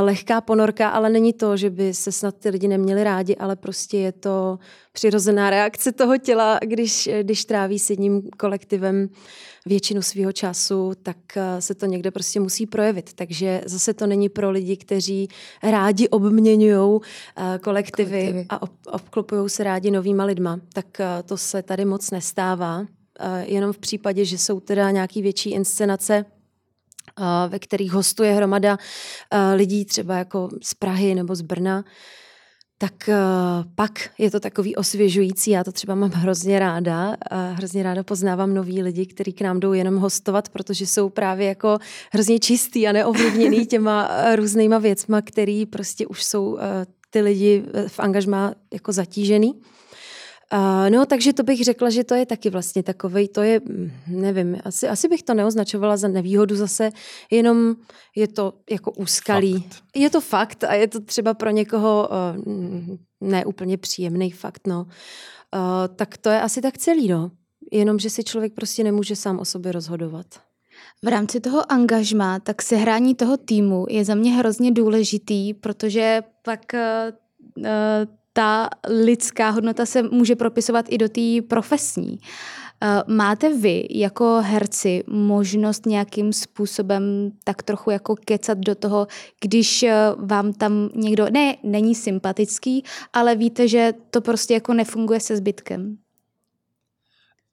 lehká 0.02 0.42
ponorka, 0.42 0.90
ale 0.90 1.10
není 1.10 1.34
to, 1.34 1.58
že 1.58 1.70
by 1.70 1.94
se 1.94 2.12
snad 2.12 2.36
ty 2.36 2.50
lidi 2.50 2.68
neměli 2.68 3.04
rádi, 3.04 3.36
ale 3.36 3.56
prostě 3.56 3.98
je 3.98 4.12
to 4.12 4.60
přirozená 4.92 5.50
reakce 5.50 5.92
toho 5.92 6.18
těla, 6.18 6.60
když, 6.66 7.10
když 7.22 7.46
tráví 7.46 7.80
s 7.80 7.90
jedním 7.90 8.22
kolektivem 8.38 9.10
většinu 9.70 10.02
svého 10.02 10.32
času, 10.32 10.92
tak 11.04 11.18
eh, 11.36 11.62
se 11.62 11.76
to 11.76 11.86
někde 11.86 12.12
prostě 12.12 12.40
musí 12.40 12.66
projevit. 12.66 13.14
Takže 13.14 13.62
zase 13.66 13.94
to 13.94 14.08
není 14.08 14.30
pro 14.30 14.52
lidi, 14.52 14.78
kteří 14.78 15.28
rádi 15.64 16.10
obměňují 16.10 17.00
eh, 17.00 17.60
kolektivy, 17.64 18.22
kolektivy. 18.22 18.46
a 18.50 18.62
obklopují 18.94 19.50
se 19.50 19.64
rádi 19.64 19.92
novýma 19.92 20.24
lidma. 20.26 20.60
Tak 20.74 21.00
eh, 21.00 21.24
to 21.26 21.38
se 21.38 21.62
tady 21.64 21.86
moc 21.86 22.12
nestává. 22.12 22.86
Jenom 23.46 23.74
v 23.74 23.78
případě, 23.78 24.26
že 24.26 24.38
jsou 24.38 24.60
teda 24.60 24.92
nějaký 24.92 25.22
větší 25.22 25.52
inscenace, 25.52 26.26
ve 27.48 27.60
kterých 27.60 27.92
hostuje 27.92 28.34
hromada 28.34 28.78
lidí 29.56 29.86
třeba 29.86 30.16
jako 30.16 30.50
z 30.64 30.74
Prahy 30.74 31.16
nebo 31.16 31.36
z 31.36 31.42
Brna, 31.42 31.84
tak 32.82 32.94
uh, 33.08 33.72
pak 33.76 34.10
je 34.18 34.32
to 34.32 34.40
takový 34.40 34.76
osvěžující. 34.76 35.52
Já 35.52 35.64
to 35.64 35.72
třeba 35.72 35.96
mám 35.96 36.12
hrozně 36.12 36.60
ráda. 36.60 37.16
Hrozně 37.54 37.84
ráda 37.84 38.04
poznávám 38.04 38.54
nový 38.54 38.82
lidi, 38.82 39.06
kteří 39.06 39.34
k 39.34 39.42
nám 39.42 39.60
jdou 39.60 39.74
jenom 39.74 39.96
hostovat, 39.96 40.50
protože 40.50 40.88
jsou 40.88 41.10
právě 41.10 41.48
jako 41.48 41.78
hrozně 42.12 42.40
čistý 42.40 42.88
a 42.88 42.92
neovlivněný 42.92 43.66
těma 43.66 44.10
uh, 44.10 44.36
různýma 44.36 44.78
věcma, 44.78 45.22
který 45.22 45.66
prostě 45.66 46.08
už 46.08 46.24
jsou 46.24 46.46
uh, 46.46 46.60
ty 47.10 47.22
lidi 47.22 47.64
v 47.88 48.00
angažmá 48.00 48.54
jako 48.74 48.92
zatížený. 48.92 49.54
Uh, 50.54 50.90
no, 50.90 51.06
takže 51.06 51.34
to 51.34 51.44
bych 51.44 51.64
řekla, 51.64 51.90
že 51.90 52.04
to 52.04 52.16
je 52.16 52.26
taky 52.26 52.50
vlastně 52.50 52.84
takovej, 52.84 53.28
to 53.28 53.42
je, 53.42 53.62
mm, 53.66 53.92
nevím, 54.08 54.58
asi, 54.64 54.88
asi 54.88 55.08
bych 55.08 55.24
to 55.24 55.34
neoznačovala 55.34 55.98
za 55.98 56.08
nevýhodu 56.08 56.56
zase, 56.56 56.90
jenom 57.32 57.76
je 58.16 58.28
to 58.28 58.54
jako 58.70 58.92
úskalí. 58.92 59.62
Fakt. 59.62 59.84
Je 59.96 60.10
to 60.10 60.22
fakt 60.22 60.64
a 60.64 60.74
je 60.74 60.88
to 60.88 61.00
třeba 61.00 61.34
pro 61.34 61.50
někoho 61.50 62.10
uh, 62.10 62.98
neúplně 63.22 63.78
příjemný 63.78 64.32
fakt, 64.32 64.68
no. 64.68 64.82
Uh, 64.84 65.96
tak 65.96 66.18
to 66.18 66.30
je 66.30 66.42
asi 66.42 66.62
tak 66.62 66.78
celý, 66.78 67.08
no. 67.08 67.32
Jenom, 67.72 68.00
že 68.00 68.10
si 68.10 68.24
člověk 68.24 68.54
prostě 68.54 68.84
nemůže 68.84 69.16
sám 69.16 69.40
o 69.40 69.46
sobě 69.46 69.72
rozhodovat. 69.72 70.26
V 71.04 71.08
rámci 71.08 71.40
toho 71.40 71.72
angažma, 71.72 72.40
tak 72.40 72.62
sehrání 72.62 73.16
toho 73.16 73.38
týmu 73.38 73.86
je 73.90 74.06
za 74.06 74.16
mě 74.16 74.32
hrozně 74.32 74.72
důležitý, 74.72 75.54
protože 75.54 76.22
pak 76.44 76.62
uh, 76.74 77.64
ta 78.40 78.70
lidská 78.90 79.50
hodnota 79.50 79.86
se 79.86 80.04
může 80.04 80.36
propisovat 80.36 80.86
i 80.90 80.98
do 80.98 81.10
té 81.10 81.42
profesní. 81.48 82.12
Uh, 82.12 83.16
máte 83.16 83.54
vy 83.54 83.88
jako 83.90 84.42
herci 84.42 85.04
možnost 85.08 85.86
nějakým 85.86 86.34
způsobem 86.34 87.32
tak 87.44 87.64
trochu 87.64 87.92
jako 87.92 88.16
kecat 88.16 88.58
do 88.58 88.76
toho, 88.76 89.08
když 89.42 89.86
vám 90.18 90.54
tam 90.54 90.90
někdo, 90.96 91.26
ne, 91.32 91.56
není 91.64 91.96
sympatický, 91.96 92.84
ale 93.14 93.36
víte, 93.36 93.68
že 93.68 93.94
to 94.10 94.22
prostě 94.22 94.54
jako 94.54 94.74
nefunguje 94.74 95.20
se 95.20 95.38
zbytkem? 95.38 95.98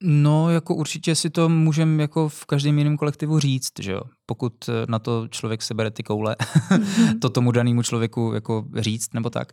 No, 0.02 0.50
jako 0.50 0.74
určitě 0.74 1.14
si 1.14 1.30
to 1.30 1.48
můžeme 1.48 2.02
jako 2.02 2.28
v 2.28 2.44
každém 2.44 2.78
jiném 2.78 2.96
kolektivu 2.96 3.38
říct, 3.38 3.72
že 3.80 3.92
jo. 3.92 4.00
Pokud 4.26 4.52
eh, 4.68 4.72
na 4.88 4.98
to 4.98 5.28
člověk 5.28 5.62
sebere 5.62 5.90
ty 5.90 6.02
koule, 6.02 6.36
mm-hmm. 6.38 7.18
to 7.20 7.28
tomu 7.28 7.52
danému 7.52 7.82
člověku 7.82 8.32
jako 8.34 8.64
říct 8.76 9.14
nebo 9.14 9.30
tak. 9.30 9.52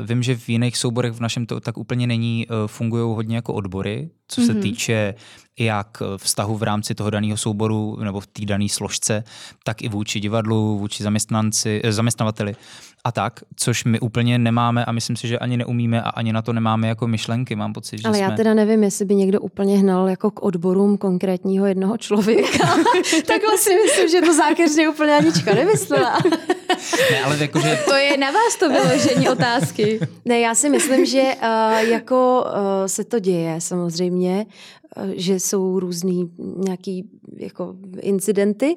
Uh, 0.00 0.06
vím, 0.06 0.22
že 0.22 0.36
v 0.36 0.48
jiných 0.48 0.76
souborech 0.76 1.12
v 1.12 1.20
našem 1.20 1.46
to 1.46 1.60
tak 1.60 1.78
úplně 1.78 2.06
není, 2.06 2.46
uh, 2.46 2.56
fungují 2.66 3.14
hodně 3.14 3.36
jako 3.36 3.54
odbory, 3.54 4.10
co 4.28 4.40
se 4.40 4.54
mm-hmm. 4.54 4.62
týče 4.62 5.14
jak 5.58 6.02
vztahu 6.16 6.56
v 6.56 6.62
rámci 6.62 6.94
toho 6.94 7.10
daného 7.10 7.36
souboru 7.36 7.96
nebo 8.04 8.20
v 8.20 8.26
té 8.26 8.44
dané 8.44 8.68
složce, 8.68 9.24
tak 9.64 9.82
i 9.82 9.88
vůči 9.88 10.20
divadlu, 10.20 10.78
vůči 10.78 11.02
zaměstnanci, 11.02 11.82
zaměstnavateli 11.88 12.56
a 13.04 13.12
tak, 13.12 13.40
což 13.56 13.84
my 13.84 14.00
úplně 14.00 14.38
nemáme 14.38 14.84
a 14.84 14.92
myslím 14.92 15.16
si, 15.16 15.28
že 15.28 15.38
ani 15.38 15.56
neumíme 15.56 16.02
a 16.02 16.08
ani 16.08 16.32
na 16.32 16.42
to 16.42 16.52
nemáme 16.52 16.88
jako 16.88 17.06
myšlenky, 17.06 17.56
mám 17.56 17.72
pocit, 17.72 17.98
že 17.98 18.08
Ale 18.08 18.16
jsme... 18.16 18.24
já 18.24 18.30
teda 18.30 18.54
nevím, 18.54 18.84
jestli 18.84 19.04
by 19.04 19.14
někdo 19.14 19.40
úplně 19.40 19.78
hnal 19.78 20.08
jako 20.08 20.30
k 20.30 20.42
odborům 20.42 20.98
konkrétního 20.98 21.66
jednoho 21.66 21.96
člověka. 21.96 22.66
Takhle 23.26 23.58
si 23.58 23.70
myslím, 23.82 24.08
že 24.08 24.20
to 24.20 24.34
zákeřně 24.34 24.88
úplně 24.88 25.16
Anička 25.16 25.54
nemyslela. 25.54 26.18
ne, 27.10 27.24
ale 27.24 27.36
jako, 27.40 27.60
že... 27.60 27.78
To 27.84 27.94
je 27.94 28.16
na 28.16 28.30
vás 28.30 28.56
to 28.58 28.70
vyložení 28.70 29.28
otázky. 29.28 30.00
Ne, 30.24 30.40
já 30.40 30.54
si 30.54 30.68
myslím, 30.68 31.06
že 31.06 31.22
uh, 31.22 31.78
jako 31.78 32.44
uh, 32.46 32.86
se 32.86 33.04
to 33.04 33.18
děje 33.18 33.60
samozřejmě, 33.60 34.46
uh, 34.96 35.10
že 35.16 35.40
jsou 35.40 35.80
různý 35.80 36.30
nějaký 36.56 37.10
jako 37.36 37.74
incidenty, 38.00 38.76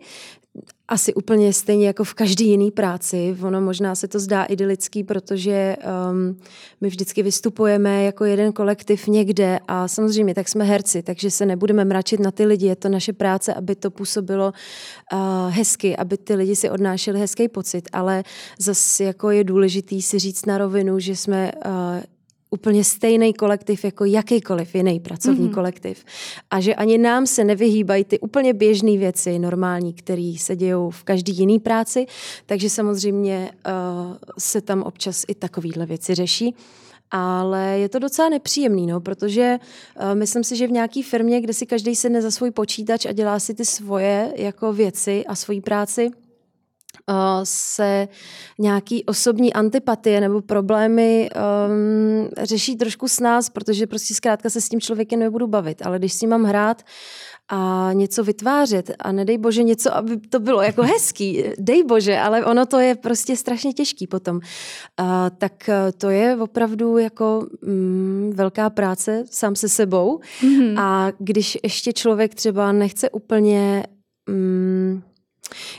asi 0.87 1.13
úplně 1.13 1.53
stejně 1.53 1.87
jako 1.87 2.03
v 2.03 2.13
každý 2.13 2.47
jiný 2.47 2.71
práci. 2.71 3.37
Ono 3.41 3.61
možná 3.61 3.95
se 3.95 4.07
to 4.07 4.19
zdá 4.19 4.43
idylický, 4.43 5.03
protože 5.03 5.75
um, 6.11 6.37
my 6.81 6.89
vždycky 6.89 7.23
vystupujeme 7.23 8.03
jako 8.03 8.25
jeden 8.25 8.53
kolektiv 8.53 9.07
někde 9.07 9.59
a 9.67 9.87
samozřejmě 9.87 10.35
tak 10.35 10.49
jsme 10.49 10.63
herci, 10.65 11.03
takže 11.03 11.31
se 11.31 11.45
nebudeme 11.45 11.85
mračit 11.85 12.19
na 12.19 12.31
ty 12.31 12.45
lidi. 12.45 12.67
Je 12.67 12.75
to 12.75 12.89
naše 12.89 13.13
práce, 13.13 13.53
aby 13.53 13.75
to 13.75 13.91
působilo 13.91 14.53
uh, 15.13 15.19
hezky, 15.49 15.97
aby 15.97 16.17
ty 16.17 16.35
lidi 16.35 16.55
si 16.55 16.69
odnášeli 16.69 17.19
hezký 17.19 17.47
pocit, 17.47 17.89
ale 17.93 18.23
zase 18.59 19.03
jako 19.03 19.29
je 19.29 19.43
důležitý 19.43 20.01
si 20.01 20.19
říct 20.19 20.45
na 20.45 20.57
rovinu, 20.57 20.99
že 20.99 21.15
jsme 21.15 21.51
uh, 21.65 21.71
úplně 22.51 22.83
stejný 22.83 23.33
kolektiv 23.33 23.83
jako 23.83 24.05
jakýkoliv 24.05 24.75
jiný 24.75 24.99
pracovní 24.99 25.49
mm-hmm. 25.49 25.53
kolektiv. 25.53 26.05
A 26.51 26.59
že 26.59 26.75
ani 26.75 26.97
nám 26.97 27.27
se 27.27 27.43
nevyhýbají 27.43 28.03
ty 28.03 28.19
úplně 28.19 28.53
běžné 28.53 28.97
věci, 28.97 29.39
normální, 29.39 29.93
které 29.93 30.33
se 30.37 30.55
dějou 30.55 30.89
v 30.89 31.03
každý 31.03 31.37
jiný 31.37 31.59
práci, 31.59 32.05
takže 32.45 32.69
samozřejmě 32.69 33.51
uh, 33.67 34.15
se 34.37 34.61
tam 34.61 34.83
občas 34.83 35.25
i 35.27 35.35
takovéhle 35.35 35.85
věci 35.85 36.15
řeší. 36.15 36.55
Ale 37.13 37.79
je 37.79 37.89
to 37.89 37.99
docela 37.99 38.29
nepříjemný, 38.29 38.87
no, 38.87 39.01
protože 39.01 39.59
uh, 39.59 40.15
myslím 40.15 40.43
si, 40.43 40.55
že 40.55 40.67
v 40.67 40.71
nějaké 40.71 41.03
firmě, 41.03 41.41
kde 41.41 41.53
si 41.53 41.65
každý 41.65 41.95
sedne 41.95 42.21
za 42.21 42.31
svůj 42.31 42.51
počítač 42.51 43.05
a 43.05 43.11
dělá 43.11 43.39
si 43.39 43.53
ty 43.53 43.65
svoje 43.65 44.33
jako 44.35 44.73
věci 44.73 45.25
a 45.25 45.35
svoji 45.35 45.61
práci, 45.61 46.11
se 47.43 48.07
nějaký 48.59 49.05
osobní 49.05 49.53
antipatie 49.53 50.21
nebo 50.21 50.41
problémy 50.41 51.29
um, 51.35 52.29
řeší 52.41 52.75
trošku 52.75 53.07
s 53.07 53.19
nás, 53.19 53.49
protože 53.49 53.87
prostě 53.87 54.13
zkrátka 54.13 54.49
se 54.49 54.61
s 54.61 54.69
tím 54.69 54.81
člověkem 54.81 55.19
nebudu 55.19 55.47
bavit. 55.47 55.85
Ale 55.85 55.99
když 55.99 56.13
si 56.13 56.27
mám 56.27 56.43
hrát 56.43 56.83
a 57.49 57.89
něco 57.93 58.23
vytvářet 58.23 58.91
a 58.99 59.11
nedej 59.11 59.37
bože 59.37 59.63
něco, 59.63 59.95
aby 59.95 60.17
to 60.17 60.39
bylo 60.39 60.61
jako 60.61 60.81
hezký, 60.93 61.43
dej 61.57 61.83
bože, 61.83 62.19
ale 62.19 62.45
ono 62.45 62.65
to 62.65 62.79
je 62.79 62.95
prostě 62.95 63.37
strašně 63.37 63.73
těžký 63.73 64.07
potom. 64.07 64.35
Uh, 64.35 65.05
tak 65.37 65.69
to 65.97 66.09
je 66.09 66.35
opravdu 66.35 66.97
jako 66.97 67.47
mm, 67.61 68.31
velká 68.35 68.69
práce 68.69 69.23
sám 69.31 69.55
se 69.55 69.69
sebou 69.69 70.19
mm-hmm. 70.41 70.79
a 70.79 71.11
když 71.19 71.57
ještě 71.63 71.93
člověk 71.93 72.35
třeba 72.35 72.71
nechce 72.71 73.09
úplně 73.09 73.83
mm, 74.29 75.01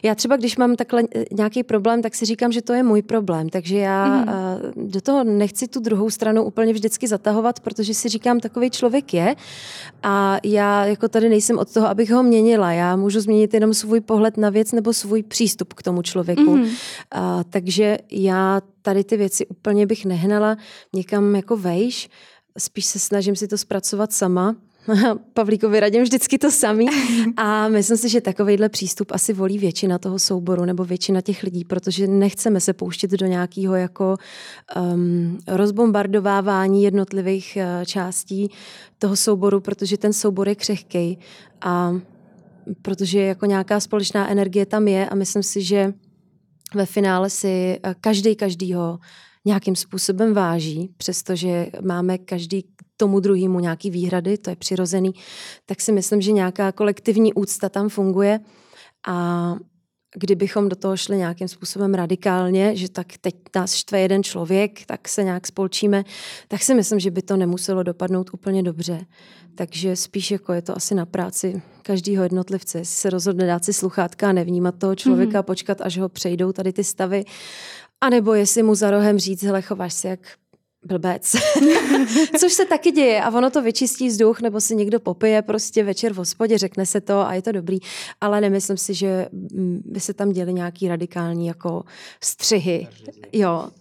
já 0.02 0.14
třeba, 0.14 0.36
když 0.36 0.56
mám 0.56 0.76
takhle 0.76 1.02
nějaký 1.32 1.62
problém, 1.62 2.02
tak 2.02 2.14
si 2.14 2.24
říkám, 2.24 2.52
že 2.52 2.62
to 2.62 2.72
je 2.72 2.82
můj 2.82 3.02
problém, 3.02 3.48
takže 3.48 3.76
já 3.76 4.06
mm. 4.06 4.90
do 4.90 5.00
toho 5.00 5.24
nechci 5.24 5.68
tu 5.68 5.80
druhou 5.80 6.10
stranu 6.10 6.42
úplně 6.42 6.72
vždycky 6.72 7.08
zatahovat, 7.08 7.60
protože 7.60 7.94
si 7.94 8.08
říkám, 8.08 8.40
takový 8.40 8.70
člověk 8.70 9.14
je 9.14 9.36
a 10.02 10.38
já 10.44 10.84
jako 10.86 11.08
tady 11.08 11.28
nejsem 11.28 11.58
od 11.58 11.72
toho, 11.72 11.88
abych 11.88 12.10
ho 12.10 12.22
měnila. 12.22 12.72
Já 12.72 12.96
můžu 12.96 13.20
změnit 13.20 13.54
jenom 13.54 13.74
svůj 13.74 14.00
pohled 14.00 14.36
na 14.36 14.50
věc 14.50 14.72
nebo 14.72 14.92
svůj 14.92 15.22
přístup 15.22 15.74
k 15.74 15.82
tomu 15.82 16.02
člověku. 16.02 16.56
Mm. 16.56 16.66
A, 17.10 17.44
takže 17.44 17.98
já 18.10 18.60
tady 18.82 19.04
ty 19.04 19.16
věci 19.16 19.46
úplně 19.46 19.86
bych 19.86 20.04
nehnala 20.04 20.56
někam 20.92 21.36
jako 21.36 21.56
vejš, 21.56 22.10
spíš 22.58 22.84
se 22.84 22.98
snažím 22.98 23.36
si 23.36 23.48
to 23.48 23.58
zpracovat 23.58 24.12
sama 24.12 24.56
Pavlíkovi 25.34 25.80
radím 25.80 26.02
vždycky 26.02 26.38
to 26.38 26.50
samý. 26.50 26.86
A 27.36 27.68
myslím 27.68 27.96
si, 27.96 28.08
že 28.08 28.20
takovýhle 28.20 28.68
přístup 28.68 29.12
asi 29.12 29.32
volí 29.32 29.58
většina 29.58 29.98
toho 29.98 30.18
souboru 30.18 30.64
nebo 30.64 30.84
většina 30.84 31.20
těch 31.20 31.42
lidí, 31.42 31.64
protože 31.64 32.06
nechceme 32.06 32.60
se 32.60 32.72
pouštět 32.72 33.10
do 33.10 33.26
nějakého 33.26 33.74
jako 33.74 34.16
um, 34.76 35.38
rozbombardovávání 35.48 36.82
jednotlivých 36.82 37.58
uh, 37.60 37.84
částí 37.84 38.50
toho 38.98 39.16
souboru, 39.16 39.60
protože 39.60 39.98
ten 39.98 40.12
soubor 40.12 40.48
je 40.48 40.54
křehkej 40.54 41.16
a 41.60 41.94
protože 42.82 43.20
jako 43.20 43.46
nějaká 43.46 43.80
společná 43.80 44.30
energie 44.30 44.66
tam 44.66 44.88
je 44.88 45.08
a 45.08 45.14
myslím 45.14 45.42
si, 45.42 45.62
že 45.62 45.92
ve 46.74 46.86
finále 46.86 47.30
si 47.30 47.78
uh, 47.86 47.92
každý 48.00 48.36
každýho 48.36 48.98
nějakým 49.44 49.76
způsobem 49.76 50.34
váží, 50.34 50.90
přestože 50.96 51.66
máme 51.82 52.18
každý 52.18 52.64
tomu 53.02 53.20
druhému 53.20 53.60
nějaký 53.60 53.90
výhrady, 53.90 54.38
to 54.38 54.50
je 54.50 54.56
přirozený, 54.56 55.14
tak 55.66 55.80
si 55.80 55.92
myslím, 55.92 56.20
že 56.22 56.32
nějaká 56.32 56.72
kolektivní 56.72 57.34
úcta 57.34 57.68
tam 57.68 57.88
funguje 57.88 58.40
a 59.06 59.56
kdybychom 60.14 60.68
do 60.68 60.76
toho 60.76 60.96
šli 60.96 61.16
nějakým 61.16 61.48
způsobem 61.48 61.94
radikálně, 61.94 62.76
že 62.76 62.88
tak 62.88 63.06
teď 63.20 63.34
nás 63.54 63.74
štve 63.74 64.00
jeden 64.00 64.22
člověk, 64.22 64.86
tak 64.86 65.08
se 65.08 65.24
nějak 65.24 65.46
spolčíme, 65.46 66.04
tak 66.48 66.62
si 66.62 66.74
myslím, 66.74 67.00
že 67.00 67.10
by 67.10 67.22
to 67.22 67.36
nemuselo 67.36 67.82
dopadnout 67.82 68.30
úplně 68.32 68.62
dobře. 68.62 69.06
Takže 69.54 69.96
spíš 69.96 70.30
jako 70.30 70.52
je 70.52 70.62
to 70.62 70.76
asi 70.76 70.94
na 70.94 71.06
práci 71.06 71.62
každého 71.82 72.22
jednotlivce. 72.22 72.84
se 72.84 73.10
rozhodne 73.10 73.46
dát 73.46 73.64
si 73.64 73.72
sluchátka 73.72 74.28
a 74.28 74.32
nevnímat 74.32 74.78
toho 74.78 74.94
člověka, 74.94 75.40
mm-hmm. 75.40 75.46
počkat, 75.46 75.80
až 75.80 75.98
ho 75.98 76.08
přejdou 76.08 76.52
tady 76.52 76.72
ty 76.72 76.84
stavy 76.84 77.24
a 78.00 78.10
nebo 78.10 78.34
jestli 78.34 78.62
mu 78.62 78.74
za 78.74 78.90
rohem 78.90 79.18
říct, 79.18 79.42
hele, 79.42 79.62
chováš 79.62 79.94
se 79.94 80.08
jak 80.08 80.20
blbec. 80.84 81.32
Což 82.38 82.52
se 82.52 82.64
taky 82.64 82.90
děje 82.90 83.22
a 83.22 83.30
ono 83.30 83.50
to 83.50 83.62
vyčistí 83.62 84.08
vzduch, 84.08 84.40
nebo 84.40 84.60
si 84.60 84.76
někdo 84.76 85.00
popije 85.00 85.42
prostě 85.42 85.84
večer 85.84 86.12
v 86.12 86.16
hospodě, 86.16 86.58
řekne 86.58 86.86
se 86.86 87.00
to 87.00 87.26
a 87.26 87.34
je 87.34 87.42
to 87.42 87.52
dobrý, 87.52 87.78
ale 88.20 88.40
nemyslím 88.40 88.76
si, 88.76 88.94
že 88.94 89.28
by 89.84 90.00
se 90.00 90.14
tam 90.14 90.32
děly 90.32 90.52
nějaký 90.52 90.88
radikální 90.88 91.46
jako 91.46 91.84
střihy. 92.20 92.88
Jo. 93.32 93.68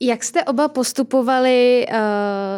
Jak 0.00 0.24
jste 0.24 0.44
oba 0.44 0.68
postupovali 0.68 1.86
uh, 1.88 1.96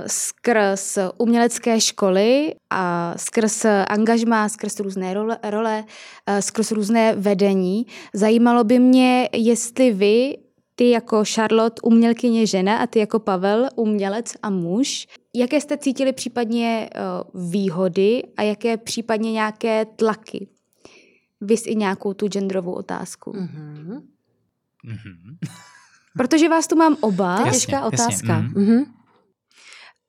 skrz 0.07 0.99
umělecké 1.19 1.81
školy 1.81 2.55
a 2.71 3.15
skrz 3.17 3.65
angažma, 3.89 4.49
skrz 4.49 4.81
různé 4.81 5.15
role, 5.15 5.39
role 5.43 5.85
uh, 6.29 6.39
skrz 6.39 6.71
různé 6.71 7.15
vedení? 7.15 7.87
Zajímalo 8.15 8.65
by 8.65 8.79
mě, 8.79 9.29
jestli 9.33 9.93
vy, 9.93 10.37
ty 10.79 10.91
jako 10.91 11.23
Charlotte, 11.35 11.81
umělkyně 11.83 12.47
žena 12.47 12.79
a 12.79 12.87
ty 12.87 12.99
jako 12.99 13.19
Pavel, 13.19 13.69
umělec 13.77 14.37
a 14.43 14.51
muž, 14.51 15.07
jaké 15.35 15.61
jste 15.61 15.79
cítili 15.79 16.13
případně 16.13 16.91
uh, 17.35 17.51
výhody 17.51 18.23
a 18.37 18.43
jaké 18.43 18.77
případně 18.77 19.33
nějaké 19.33 19.85
tlaky? 19.85 20.49
Vys 21.41 21.67
i 21.67 21.75
nějakou 21.75 22.15
tu 22.15 22.29
genderovou 22.29 22.73
otázku. 22.73 23.33
Mm-hmm. 23.33 24.03
Mm-hmm. 24.87 25.39
Protože 26.17 26.49
vás 26.49 26.67
tu 26.67 26.77
mám 26.77 26.97
oba. 27.01 27.39
Jasně, 27.39 27.53
Těžká 27.53 27.85
otázka. 27.85 28.33
Jasně, 28.33 28.49
mm. 28.49 28.55
mm-hmm. 28.55 28.87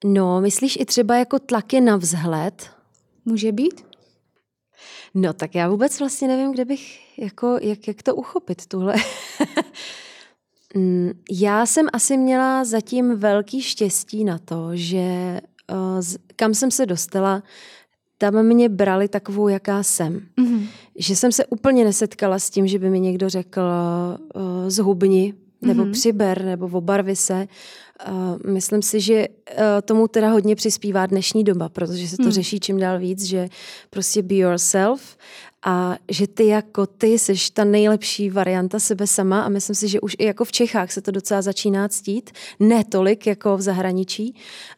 No, 0.05 0.41
myslíš 0.41 0.77
i 0.81 0.85
třeba 0.85 1.17
jako 1.17 1.39
tlaky 1.39 1.81
na 1.81 1.97
vzhled? 1.97 2.69
Může 3.25 3.51
být? 3.51 3.85
No, 5.13 5.33
tak 5.33 5.55
já 5.55 5.69
vůbec 5.69 5.99
vlastně 5.99 6.27
nevím, 6.27 6.51
kde 6.51 6.65
bych, 6.65 7.17
jako, 7.19 7.57
jak, 7.61 7.87
jak 7.87 8.03
to 8.03 8.15
uchopit, 8.15 8.67
tuhle. 8.67 8.95
Mm, 10.75 11.11
já 11.31 11.65
jsem 11.65 11.87
asi 11.93 12.17
měla 12.17 12.63
zatím 12.65 13.15
velký 13.15 13.61
štěstí 13.61 14.23
na 14.23 14.37
to, 14.37 14.69
že 14.73 15.39
uh, 15.71 16.01
kam 16.35 16.53
jsem 16.53 16.71
se 16.71 16.85
dostala, 16.85 17.43
tam 18.17 18.43
mě 18.43 18.69
brali 18.69 19.07
takovou, 19.07 19.47
jaká 19.47 19.83
jsem. 19.83 20.21
Mm-hmm. 20.37 20.67
Že 20.97 21.15
jsem 21.15 21.31
se 21.31 21.45
úplně 21.45 21.83
nesetkala 21.83 22.39
s 22.39 22.49
tím, 22.49 22.67
že 22.67 22.79
by 22.79 22.89
mi 22.89 22.99
někdo 22.99 23.29
řekl 23.29 23.61
uh, 24.35 24.41
zhubni, 24.67 25.33
nebo 25.61 25.83
mm-hmm. 25.83 25.91
přiber, 25.91 26.45
nebo 26.45 26.67
obarvi 26.77 27.15
se. 27.15 27.47
Uh, 28.09 28.51
myslím 28.53 28.81
si, 28.81 28.99
že 28.99 29.27
uh, 29.27 29.63
tomu 29.81 30.07
teda 30.07 30.31
hodně 30.31 30.55
přispívá 30.55 31.05
dnešní 31.05 31.43
doba, 31.43 31.69
protože 31.69 32.07
se 32.07 32.17
to 32.17 32.23
mm. 32.23 32.31
řeší 32.31 32.59
čím 32.59 32.79
dál 32.79 32.99
víc, 32.99 33.23
že 33.23 33.49
prostě 33.89 34.21
be 34.21 34.35
yourself 34.35 35.17
a 35.65 35.97
že 36.11 36.27
ty 36.27 36.47
jako 36.47 36.85
ty 36.85 37.07
jsi 37.07 37.33
ta 37.53 37.63
nejlepší 37.63 38.29
varianta 38.29 38.79
sebe 38.79 39.07
sama 39.07 39.41
a 39.41 39.49
myslím 39.49 39.75
si, 39.75 39.87
že 39.87 40.01
už 40.01 40.15
i 40.19 40.25
jako 40.25 40.45
v 40.45 40.51
Čechách 40.51 40.91
se 40.91 41.01
to 41.01 41.11
docela 41.11 41.41
začíná 41.41 41.87
ctít, 41.87 42.31
ne 42.59 42.83
tolik 42.83 43.27
jako 43.27 43.57
v 43.57 43.61
zahraničí, 43.61 44.35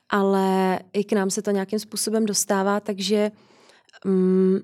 ale 0.09 0.79
i 0.93 1.03
k 1.03 1.13
nám 1.13 1.29
se 1.29 1.41
to 1.41 1.51
nějakým 1.51 1.79
způsobem 1.79 2.25
dostává, 2.25 2.79
takže 2.79 3.31
um, 4.05 4.61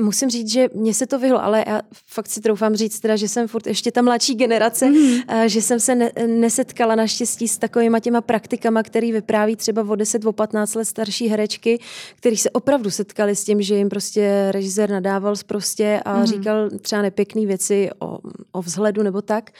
Musím 0.00 0.30
říct, 0.30 0.52
že 0.52 0.68
mně 0.74 0.94
se 0.94 1.06
to 1.06 1.18
vyhlo, 1.18 1.44
ale 1.44 1.64
já 1.66 1.82
fakt 2.06 2.26
si 2.26 2.40
troufám 2.40 2.74
říct 2.76 3.00
teda, 3.00 3.16
že 3.16 3.28
jsem 3.28 3.48
furt 3.48 3.66
ještě 3.66 3.92
ta 3.92 4.02
mladší 4.02 4.34
generace, 4.34 4.86
mm. 4.86 5.20
že 5.46 5.62
jsem 5.62 5.80
se 5.80 5.94
ne, 5.94 6.10
nesetkala 6.26 6.94
naštěstí 6.94 7.48
s 7.48 7.58
takovýma 7.58 8.00
těma 8.00 8.20
praktikama, 8.20 8.82
který 8.82 9.12
vypráví 9.12 9.56
třeba 9.56 9.82
o 9.82 9.96
10, 9.96 10.24
o 10.24 10.32
15 10.32 10.74
let 10.74 10.84
starší 10.84 11.28
herečky, 11.28 11.78
který 12.16 12.36
se 12.36 12.50
opravdu 12.50 12.90
setkali 12.90 13.36
s 13.36 13.44
tím, 13.44 13.62
že 13.62 13.74
jim 13.74 13.88
prostě 13.88 14.48
režisér 14.50 14.90
nadával 14.90 15.34
prostě 15.46 16.00
a 16.04 16.18
mm. 16.18 16.26
říkal 16.26 16.70
třeba 16.70 17.02
nepěkné 17.02 17.46
věci 17.46 17.90
o, 17.98 18.18
o 18.52 18.62
vzhledu 18.62 19.02
nebo 19.02 19.22
tak. 19.22 19.50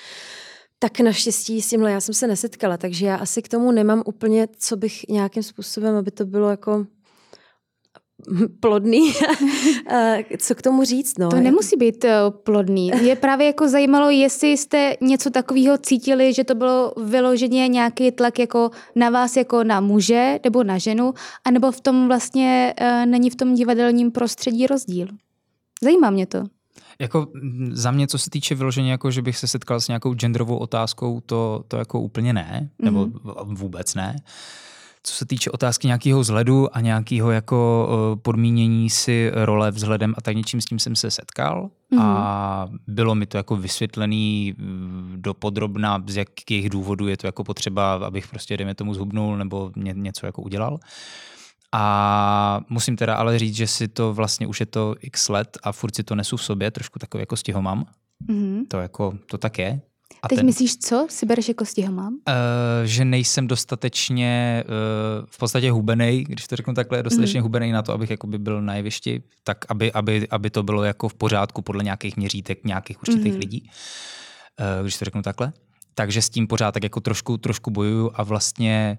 Tak 0.78 1.00
naštěstí 1.00 1.62
s 1.62 1.68
tímhle 1.68 1.92
já 1.92 2.00
jsem 2.00 2.14
se 2.14 2.26
nesetkala, 2.26 2.76
takže 2.76 3.06
já 3.06 3.16
asi 3.16 3.42
k 3.42 3.48
tomu 3.48 3.72
nemám 3.72 4.02
úplně, 4.06 4.48
co 4.58 4.76
bych 4.76 5.08
nějakým 5.08 5.42
způsobem, 5.42 5.96
aby 5.96 6.10
to 6.10 6.26
bylo 6.26 6.50
jako 6.50 6.86
plodný. 8.60 9.12
Co 10.38 10.54
k 10.54 10.62
tomu 10.62 10.84
říct? 10.84 11.18
No? 11.18 11.28
To 11.28 11.36
nemusí 11.36 11.76
být 11.76 12.04
eh, 12.04 12.16
plodný. 12.30 12.92
Je 13.02 13.16
právě 13.20 13.46
jako 13.46 13.68
zajímalo, 13.68 14.10
jestli 14.10 14.56
jste 14.56 14.96
něco 15.00 15.30
takového 15.30 15.78
cítili, 15.78 16.32
že 16.32 16.44
to 16.44 16.54
bylo 16.54 16.92
vyloženě 17.04 17.68
nějaký 17.68 18.10
tlak 18.10 18.38
jako 18.38 18.70
na 18.94 19.10
vás 19.10 19.36
jako 19.36 19.64
na 19.64 19.80
muže 19.80 20.38
nebo 20.44 20.64
na 20.64 20.78
ženu, 20.78 21.14
anebo 21.44 21.72
v 21.72 21.80
tom 21.80 22.08
vlastně 22.08 22.74
uh, 22.80 23.06
není 23.06 23.30
v 23.30 23.36
tom 23.36 23.54
divadelním 23.54 24.10
prostředí 24.10 24.66
rozdíl. 24.66 25.08
Zajímá 25.82 26.10
mě 26.10 26.26
to. 26.26 26.44
Jako 26.98 27.26
za 27.70 27.90
mě, 27.90 28.06
co 28.06 28.18
se 28.18 28.30
týče 28.30 28.54
vyloženě, 28.54 28.90
jako 28.90 29.10
že 29.10 29.22
bych 29.22 29.38
se 29.38 29.46
setkal 29.46 29.80
s 29.80 29.88
nějakou 29.88 30.14
genderovou 30.14 30.56
otázkou, 30.56 31.20
to, 31.26 31.64
to 31.68 31.76
jako 31.76 32.00
úplně 32.00 32.32
ne, 32.32 32.70
nebo 32.78 33.06
mm-hmm. 33.06 33.54
vůbec 33.54 33.94
ne. 33.94 34.16
Uh, 34.18 34.24
co 35.06 35.14
se 35.14 35.26
týče 35.26 35.50
otázky 35.50 35.86
nějakého 35.86 36.20
vzhledu 36.20 36.76
a 36.76 36.80
nějakého 36.80 37.30
jako 37.30 37.88
eh, 37.88 38.16
podmínění 38.16 38.90
si 38.90 39.30
role 39.34 39.70
vzhledem 39.70 40.14
a 40.18 40.20
tak 40.20 40.36
něčím 40.36 40.60
s 40.60 40.64
tím 40.64 40.78
jsem 40.78 40.96
se 40.96 41.10
setkal 41.10 41.70
mm. 41.90 41.98
a 42.00 42.68
bylo 42.86 43.14
mi 43.14 43.26
to 43.26 43.36
jako 43.36 43.56
vysvětlený 43.56 44.54
do 45.16 45.34
podrobna, 45.34 46.04
z 46.06 46.16
jakých 46.16 46.70
důvodů 46.70 47.08
je 47.08 47.16
to 47.16 47.26
jako 47.26 47.44
potřeba, 47.44 47.94
abych 47.94 48.28
prostě, 48.28 48.56
dejme 48.56 48.74
tomu, 48.74 48.94
zhubnul 48.94 49.36
nebo 49.36 49.72
ně, 49.76 49.92
něco 49.96 50.26
jako 50.26 50.42
udělal. 50.42 50.78
A 51.72 52.60
musím 52.68 52.96
teda 52.96 53.16
ale 53.16 53.38
říct, 53.38 53.54
že 53.54 53.66
si 53.66 53.88
to 53.88 54.14
vlastně 54.14 54.46
už 54.46 54.60
je 54.60 54.66
to 54.66 54.94
x 55.00 55.28
let 55.28 55.58
a 55.62 55.72
furt 55.72 55.96
si 55.96 56.02
to 56.02 56.14
nesu 56.14 56.36
v 56.36 56.44
sobě, 56.44 56.70
trošku 56.70 56.98
takový 56.98 57.22
jako 57.22 57.60
mám. 57.60 57.84
Mm-hmm. 58.28 58.64
To 58.68 58.76
jako, 58.76 59.18
to 59.26 59.38
tak 59.38 59.58
je. 59.58 59.80
A 60.24 60.28
Teď 60.28 60.38
ten, 60.38 60.46
myslíš 60.46 60.76
co? 60.76 61.06
Si 61.10 61.26
bereš 61.26 61.48
jako 61.48 61.64
mám? 61.90 62.14
Uh, 62.14 62.14
že 62.84 63.04
nejsem 63.04 63.46
dostatečně 63.46 64.64
uh, 64.66 65.26
v 65.30 65.38
podstatě 65.38 65.70
hubený, 65.70 66.24
když 66.24 66.46
to 66.46 66.56
řeknu 66.56 66.74
takhle, 66.74 67.02
dostatečně 67.02 67.40
mm. 67.40 67.42
hubený 67.42 67.72
na 67.72 67.82
to, 67.82 67.92
abych 67.92 68.10
jakoby 68.10 68.38
byl 68.38 68.62
na 68.62 68.74
jevišti, 68.74 69.22
tak 69.42 69.64
aby, 69.68 69.92
aby, 69.92 70.28
aby 70.30 70.50
to 70.50 70.62
bylo 70.62 70.84
jako 70.84 71.08
v 71.08 71.14
pořádku 71.14 71.62
podle 71.62 71.84
nějakých 71.84 72.16
měřítek 72.16 72.64
nějakých 72.64 73.02
určitých 73.02 73.32
mm. 73.32 73.38
lidí, 73.38 73.70
uh, 74.60 74.82
když 74.82 74.98
to 74.98 75.04
řeknu 75.04 75.22
takhle. 75.22 75.52
Takže 75.94 76.22
s 76.22 76.30
tím 76.30 76.46
pořád 76.46 76.72
tak 76.72 76.82
jako 76.82 77.00
trošku, 77.00 77.36
trošku 77.36 77.70
bojuju 77.70 78.10
a 78.14 78.22
vlastně 78.22 78.98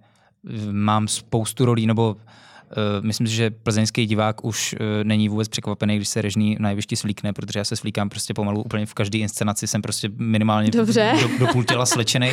mám 0.72 1.08
spoustu 1.08 1.66
rolí, 1.66 1.88
nebo 1.88 2.16
Eh, 2.18 2.55
myslím 3.02 3.28
si, 3.28 3.34
že 3.34 3.50
plzeňský 3.50 4.06
divák 4.06 4.46
už 4.46 4.76
eh, 4.80 5.04
není 5.04 5.30
vůbec 5.30 5.48
překvapený, 5.48 5.96
když 5.96 6.08
se 6.08 6.22
režný 6.22 6.58
na 6.60 6.70
jevišti 6.70 6.96
svlíkne, 6.96 7.34
protože 7.34 7.60
já 7.60 7.64
se 7.64 7.76
svlíkám 7.76 8.10
prostě 8.10 8.34
pomalu 8.34 8.64
úplně 8.64 8.86
v 8.86 8.94
každé 8.94 9.18
inscenaci, 9.18 9.68
jsem 9.68 9.82
prostě 9.82 10.10
minimálně 10.18 10.72
Dobře. 10.72 11.14
Do, 11.22 11.46
do 11.46 11.48
půl 11.48 11.64
těla 11.64 11.86
slečený. 11.86 12.32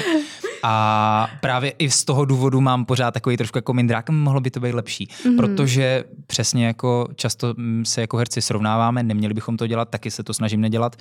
A 0.62 1.28
právě 1.40 1.70
i 1.70 1.90
z 1.90 2.04
toho 2.04 2.24
důvodu 2.24 2.60
mám 2.60 2.84
pořád 2.84 3.10
takový 3.10 3.36
trošku 3.36 3.58
jako 3.58 3.74
mindrák, 3.74 4.10
mohlo 4.10 4.40
by 4.40 4.50
to 4.50 4.60
být 4.60 4.74
lepší. 4.74 5.06
Mm-hmm. 5.06 5.36
Protože 5.36 6.04
přesně 6.26 6.66
jako 6.66 7.08
často 7.14 7.54
se 7.82 8.00
jako 8.00 8.16
herci 8.16 8.42
srovnáváme, 8.42 9.02
neměli 9.02 9.34
bychom 9.34 9.56
to 9.56 9.66
dělat, 9.66 9.88
taky 9.90 10.10
se 10.10 10.22
to 10.22 10.34
snažím 10.34 10.60
nedělat. 10.60 10.96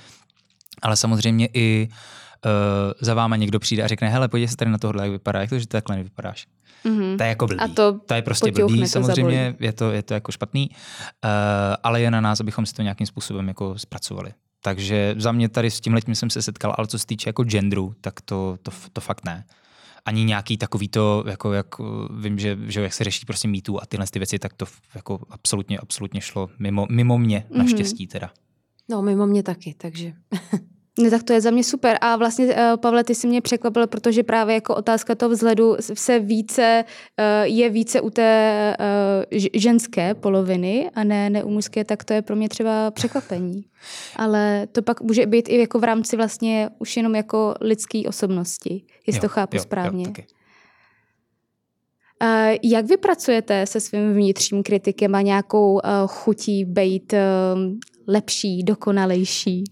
Ale 0.82 0.96
samozřejmě 0.96 1.48
i 1.54 1.88
uh, 1.90 2.50
za 3.00 3.14
váma 3.14 3.36
někdo 3.36 3.58
přijde 3.58 3.82
a 3.82 3.88
řekne, 3.88 4.08
hele, 4.08 4.28
podívej 4.28 4.48
se 4.48 4.56
tady 4.56 4.70
na 4.70 4.78
tohle, 4.78 5.02
jak 5.02 5.12
vypadá, 5.12 5.40
jak 5.40 5.50
to, 5.50 5.58
že 5.58 5.66
takhle 5.66 5.96
nevypadáš. 5.96 6.46
Mm-hmm. 6.84 7.16
To 7.16 7.22
je 7.22 7.28
jako 7.28 7.46
blbý. 7.46 7.60
A 7.60 7.68
to, 7.68 7.98
to 7.98 8.14
je 8.14 8.22
prostě 8.22 8.52
blbý, 8.52 8.88
samozřejmě 8.88 9.54
je 9.60 9.72
to, 9.72 9.90
je 9.90 10.02
to 10.02 10.14
jako 10.14 10.32
špatný, 10.32 10.70
uh, 10.70 10.76
ale 11.82 12.00
je 12.00 12.10
na 12.10 12.20
nás, 12.20 12.40
abychom 12.40 12.66
si 12.66 12.74
to 12.74 12.82
nějakým 12.82 13.06
způsobem 13.06 13.48
jako 13.48 13.78
zpracovali. 13.78 14.32
Takže 14.60 15.14
za 15.18 15.32
mě 15.32 15.48
tady 15.48 15.70
s 15.70 15.80
tím 15.80 15.94
letím 15.94 16.14
jsem 16.14 16.30
se 16.30 16.42
setkal, 16.42 16.74
ale 16.78 16.86
co 16.86 16.98
se 16.98 17.06
týče 17.06 17.28
jako 17.28 17.44
genderu, 17.44 17.94
tak 18.00 18.20
to, 18.20 18.58
to, 18.62 18.70
to 18.92 19.00
fakt 19.00 19.24
ne. 19.24 19.44
Ani 20.04 20.24
nějaký 20.24 20.56
takový 20.56 20.88
to, 20.88 21.24
jako 21.26 21.52
jak 21.52 21.66
vím, 22.20 22.38
že, 22.38 22.58
že 22.66 22.82
jak 22.82 22.92
se 22.92 23.04
řeší 23.04 23.26
prostě 23.26 23.48
mýtu 23.48 23.82
a 23.82 23.86
tyhle 23.86 24.06
ty 24.10 24.18
věci, 24.18 24.38
tak 24.38 24.52
to 24.52 24.66
jako 24.94 25.20
absolutně, 25.30 25.78
absolutně 25.78 26.20
šlo 26.20 26.50
mimo, 26.58 26.86
mimo 26.90 27.18
mě, 27.18 27.44
mm-hmm. 27.50 27.58
naštěstí 27.58 28.06
teda. 28.06 28.30
No, 28.88 29.02
mimo 29.02 29.26
mě 29.26 29.42
taky, 29.42 29.74
takže 29.74 30.12
No 30.98 31.10
tak 31.10 31.22
to 31.22 31.32
je 31.32 31.40
za 31.40 31.50
mě 31.50 31.64
super. 31.64 31.98
A 32.00 32.16
vlastně, 32.16 32.46
uh, 32.46 32.52
Pavle, 32.76 33.04
ty 33.04 33.14
jsi 33.14 33.26
mě 33.26 33.40
překvapil, 33.40 33.86
protože 33.86 34.22
právě 34.22 34.54
jako 34.54 34.74
otázka 34.74 35.14
toho 35.14 35.30
vzhledu 35.30 35.76
se 35.80 36.18
více, 36.18 36.84
uh, 36.84 37.46
je 37.46 37.70
více 37.70 38.00
u 38.00 38.10
té 38.10 38.76
uh, 39.32 39.38
ženské 39.54 40.14
poloviny 40.14 40.90
a 40.94 41.04
ne, 41.04 41.30
ne 41.30 41.44
u 41.44 41.50
mužské, 41.50 41.84
tak 41.84 42.04
to 42.04 42.12
je 42.12 42.22
pro 42.22 42.36
mě 42.36 42.48
třeba 42.48 42.90
překvapení. 42.90 43.64
Ale 44.16 44.66
to 44.72 44.82
pak 44.82 45.00
může 45.00 45.26
být 45.26 45.48
i 45.48 45.58
jako 45.58 45.78
v 45.78 45.84
rámci 45.84 46.16
vlastně 46.16 46.68
už 46.78 46.96
jenom 46.96 47.14
jako 47.14 47.54
lidské 47.60 48.02
osobnosti, 48.08 48.84
jestli 49.06 49.18
jo, 49.18 49.20
to 49.20 49.28
chápu 49.28 49.56
jo, 49.56 49.62
správně. 49.62 50.04
Jo, 50.04 50.12
taky. 50.12 50.26
Jak 52.62 52.86
vy 52.86 52.96
pracujete 52.96 53.66
se 53.66 53.80
svým 53.80 54.14
vnitřním 54.14 54.62
kritikem 54.62 55.14
a 55.14 55.22
nějakou 55.22 55.80
chutí 56.06 56.64
být 56.64 57.14
lepší, 58.06 58.62
dokonalejší? 58.62 59.64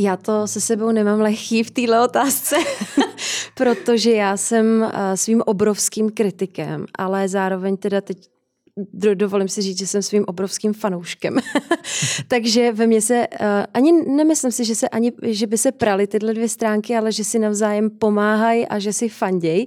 Já 0.00 0.16
to 0.16 0.46
se 0.46 0.60
sebou 0.60 0.90
nemám 0.92 1.20
lehký 1.20 1.62
v 1.62 1.70
téhle 1.70 2.04
otázce, 2.04 2.56
protože 3.54 4.12
já 4.12 4.36
jsem 4.36 4.82
eh, 4.82 5.16
svým 5.16 5.42
obrovským 5.46 6.10
kritikem, 6.10 6.86
ale 6.98 7.28
zároveň 7.28 7.76
teda 7.76 8.00
teď 8.00 8.28
dovolím 9.14 9.48
si 9.48 9.62
říct, 9.62 9.78
že 9.78 9.86
jsem 9.86 10.02
svým 10.02 10.24
obrovským 10.26 10.72
fanouškem. 10.72 11.36
Takže 12.28 12.72
ve 12.72 12.86
mně 12.86 13.00
se, 13.00 13.26
uh, 13.28 13.46
ani 13.74 13.92
nemyslím 13.92 14.52
si, 14.52 14.64
že, 14.64 14.74
se 14.74 14.88
ani, 14.88 15.12
že 15.22 15.46
by 15.46 15.58
se 15.58 15.72
prali 15.72 16.06
tyhle 16.06 16.34
dvě 16.34 16.48
stránky, 16.48 16.96
ale 16.96 17.12
že 17.12 17.24
si 17.24 17.38
navzájem 17.38 17.90
pomáhají 17.90 18.66
a 18.66 18.78
že 18.78 18.92
si 18.92 19.08
fanděj. 19.08 19.64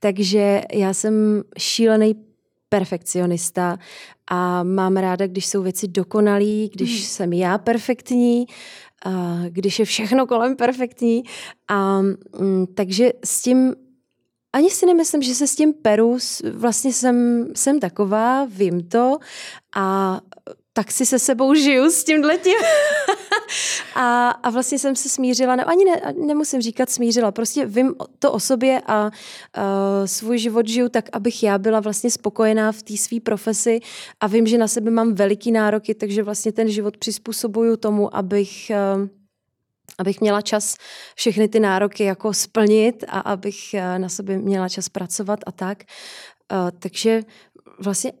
Takže 0.00 0.62
já 0.72 0.94
jsem 0.94 1.42
šílený 1.58 2.14
perfekcionista 2.68 3.78
a 4.30 4.62
mám 4.62 4.96
ráda, 4.96 5.26
když 5.26 5.46
jsou 5.46 5.62
věci 5.62 5.88
dokonalý, 5.88 6.70
když 6.74 7.00
mm. 7.00 7.06
jsem 7.06 7.32
já 7.32 7.58
perfektní, 7.58 8.46
když 9.48 9.78
je 9.78 9.84
všechno 9.84 10.26
kolem 10.26 10.56
perfektní. 10.56 11.24
A, 11.68 12.00
mm, 12.00 12.66
takže 12.74 13.12
s 13.24 13.42
tím 13.42 13.74
ani 14.52 14.70
si 14.70 14.86
nemyslím, 14.86 15.22
že 15.22 15.34
se 15.34 15.46
s 15.46 15.54
tím 15.54 15.72
peru, 15.72 16.18
vlastně 16.52 16.92
jsem, 16.92 17.46
jsem 17.56 17.80
taková, 17.80 18.44
vím 18.44 18.88
to 18.88 19.18
a 19.76 20.20
tak 20.76 20.92
si 20.92 21.06
se 21.06 21.18
sebou 21.18 21.54
žiju 21.54 21.90
s 21.90 22.04
tím 22.04 22.24
letím. 22.24 22.58
a, 23.94 24.30
a 24.30 24.50
vlastně 24.50 24.78
jsem 24.78 24.96
se 24.96 25.08
smířila, 25.08 25.56
ne, 25.56 25.64
ani 25.64 25.84
ne, 25.84 26.14
nemusím 26.26 26.60
říkat 26.60 26.90
smířila, 26.90 27.32
prostě 27.32 27.66
vím 27.66 27.94
to 28.18 28.32
o 28.32 28.40
sobě 28.40 28.82
a 28.86 29.04
uh, 29.04 29.10
svůj 30.04 30.38
život 30.38 30.68
žiju 30.68 30.88
tak, 30.88 31.08
abych 31.12 31.42
já 31.42 31.58
byla 31.58 31.80
vlastně 31.80 32.10
spokojená 32.10 32.72
v 32.72 32.82
té 32.82 32.96
své 32.96 33.20
profesi 33.20 33.80
a 34.20 34.26
vím, 34.26 34.46
že 34.46 34.58
na 34.58 34.68
sebe 34.68 34.90
mám 34.90 35.14
veliký 35.14 35.52
nároky, 35.52 35.94
takže 35.94 36.22
vlastně 36.22 36.52
ten 36.52 36.68
život 36.68 36.96
přizpůsobuju 36.96 37.76
tomu, 37.76 38.16
abych 38.16 38.72
uh, 38.96 39.08
abych 39.98 40.20
měla 40.20 40.42
čas 40.42 40.76
všechny 41.14 41.48
ty 41.48 41.60
nároky 41.60 42.04
jako 42.04 42.34
splnit 42.34 43.04
a 43.08 43.20
abych 43.20 43.74
eh, 43.74 43.98
na 43.98 44.08
sobě 44.08 44.38
měla 44.38 44.68
čas 44.68 44.88
pracovat 44.88 45.40
a 45.46 45.52
tak. 45.52 45.84
Uh, 46.52 46.70
takže 46.78 47.22
vlastně 47.78 48.12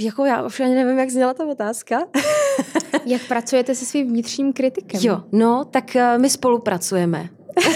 jako 0.00 0.24
já 0.24 0.42
už 0.42 0.60
ani 0.60 0.74
nevím, 0.74 0.98
jak 0.98 1.10
zněla 1.10 1.34
ta 1.34 1.46
otázka. 1.46 1.98
jak 3.06 3.22
pracujete 3.28 3.74
se 3.74 3.86
svým 3.86 4.08
vnitřním 4.08 4.52
kritikem? 4.52 5.00
Jo, 5.04 5.22
no, 5.32 5.64
tak 5.64 5.84
uh, 5.94 6.20
my 6.20 6.30
spolupracujeme. 6.30 7.28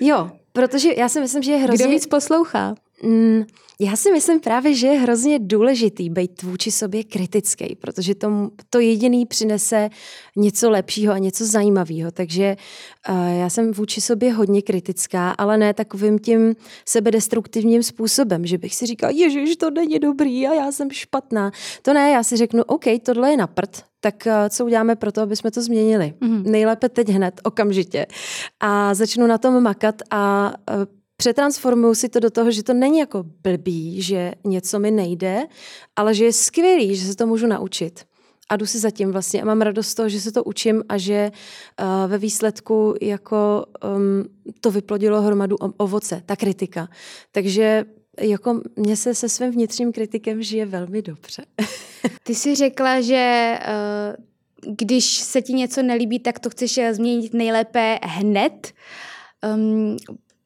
jo, 0.00 0.30
protože 0.52 0.90
já 0.96 1.08
si 1.08 1.20
myslím, 1.20 1.42
že 1.42 1.52
je 1.52 1.58
hrozně... 1.58 1.84
Kdo 1.84 1.94
víc 1.94 2.06
poslouchá? 2.06 2.74
Mm, 3.02 3.44
já 3.80 3.96
si 3.96 4.12
myslím 4.12 4.40
právě, 4.40 4.74
že 4.74 4.86
je 4.86 4.98
hrozně 4.98 5.38
důležitý 5.38 6.10
být 6.10 6.42
vůči 6.42 6.70
sobě 6.70 7.04
kritický, 7.04 7.76
protože 7.80 8.14
to, 8.14 8.50
to 8.70 8.80
jediný 8.80 9.26
přinese 9.26 9.90
něco 10.36 10.70
lepšího 10.70 11.12
a 11.12 11.18
něco 11.18 11.46
zajímavého. 11.46 12.10
Takže 12.10 12.56
uh, 13.08 13.16
já 13.40 13.50
jsem 13.50 13.72
vůči 13.72 14.00
sobě 14.00 14.32
hodně 14.32 14.62
kritická, 14.62 15.30
ale 15.30 15.58
ne 15.58 15.74
takovým 15.74 16.18
tím 16.18 16.56
sebedestruktivním 16.86 17.82
způsobem, 17.82 18.46
že 18.46 18.58
bych 18.58 18.74
si 18.74 18.86
říkala, 18.86 19.12
ježiš, 19.16 19.56
to 19.56 19.70
není 19.70 19.98
dobrý 19.98 20.46
a 20.46 20.54
já 20.54 20.72
jsem 20.72 20.90
špatná. 20.90 21.50
To 21.82 21.94
ne, 21.94 22.10
já 22.10 22.22
si 22.22 22.36
řeknu, 22.36 22.62
OK, 22.62 22.84
tohle 23.02 23.30
je 23.30 23.36
na 23.36 23.46
prd, 23.46 23.84
tak 24.00 24.14
uh, 24.26 24.32
co 24.48 24.64
uděláme 24.64 24.96
pro 24.96 25.12
to, 25.12 25.20
aby 25.20 25.36
jsme 25.36 25.50
to 25.50 25.62
změnili? 25.62 26.14
Mm-hmm. 26.20 26.42
Nejlépe 26.50 26.88
teď 26.88 27.08
hned, 27.08 27.40
okamžitě. 27.44 28.06
A 28.60 28.94
začnu 28.94 29.26
na 29.26 29.38
tom 29.38 29.62
makat 29.62 30.02
a 30.10 30.52
uh, 30.70 30.97
přetransformuju 31.20 31.94
si 31.94 32.08
to 32.08 32.20
do 32.20 32.30
toho, 32.30 32.50
že 32.50 32.62
to 32.62 32.74
není 32.74 32.98
jako 32.98 33.24
blbý, 33.42 34.02
že 34.02 34.32
něco 34.44 34.78
mi 34.78 34.90
nejde, 34.90 35.46
ale 35.96 36.14
že 36.14 36.24
je 36.24 36.32
skvělý, 36.32 36.96
že 36.96 37.06
se 37.06 37.16
to 37.16 37.26
můžu 37.26 37.46
naučit. 37.46 38.04
A 38.48 38.56
jdu 38.56 38.66
si 38.66 38.78
zatím 38.78 39.12
vlastně 39.12 39.42
a 39.42 39.44
mám 39.44 39.60
radost 39.60 39.88
z 39.88 39.94
toho, 39.94 40.08
že 40.08 40.20
se 40.20 40.32
to 40.32 40.44
učím 40.44 40.82
a 40.88 40.98
že 40.98 41.30
uh, 41.80 42.10
ve 42.10 42.18
výsledku 42.18 42.94
jako 43.02 43.66
um, 43.96 44.24
to 44.60 44.70
vyplodilo 44.70 45.22
hromadu 45.22 45.56
ovoce, 45.56 46.22
ta 46.26 46.36
kritika. 46.36 46.88
Takže 47.32 47.84
jako 48.20 48.60
mně 48.76 48.96
se 48.96 49.14
se 49.14 49.28
svým 49.28 49.50
vnitřním 49.50 49.92
kritikem 49.92 50.42
žije 50.42 50.66
velmi 50.66 51.02
dobře. 51.02 51.44
Ty 52.22 52.34
jsi 52.34 52.54
řekla, 52.54 53.00
že 53.00 53.54
uh, 53.58 54.74
když 54.74 55.18
se 55.18 55.42
ti 55.42 55.52
něco 55.52 55.82
nelíbí, 55.82 56.18
tak 56.18 56.38
to 56.38 56.50
chceš 56.50 56.80
změnit 56.92 57.34
nejlépe 57.34 57.98
hned. 58.02 58.72
Um, 59.54 59.96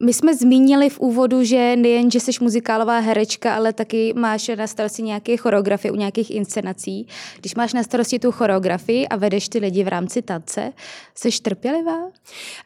my 0.04 0.12
jsme 0.12 0.34
zmínili 0.36 0.90
v 0.90 1.00
úvodu, 1.00 1.44
že 1.44 1.76
nejen, 1.76 2.10
že 2.10 2.20
jsi 2.20 2.30
muzikálová 2.40 2.98
herečka, 2.98 3.54
ale 3.54 3.72
taky 3.72 4.12
máš 4.16 4.48
na 4.48 4.66
starosti 4.66 5.02
nějaké 5.02 5.36
choreografie 5.36 5.92
u 5.92 5.96
nějakých 5.96 6.30
inscenací. 6.30 7.06
Když 7.40 7.54
máš 7.54 7.72
na 7.72 7.82
starosti 7.82 8.18
tu 8.18 8.32
choreografii 8.32 9.08
a 9.08 9.16
vedeš 9.16 9.48
ty 9.48 9.58
lidi 9.58 9.84
v 9.84 9.88
rámci 9.88 10.22
tance, 10.22 10.72
jsi 11.14 11.42
trpělivá? 11.42 11.98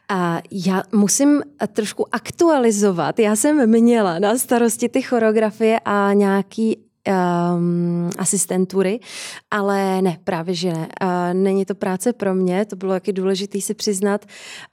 A 0.09 0.41
já 0.51 0.83
musím 0.91 1.41
trošku 1.73 2.15
aktualizovat. 2.15 3.19
Já 3.19 3.35
jsem 3.35 3.69
měla 3.69 4.19
na 4.19 4.37
starosti 4.37 4.89
ty 4.89 5.01
choreografie 5.01 5.79
a 5.85 6.13
nějaký 6.13 6.77
um, 7.07 8.09
asistentury, 8.17 8.99
ale 9.51 10.01
ne, 10.01 10.17
právě 10.23 10.55
že 10.55 10.73
ne. 10.73 10.87
Uh, 11.03 11.07
není 11.33 11.65
to 11.65 11.75
práce 11.75 12.13
pro 12.13 12.35
mě, 12.35 12.65
to 12.65 12.75
bylo 12.75 12.93
taky 12.93 13.13
důležité 13.13 13.61
si 13.61 13.73
přiznat. 13.73 14.25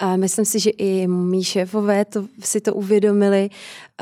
Uh, 0.02 0.16
myslím 0.16 0.44
si, 0.44 0.61
že 0.61 0.70
i 0.70 1.07
mý 1.07 1.44
šéfové 1.44 2.05
to, 2.05 2.26
si 2.44 2.61
to 2.61 2.74
uvědomili. 2.74 3.50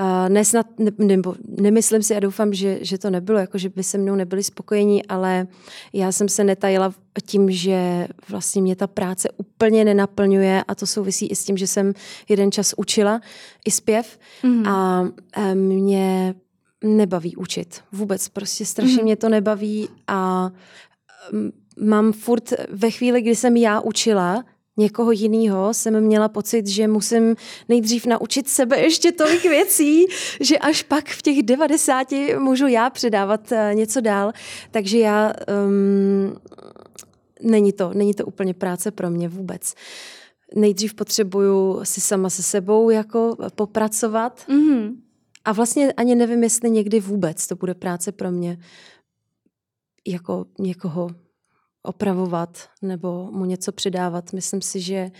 Uh, 0.00 0.28
nesnad, 0.28 0.66
ne, 0.78 0.90
nebo 0.98 1.34
nemyslím 1.60 2.02
si 2.02 2.16
a 2.16 2.20
doufám, 2.20 2.54
že, 2.54 2.78
že 2.80 2.98
to 2.98 3.10
nebylo, 3.10 3.38
jako 3.38 3.58
že 3.58 3.68
by 3.68 3.82
se 3.82 3.98
mnou 3.98 4.14
nebyli 4.14 4.42
spokojení, 4.42 5.06
ale 5.06 5.46
já 5.92 6.12
jsem 6.12 6.28
se 6.28 6.44
netajila 6.44 6.94
tím, 7.26 7.50
že 7.50 8.08
vlastně 8.28 8.62
mě 8.62 8.76
ta 8.76 8.86
práce 8.86 9.28
úplně 9.36 9.84
nenaplňuje 9.84 10.64
a 10.68 10.74
to 10.74 10.86
souvisí 10.86 11.26
i 11.26 11.36
s 11.36 11.44
tím, 11.44 11.56
že 11.56 11.66
jsem 11.66 11.92
jeden 12.28 12.52
čas 12.52 12.74
učila 12.76 13.20
i 13.64 13.70
zpěv 13.70 14.18
mm-hmm. 14.42 14.68
a 14.68 15.04
mě 15.54 16.34
nebaví 16.84 17.36
učit. 17.36 17.80
Vůbec, 17.92 18.28
prostě 18.28 18.64
strašně 18.64 18.96
mm. 18.96 19.02
mě 19.02 19.16
to 19.16 19.28
nebaví 19.28 19.88
a 20.06 20.50
mm, 21.32 21.50
mám 21.80 22.12
furt 22.12 22.52
ve 22.70 22.90
chvíli, 22.90 23.22
kdy 23.22 23.36
jsem 23.36 23.56
já 23.56 23.80
učila, 23.80 24.44
někoho 24.76 25.12
jiného, 25.12 25.74
jsem 25.74 26.00
měla 26.00 26.28
pocit, 26.28 26.66
že 26.66 26.88
musím 26.88 27.36
nejdřív 27.68 28.06
naučit 28.06 28.48
sebe 28.48 28.80
ještě 28.80 29.12
tolik 29.12 29.42
věcí, 29.42 30.06
že 30.40 30.58
až 30.58 30.82
pak 30.82 31.08
v 31.08 31.22
těch 31.22 31.42
90 31.42 32.08
můžu 32.38 32.66
já 32.66 32.90
předávat 32.90 33.52
eh, 33.52 33.70
něco 33.74 34.00
dál. 34.00 34.32
Takže 34.70 34.98
já 34.98 35.32
um, 35.66 36.36
není 37.42 37.72
to, 37.72 37.90
není 37.94 38.14
to 38.14 38.26
úplně 38.26 38.54
práce 38.54 38.90
pro 38.90 39.10
mě 39.10 39.28
vůbec. 39.28 39.74
Nejdřív 40.54 40.94
potřebuju 40.94 41.80
si 41.84 42.00
sama 42.00 42.30
se 42.30 42.42
sebou 42.42 42.90
jako 42.90 43.36
popracovat. 43.54 44.44
Mm-hmm 44.48 44.94
a 45.44 45.52
vlastně 45.52 45.92
ani 45.92 46.14
nevím, 46.14 46.42
jestli 46.42 46.70
někdy 46.70 47.00
vůbec 47.00 47.46
to 47.46 47.56
bude 47.56 47.74
práce 47.74 48.12
pro 48.12 48.30
mě 48.30 48.58
jako 50.06 50.46
někoho 50.58 51.10
opravovat 51.82 52.68
nebo 52.82 53.30
mu 53.32 53.44
něco 53.44 53.72
předávat. 53.72 54.32
Myslím 54.32 54.62
si, 54.62 54.80
že 54.80 55.10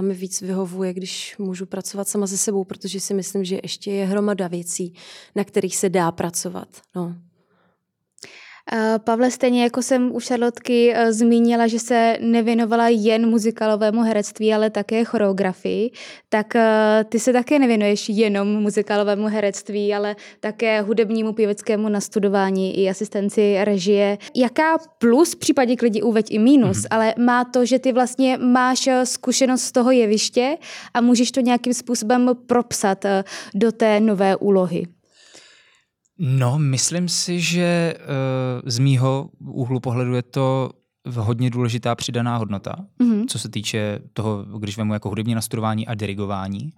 mi 0.00 0.14
víc 0.14 0.40
vyhovuje, 0.40 0.94
když 0.94 1.36
můžu 1.38 1.66
pracovat 1.66 2.08
sama 2.08 2.26
se 2.26 2.38
sebou, 2.38 2.64
protože 2.64 3.00
si 3.00 3.14
myslím, 3.14 3.44
že 3.44 3.60
ještě 3.62 3.90
je 3.92 4.06
hromada 4.06 4.48
věcí, 4.48 4.94
na 5.34 5.44
kterých 5.44 5.76
se 5.76 5.88
dá 5.88 6.12
pracovat. 6.12 6.68
No. 6.96 7.14
Eh, 8.72 8.98
Pavle, 8.98 9.30
stejně 9.30 9.62
jako 9.62 9.82
jsem 9.82 10.14
u 10.14 10.20
Šarlotky 10.20 10.92
eh, 10.94 11.12
zmínila, 11.12 11.66
že 11.66 11.78
se 11.78 12.16
nevěnovala 12.20 12.88
jen 12.88 13.30
muzikálovému 13.30 14.02
herectví, 14.02 14.54
ale 14.54 14.70
také 14.70 15.04
choreografii, 15.04 15.90
tak 16.28 16.56
eh, 16.56 17.04
ty 17.08 17.20
se 17.20 17.32
také 17.32 17.58
nevěnuješ 17.58 18.08
jenom 18.08 18.48
muzikálovému 18.48 19.26
herectví, 19.26 19.94
ale 19.94 20.16
také 20.40 20.80
hudebnímu 20.80 21.32
pěveckému 21.32 21.88
nastudování 21.88 22.78
i 22.78 22.90
asistenci 22.90 23.64
režie. 23.64 24.18
Jaká 24.36 24.78
plus, 24.98 25.32
v 25.32 25.38
případě 25.38 25.76
klidně 25.76 26.02
uveď 26.02 26.26
i 26.30 26.38
mínus, 26.38 26.78
mm-hmm. 26.78 26.88
ale 26.90 27.14
má 27.18 27.44
to, 27.44 27.64
že 27.64 27.78
ty 27.78 27.92
vlastně 27.92 28.38
máš 28.38 28.88
zkušenost 29.04 29.62
z 29.62 29.72
toho 29.72 29.90
jeviště 29.90 30.56
a 30.94 31.00
můžeš 31.00 31.32
to 31.32 31.40
nějakým 31.40 31.74
způsobem 31.74 32.30
propsat 32.46 33.04
do 33.54 33.72
té 33.72 34.00
nové 34.00 34.36
úlohy? 34.36 34.97
No, 36.18 36.58
myslím 36.58 37.08
si, 37.08 37.40
že 37.40 37.94
uh, 37.98 38.68
z 38.68 38.78
mýho 38.78 39.30
úhlu 39.40 39.80
pohledu 39.80 40.14
je 40.14 40.22
to 40.22 40.70
hodně 41.16 41.50
důležitá 41.50 41.94
přidaná 41.94 42.36
hodnota, 42.36 42.76
mm-hmm. 43.00 43.24
co 43.28 43.38
se 43.38 43.48
týče 43.48 43.98
toho, 44.12 44.44
když 44.44 44.76
vemu 44.76 44.92
jako 44.92 45.08
hudební 45.08 45.34
nastudování 45.34 45.86
a 45.86 45.94
dirigování, 45.94 46.72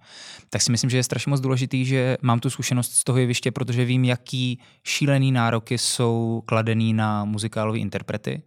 tak 0.49 0.61
si 0.61 0.71
myslím, 0.71 0.89
že 0.89 0.97
je 0.97 1.03
strašně 1.03 1.29
moc 1.29 1.41
důležitý, 1.41 1.85
že 1.85 2.17
mám 2.21 2.39
tu 2.39 2.49
zkušenost 2.49 2.93
z 2.93 3.03
toho 3.03 3.19
jeviště, 3.19 3.51
protože 3.51 3.85
vím, 3.85 4.05
jaký 4.05 4.59
šílený 4.83 5.31
nároky 5.31 5.77
jsou 5.77 6.43
kladený 6.45 6.93
na 6.93 7.25
muzikálové 7.25 7.79
interprety, 7.79 8.43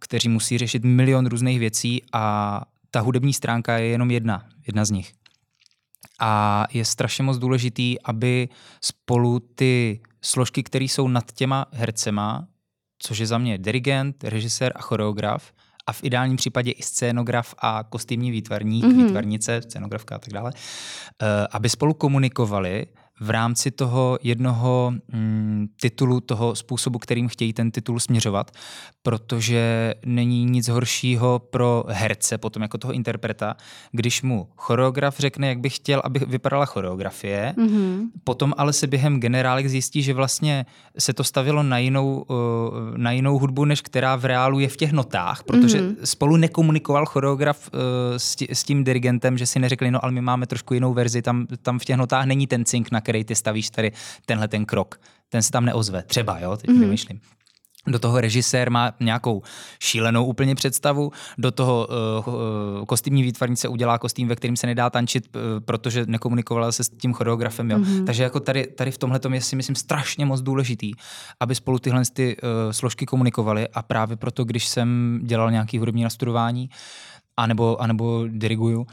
kteří 0.00 0.28
musí 0.28 0.58
řešit 0.58 0.84
milion 0.84 1.26
různých 1.26 1.58
věcí 1.58 2.02
a 2.12 2.62
ta 2.90 3.00
hudební 3.00 3.32
stránka 3.32 3.78
je 3.78 3.86
jenom 3.86 4.10
jedna, 4.10 4.46
jedna 4.66 4.84
z 4.84 4.90
nich. 4.90 5.12
A 6.20 6.64
je 6.72 6.84
strašně 6.84 7.24
moc 7.24 7.38
důležitý, 7.38 8.02
aby 8.02 8.48
spolu 8.80 9.40
ty 9.54 10.00
složky, 10.22 10.62
které 10.62 10.84
jsou 10.84 11.08
nad 11.08 11.32
těma 11.32 11.66
hercema, 11.72 12.46
což 12.98 13.18
je 13.18 13.26
za 13.26 13.38
mě 13.38 13.58
dirigent, 13.58 14.24
režisér 14.24 14.72
a 14.76 14.82
choreograf, 14.82 15.52
a 15.86 15.92
v 15.92 16.04
ideálním 16.04 16.36
případě 16.36 16.70
i 16.70 16.82
scénograf 16.82 17.54
a 17.58 17.82
kostýmní 17.82 18.30
výtvarník, 18.30 18.84
mm-hmm. 18.84 19.04
výtvarnice, 19.04 19.62
scénografka 19.62 20.16
a 20.16 20.18
tak 20.18 20.32
dále, 20.32 20.52
eh, 21.22 21.46
aby 21.50 21.68
spolu 21.68 21.94
komunikovali 21.94 22.86
v 23.20 23.30
rámci 23.30 23.70
toho 23.70 24.18
jednoho 24.22 24.92
mm, 25.12 25.68
titulu, 25.80 26.20
toho 26.20 26.54
způsobu, 26.54 26.98
kterým 26.98 27.28
chtějí 27.28 27.52
ten 27.52 27.70
titul 27.70 28.00
směřovat, 28.00 28.50
protože 29.02 29.94
není 30.06 30.44
nic 30.44 30.68
horšího 30.68 31.38
pro 31.38 31.84
herce, 31.88 32.38
potom 32.38 32.62
jako 32.62 32.78
toho 32.78 32.92
interpreta, 32.92 33.56
když 33.92 34.22
mu 34.22 34.48
choreograf 34.56 35.18
řekne, 35.18 35.48
jak 35.48 35.58
by 35.58 35.70
chtěl, 35.70 36.02
aby 36.04 36.20
vypadala 36.26 36.66
choreografie, 36.66 37.54
mm-hmm. 37.56 38.00
potom 38.24 38.54
ale 38.56 38.72
se 38.72 38.86
během 38.86 39.20
generálek 39.20 39.68
zjistí, 39.68 40.02
že 40.02 40.14
vlastně 40.14 40.66
se 40.98 41.12
to 41.12 41.24
stavilo 41.24 41.62
na 41.62 41.78
jinou, 41.78 42.24
uh, 42.28 42.36
na 42.96 43.10
jinou 43.10 43.38
hudbu, 43.38 43.64
než 43.64 43.80
která 43.80 44.16
v 44.16 44.24
reálu 44.24 44.58
je 44.58 44.68
v 44.68 44.76
těch 44.76 44.92
notách, 44.92 45.42
protože 45.42 45.80
mm-hmm. 45.80 45.96
spolu 46.04 46.36
nekomunikoval 46.36 47.06
choreograf 47.06 47.70
s, 48.16 48.36
tí, 48.36 48.46
s 48.50 48.64
tím 48.64 48.84
dirigentem, 48.84 49.38
že 49.38 49.46
si 49.46 49.58
neřekli, 49.58 49.90
no 49.90 50.04
ale 50.04 50.12
my 50.12 50.20
máme 50.20 50.46
trošku 50.46 50.74
jinou 50.74 50.94
verzi, 50.94 51.22
tam, 51.22 51.46
tam 51.62 51.78
v 51.78 51.84
těch 51.84 51.96
notách 51.96 52.26
není 52.26 52.46
ten 52.46 52.64
cink, 52.64 52.90
na 52.90 53.00
který 53.04 53.24
ty 53.24 53.34
stavíš 53.34 53.70
tady 53.70 53.92
tenhle 54.26 54.48
ten 54.48 54.64
krok. 54.64 55.00
Ten 55.28 55.42
se 55.42 55.50
tam 55.50 55.64
neozve, 55.64 56.02
třeba, 56.02 56.38
jo, 56.38 56.56
teď 56.56 56.70
mm-hmm. 56.70 56.80
vymýšlím. 56.80 57.20
do 57.86 57.98
toho 57.98 58.20
režisér 58.20 58.70
má 58.70 58.92
nějakou 59.00 59.42
šílenou 59.80 60.24
úplně 60.24 60.54
představu, 60.54 61.12
do 61.38 61.50
toho 61.50 61.88
uh, 62.26 62.84
kostýmní 62.84 63.22
výtvarnice 63.22 63.68
udělá 63.68 63.98
kostým, 63.98 64.28
ve 64.28 64.36
kterým 64.36 64.56
se 64.56 64.66
nedá 64.66 64.90
tančit, 64.90 65.36
uh, 65.36 65.42
protože 65.64 66.06
nekomunikovala 66.06 66.72
se 66.72 66.84
s 66.84 66.88
tím 66.88 67.12
choreografem. 67.12 67.70
Jo. 67.70 67.78
Mm-hmm. 67.78 68.04
Takže 68.04 68.22
jako 68.22 68.40
tady, 68.40 68.66
tady 68.66 68.90
v 68.90 68.98
tomhle 68.98 69.20
je 69.32 69.40
si 69.40 69.56
myslím 69.56 69.76
strašně 69.76 70.26
moc 70.26 70.40
důležitý, 70.40 70.92
aby 71.40 71.54
spolu 71.54 71.78
tyhle 71.78 72.02
ty, 72.12 72.36
uh, 72.36 72.72
složky 72.72 73.06
komunikovaly 73.06 73.68
a 73.68 73.82
právě 73.82 74.16
proto, 74.16 74.44
když 74.44 74.68
jsem 74.68 75.20
dělal 75.22 75.50
nějaký 75.50 75.78
hudební 75.78 76.02
nastudování, 76.02 76.70
anebo, 77.36 77.82
anebo 77.82 78.24
diriguju, 78.28 78.86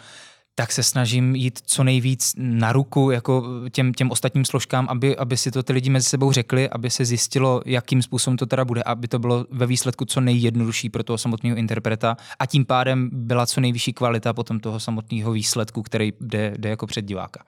tak 0.62 0.72
se 0.72 0.84
snažím 0.84 1.36
jít 1.36 1.59
co 1.66 1.84
nejvíc 1.84 2.34
na 2.38 2.74
ruku 2.74 3.12
jako 3.12 3.43
těm, 3.72 3.93
těm 3.93 4.12
ostatním 4.12 4.45
složkám, 4.45 4.88
aby, 4.89 5.18
aby 5.18 5.38
si 5.38 5.51
to 5.51 5.64
ty 5.64 5.74
lidi 5.74 5.89
mezi 5.89 6.09
sebou 6.09 6.32
řekli, 6.32 6.70
aby 6.70 6.89
se 6.89 7.05
zjistilo, 7.05 7.62
jakým 7.66 8.01
způsobem 8.01 8.38
to 8.38 8.45
teda 8.45 8.66
bude, 8.66 8.84
aby 8.84 9.07
to 9.07 9.20
bylo 9.20 9.45
ve 9.49 9.66
výsledku 9.66 10.05
co 10.05 10.22
nejjednodušší 10.22 10.89
pro 10.89 11.03
toho 11.03 11.18
samotného 11.18 11.57
interpreta 11.57 12.18
a 12.39 12.45
tím 12.45 12.66
pádem 12.66 13.09
byla 13.14 13.45
co 13.45 13.62
nejvyšší 13.62 13.93
kvalita 13.93 14.34
potom 14.34 14.59
toho 14.59 14.80
samotného 14.80 15.32
výsledku, 15.32 15.82
který 15.82 16.14
jde, 16.22 16.53
jde 16.57 16.70
jako 16.70 16.88
před 16.88 17.05
diváka. 17.05 17.43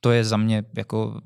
To 0.00 0.10
je 0.10 0.24
za 0.24 0.36
mě 0.36 0.64
jako 0.76 1.20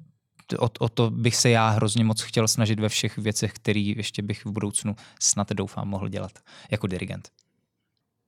o, 0.58 0.70
o 0.78 0.88
to 0.88 1.10
bych 1.10 1.36
se 1.36 1.50
já 1.50 1.68
hrozně 1.68 2.04
moc 2.04 2.22
chtěl 2.22 2.48
snažit 2.48 2.80
ve 2.80 2.88
všech 2.88 3.18
věcech, 3.18 3.52
které 3.52 3.80
ještě 3.80 4.22
bych 4.22 4.44
v 4.46 4.50
budoucnu 4.50 4.96
snad 5.20 5.52
doufám 5.52 5.88
mohl 5.88 6.08
dělat 6.08 6.32
jako 6.70 6.86
dirigent. 6.86 7.28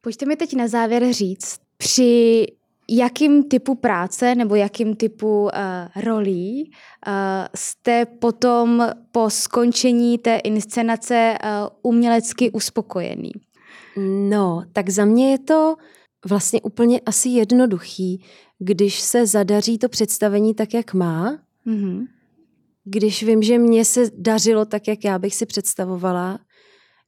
Pojďte 0.00 0.26
mi 0.26 0.36
teď 0.36 0.54
na 0.56 0.68
závěr 0.68 1.12
říct, 1.12 1.60
při 1.76 2.46
jakým 2.88 3.48
typu 3.48 3.74
práce 3.74 4.34
nebo 4.34 4.54
jakým 4.54 4.96
typu 4.96 5.42
uh, 5.42 5.50
rolí 6.02 6.70
uh, 7.06 7.12
jste 7.54 8.06
potom 8.06 8.88
po 9.12 9.30
skončení 9.30 10.18
té 10.18 10.36
inscenace 10.36 11.38
uh, 11.44 11.48
umělecky 11.82 12.50
uspokojený? 12.50 13.32
No, 14.28 14.62
tak 14.72 14.90
za 14.90 15.04
mě 15.04 15.30
je 15.30 15.38
to 15.38 15.76
vlastně 16.28 16.60
úplně 16.62 17.00
asi 17.00 17.28
jednoduchý, 17.28 18.24
když 18.58 19.00
se 19.00 19.26
zadaří 19.26 19.78
to 19.78 19.88
představení 19.88 20.54
tak, 20.54 20.74
jak 20.74 20.94
má, 20.94 21.38
mm-hmm. 21.66 22.06
když 22.84 23.22
vím, 23.22 23.42
že 23.42 23.58
mně 23.58 23.84
se 23.84 24.10
dařilo 24.18 24.64
tak, 24.64 24.88
jak 24.88 25.04
já 25.04 25.18
bych 25.18 25.34
si 25.34 25.46
představovala, 25.46 26.38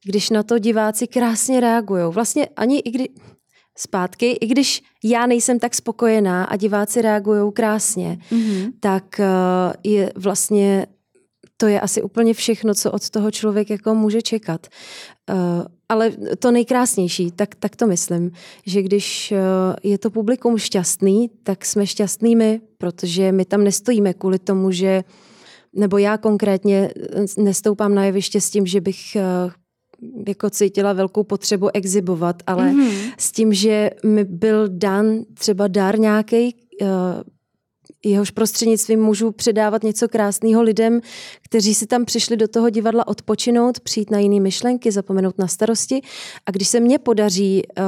když 0.05 0.29
na 0.29 0.43
to 0.43 0.59
diváci 0.59 1.07
krásně 1.07 1.59
reagují. 1.59 2.03
Vlastně 2.09 2.47
ani 2.55 2.79
i 2.79 2.91
kdy, 2.91 3.09
zpátky, 3.77 4.31
i 4.31 4.47
když 4.47 4.83
já 5.03 5.25
nejsem 5.25 5.59
tak 5.59 5.75
spokojená 5.75 6.43
a 6.43 6.55
diváci 6.55 7.01
reagují 7.01 7.51
krásně, 7.53 8.17
mm-hmm. 8.31 8.71
tak 8.79 9.03
uh, 9.19 9.73
je 9.83 10.11
vlastně 10.15 10.87
to 11.59 11.67
je 11.67 11.79
asi 11.79 12.01
úplně 12.01 12.33
všechno, 12.33 12.73
co 12.73 12.91
od 12.91 13.09
toho 13.09 13.31
člověk 13.31 13.69
jako 13.69 13.95
může 13.95 14.21
čekat. 14.21 14.67
Uh, 15.29 15.37
ale 15.89 16.11
to 16.39 16.51
nejkrásnější, 16.51 17.31
tak, 17.31 17.55
tak 17.55 17.75
to 17.75 17.87
myslím, 17.87 18.31
že 18.65 18.81
když 18.81 19.31
uh, 19.31 19.37
je 19.83 19.97
to 19.97 20.09
publikum 20.09 20.57
šťastný, 20.57 21.29
tak 21.43 21.65
jsme 21.65 21.87
šťastnými, 21.87 22.61
protože 22.77 23.31
my 23.31 23.45
tam 23.45 23.63
nestojíme 23.63 24.13
kvůli 24.13 24.39
tomu, 24.39 24.71
že 24.71 25.03
nebo 25.73 25.97
já 25.97 26.17
konkrétně 26.17 26.89
nestoupám 27.37 27.95
na 27.95 28.05
jeviště 28.05 28.41
s 28.41 28.49
tím, 28.49 28.65
že 28.65 28.81
bych 28.81 28.97
uh, 29.15 29.51
jako 30.27 30.49
cítila 30.49 30.93
velkou 30.93 31.23
potřebu 31.23 31.69
exibovat, 31.73 32.43
ale 32.47 32.71
mm-hmm. 32.71 33.13
s 33.17 33.31
tím, 33.31 33.53
že 33.53 33.89
mi 34.05 34.23
byl 34.23 34.67
dan 34.69 35.19
třeba 35.33 35.67
dar 35.67 35.99
nějaký, 35.99 36.55
uh, 36.81 36.87
jehož 38.05 38.31
prostřednictvím 38.31 38.99
můžu 38.99 39.31
předávat 39.31 39.83
něco 39.83 40.07
krásného 40.07 40.61
lidem, 40.61 41.01
kteří 41.43 41.73
si 41.73 41.87
tam 41.87 42.05
přišli 42.05 42.37
do 42.37 42.47
toho 42.47 42.69
divadla 42.69 43.07
odpočinout, 43.07 43.79
přijít 43.79 44.11
na 44.11 44.19
jiné 44.19 44.39
myšlenky, 44.39 44.91
zapomenout 44.91 45.37
na 45.37 45.47
starosti. 45.47 46.01
A 46.45 46.51
když 46.51 46.67
se 46.67 46.79
mně 46.79 46.99
podaří 46.99 47.63
uh, 47.79 47.83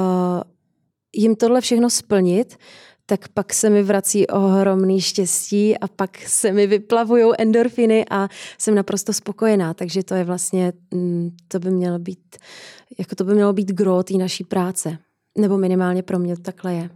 jim 1.15 1.35
tohle 1.35 1.61
všechno 1.61 1.89
splnit, 1.89 2.55
tak 3.09 3.27
pak 3.27 3.53
se 3.53 3.69
mi 3.69 3.83
vrací 3.83 4.27
ohromný 4.27 5.01
štěstí 5.01 5.77
a 5.77 5.87
pak 5.87 6.17
se 6.27 6.51
mi 6.51 6.67
vyplavují 6.67 7.33
endorfiny 7.37 8.05
a 8.09 8.29
jsem 8.57 8.75
naprosto 8.75 9.13
spokojená. 9.13 9.73
Takže 9.73 10.03
to 10.03 10.15
je 10.15 10.23
vlastně, 10.23 10.73
mm, 10.93 11.31
to 11.47 11.59
by 11.59 11.71
mělo 11.71 11.99
být, 11.99 12.37
jako 12.99 13.15
to 13.15 13.23
by 13.23 13.33
mělo 13.33 13.53
být 13.53 13.71
gro 13.71 14.03
té 14.03 14.13
naší 14.13 14.43
práce. 14.43 14.97
Nebo 15.37 15.57
minimálně 15.57 16.03
pro 16.03 16.19
mě 16.19 16.37
takhle 16.37 16.73
je. 16.73 16.89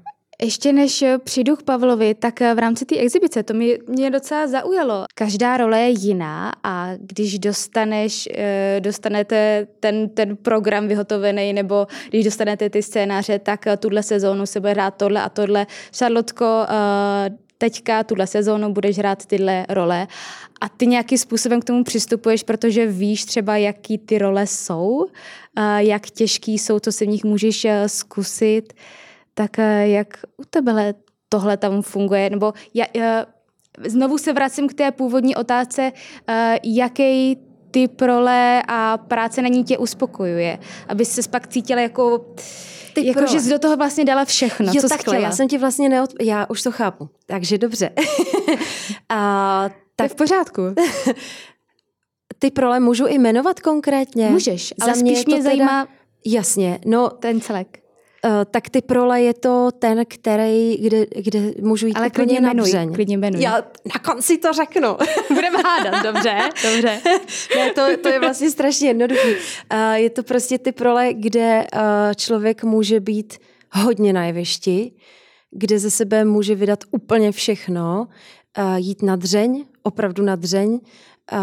Ještě 0.44 0.74
než 0.74 1.02
eh, 1.02 1.18
přijdu 1.18 1.56
k 1.56 1.64
Pavlovi, 1.64 2.16
tak 2.16 2.41
eh, 2.41 2.56
v 2.56 2.60
rámci 2.60 2.86
té 2.86 2.98
exibice, 2.98 3.44
to 3.44 3.54
mě, 3.54 3.78
mě 3.88 4.12
docela 4.12 4.48
zaujalo. 4.48 5.06
Každá 5.16 5.58
role 5.58 5.80
je 5.80 5.89
jiná 5.89 6.52
a 6.64 6.89
když 7.00 7.39
dostaneš, 7.39 8.30
eh, 8.36 8.78
dostanete 8.80 9.68
ten, 9.80 10.10
ten 10.10 10.38
program 10.38 10.88
vyhotovený 10.88 11.54
nebo 11.54 11.88
když 12.10 12.26
dostanete 12.26 12.70
ty 12.70 12.84
scénáře, 12.84 13.39
tak 13.39 13.66
tuhle 13.80 14.04
sezónu 14.04 14.46
se 14.46 14.60
bude 14.60 14.72
hrát 14.72 14.96
tohle 14.98 15.22
a 15.22 15.30
tohle. 15.30 15.68
Šarlotko, 15.96 16.66
teďka 17.58 18.04
tuhle 18.04 18.28
sezónu 18.28 18.74
budeš 18.74 18.98
hrát 18.98 19.26
tyhle 19.26 19.66
role 19.70 20.08
a 20.62 20.70
ty 20.70 20.88
nějakým 20.88 21.18
způsobem 21.18 21.62
k 21.62 21.66
tomu 21.66 21.84
přistupuješ, 21.84 22.44
protože 22.44 22.88
víš 22.88 23.26
třeba, 23.26 23.58
jaký 23.58 23.98
ty 23.98 24.18
role 24.18 24.48
jsou, 24.48 25.06
jak 25.78 26.10
těžký 26.10 26.60
jsou, 26.60 26.80
co 26.80 26.91
si 26.91 27.06
v 27.06 27.10
nich 27.10 27.24
můžeš 27.24 27.68
zkusit 27.88 28.74
tak 29.34 29.60
eh, 29.60 29.88
jak 29.88 30.08
u 30.38 30.46
tebe 30.50 30.94
tohle 31.30 31.58
tam 31.58 31.82
funguje? 31.82 32.30
Nebo 32.30 32.54
já, 32.74 32.86
já, 32.94 33.26
znovu 33.86 34.18
se 34.18 34.34
vracím 34.34 34.68
k 34.68 34.74
té 34.74 34.92
původní 34.92 35.36
otázce, 35.36 35.92
eh, 36.28 36.60
jaký 36.64 37.38
typ 37.72 38.02
role 38.02 38.64
a 38.68 38.98
práce 38.98 39.42
na 39.42 39.48
ní 39.48 39.64
tě 39.64 39.78
uspokojuje, 39.78 40.60
aby 40.88 41.06
se 41.06 41.30
pak 41.30 41.48
cítila 41.48 41.82
jako 41.82 42.26
ty 42.94 43.08
jako, 43.08 43.28
že 43.28 43.40
jsi 43.40 43.50
do 43.50 43.60
toho 43.60 43.78
vlastně 43.78 44.06
dala 44.06 44.26
všechno, 44.26 44.72
jo, 44.74 44.82
co 44.82 44.90
tak 44.90 45.02
já 45.14 45.32
jsem 45.32 45.48
ti 45.48 45.58
vlastně 45.58 45.90
neod... 45.90 46.14
Já 46.22 46.46
už 46.50 46.62
to 46.62 46.72
chápu, 46.72 47.10
takže 47.26 47.58
dobře. 47.58 47.90
a, 49.10 49.70
tak... 49.96 50.08
To 50.08 50.14
v 50.14 50.18
pořádku. 50.18 50.62
ty 52.40 52.52
role 52.58 52.80
můžu 52.80 53.08
i 53.08 53.18
jmenovat 53.18 53.60
konkrétně? 53.60 54.30
Můžeš, 54.30 54.74
ale 54.82 54.94
Za 54.94 55.02
mě 55.02 55.16
spíš 55.16 55.26
mě 55.26 55.36
teda... 55.36 55.50
zajímá 55.50 55.88
Jasně, 56.26 56.80
no 56.86 57.10
ten 57.10 57.42
celek. 57.42 57.83
Uh, 58.26 58.32
tak 58.51 58.69
ty 58.69 58.82
prole 58.82 59.21
je 59.21 59.34
to 59.34 59.69
ten, 59.80 60.03
který, 60.07 60.78
kde, 60.78 61.05
kde 61.15 61.39
můžu 61.61 61.88
jít 61.88 61.95
Ale 61.95 62.09
klidně 62.09 62.41
na 62.41 62.51
jmenuj, 62.51 62.69
dřeň. 62.69 62.93
klidně 62.93 63.17
jmenuj. 63.17 63.41
Já 63.41 63.55
na 63.93 63.99
konci 64.05 64.38
to 64.38 64.53
řeknu. 64.53 64.97
Budeme 65.30 65.57
hádat, 65.57 66.03
dobře, 66.03 66.39
dobře. 66.63 67.01
ne, 67.55 67.71
to, 67.74 67.82
to 68.03 68.09
je 68.09 68.19
vlastně 68.19 68.51
strašně 68.51 68.88
jednoduché. 68.88 69.36
Uh, 69.74 69.93
je 69.93 70.09
to 70.09 70.24
prostě 70.24 70.57
ty 70.57 70.71
prole, 70.71 71.13
kde 71.13 71.65
uh, 71.76 71.80
člověk 72.15 72.63
může 72.63 72.99
být 72.99 73.38
hodně 73.71 74.13
na 74.13 74.26
jevišti, 74.26 74.91
kde 75.51 75.80
ze 75.80 75.91
sebe 75.91 76.26
může 76.26 76.55
vydat 76.55 76.80
úplně 76.91 77.32
všechno, 77.32 78.07
uh, 78.57 78.76
jít 78.76 79.01
na 79.01 79.15
dřeň, 79.15 79.65
opravdu 79.84 80.24
na 80.24 80.36
dřeň, 80.36 80.71
uh, 80.74 81.39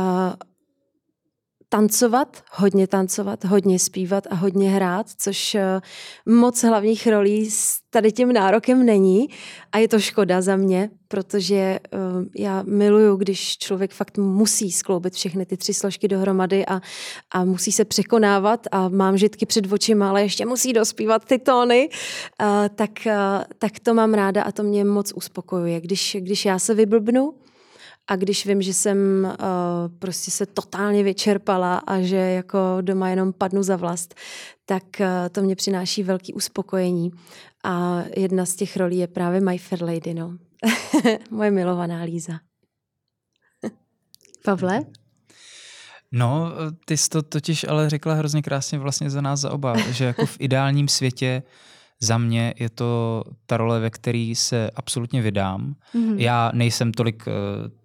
tancovat, 1.73 2.43
hodně 2.51 2.87
tancovat, 2.87 3.45
hodně 3.45 3.79
zpívat 3.79 4.27
a 4.31 4.35
hodně 4.35 4.71
hrát, 4.71 5.07
což 5.19 5.55
eh, 5.55 5.81
moc 6.27 6.63
hlavních 6.63 7.07
rolí 7.07 7.51
s 7.51 7.81
tady 7.91 8.13
tím 8.13 8.33
nárokem 8.33 8.87
není 8.87 9.29
a 9.73 9.79
je 9.79 9.89
to 9.89 9.99
škoda 9.99 10.43
za 10.43 10.57
mě, 10.57 10.91
protože 11.09 11.79
uh, 11.93 12.25
já 12.37 12.63
miluju, 12.63 13.17
když 13.17 13.59
člověk 13.59 13.93
fakt 13.93 14.19
musí 14.19 14.73
skloubit 14.73 15.15
všechny 15.15 15.47
ty 15.47 15.57
tři 15.57 15.75
složky 15.75 16.09
dohromady 16.09 16.67
a, 16.67 16.81
a 17.31 17.45
musí 17.45 17.73
se 17.73 17.85
překonávat 17.85 18.67
a 18.73 18.89
mám 18.89 19.17
žitky 19.17 19.47
před 19.47 19.73
očima, 19.73 20.09
ale 20.09 20.23
ještě 20.23 20.47
musí 20.47 20.73
dospívat 20.73 21.25
ty 21.25 21.39
tóny, 21.39 21.89
uh, 21.89 22.47
tak, 22.75 22.91
tak 23.59 23.73
to 23.83 23.95
mám 23.95 24.15
ráda 24.15 24.43
a 24.43 24.53
to 24.53 24.63
mě 24.63 24.85
moc 24.85 25.13
uspokojuje. 25.13 25.81
Když, 25.81 26.17
když 26.21 26.45
já 26.45 26.59
se 26.59 26.75
vyblbnu, 26.75 27.35
a 28.11 28.17
když 28.17 28.47
vím, 28.47 28.63
že 28.63 28.75
jsem 28.75 28.99
uh, 29.25 29.35
prostě 29.99 30.31
se 30.31 30.47
totálně 30.47 31.03
vyčerpala 31.03 31.79
a 31.79 32.01
že 32.01 32.17
jako 32.17 32.59
doma 32.81 33.09
jenom 33.09 33.33
padnu 33.33 33.63
za 33.63 33.77
vlast, 33.77 34.15
tak 34.67 34.83
uh, 35.01 35.07
to 35.33 35.43
mě 35.43 35.57
přináší 35.57 36.03
velký 36.03 36.35
uspokojení. 36.35 37.11
A 37.65 38.05
jedna 38.17 38.47
z 38.47 38.55
těch 38.55 38.77
rolí 38.77 38.99
je 38.99 39.07
právě 39.07 39.41
My 39.41 39.59
Fair 39.59 39.83
Lady, 39.83 40.15
no. 40.15 40.37
Moje 41.31 41.51
milovaná 41.51 42.03
Líza. 42.03 42.33
Pavle? 44.45 44.81
No, 46.13 46.53
ty 46.85 46.97
jsi 46.97 47.09
to 47.09 47.23
totiž 47.23 47.65
ale 47.69 47.91
řekla 47.91 48.15
hrozně 48.15 48.43
krásně 48.43 48.79
vlastně 48.79 49.11
za 49.11 49.21
nás 49.21 49.41
za 49.41 49.53
oba, 49.53 49.77
že 49.91 50.05
jako 50.05 50.27
v 50.27 50.37
ideálním 50.41 50.89
světě 50.89 51.43
za 52.01 52.19
mě 52.19 52.55
je 52.59 52.71
to 52.71 53.25
ta 53.47 53.57
role, 53.57 53.81
ve 53.81 53.91
které 53.91 54.33
se 54.37 54.71
absolutně 54.77 55.23
vydám. 55.23 55.75
Mm-hmm. 55.95 56.15
Já 56.17 56.51
nejsem 56.55 56.93
tolik 56.93 57.25
uh, 57.27 57.33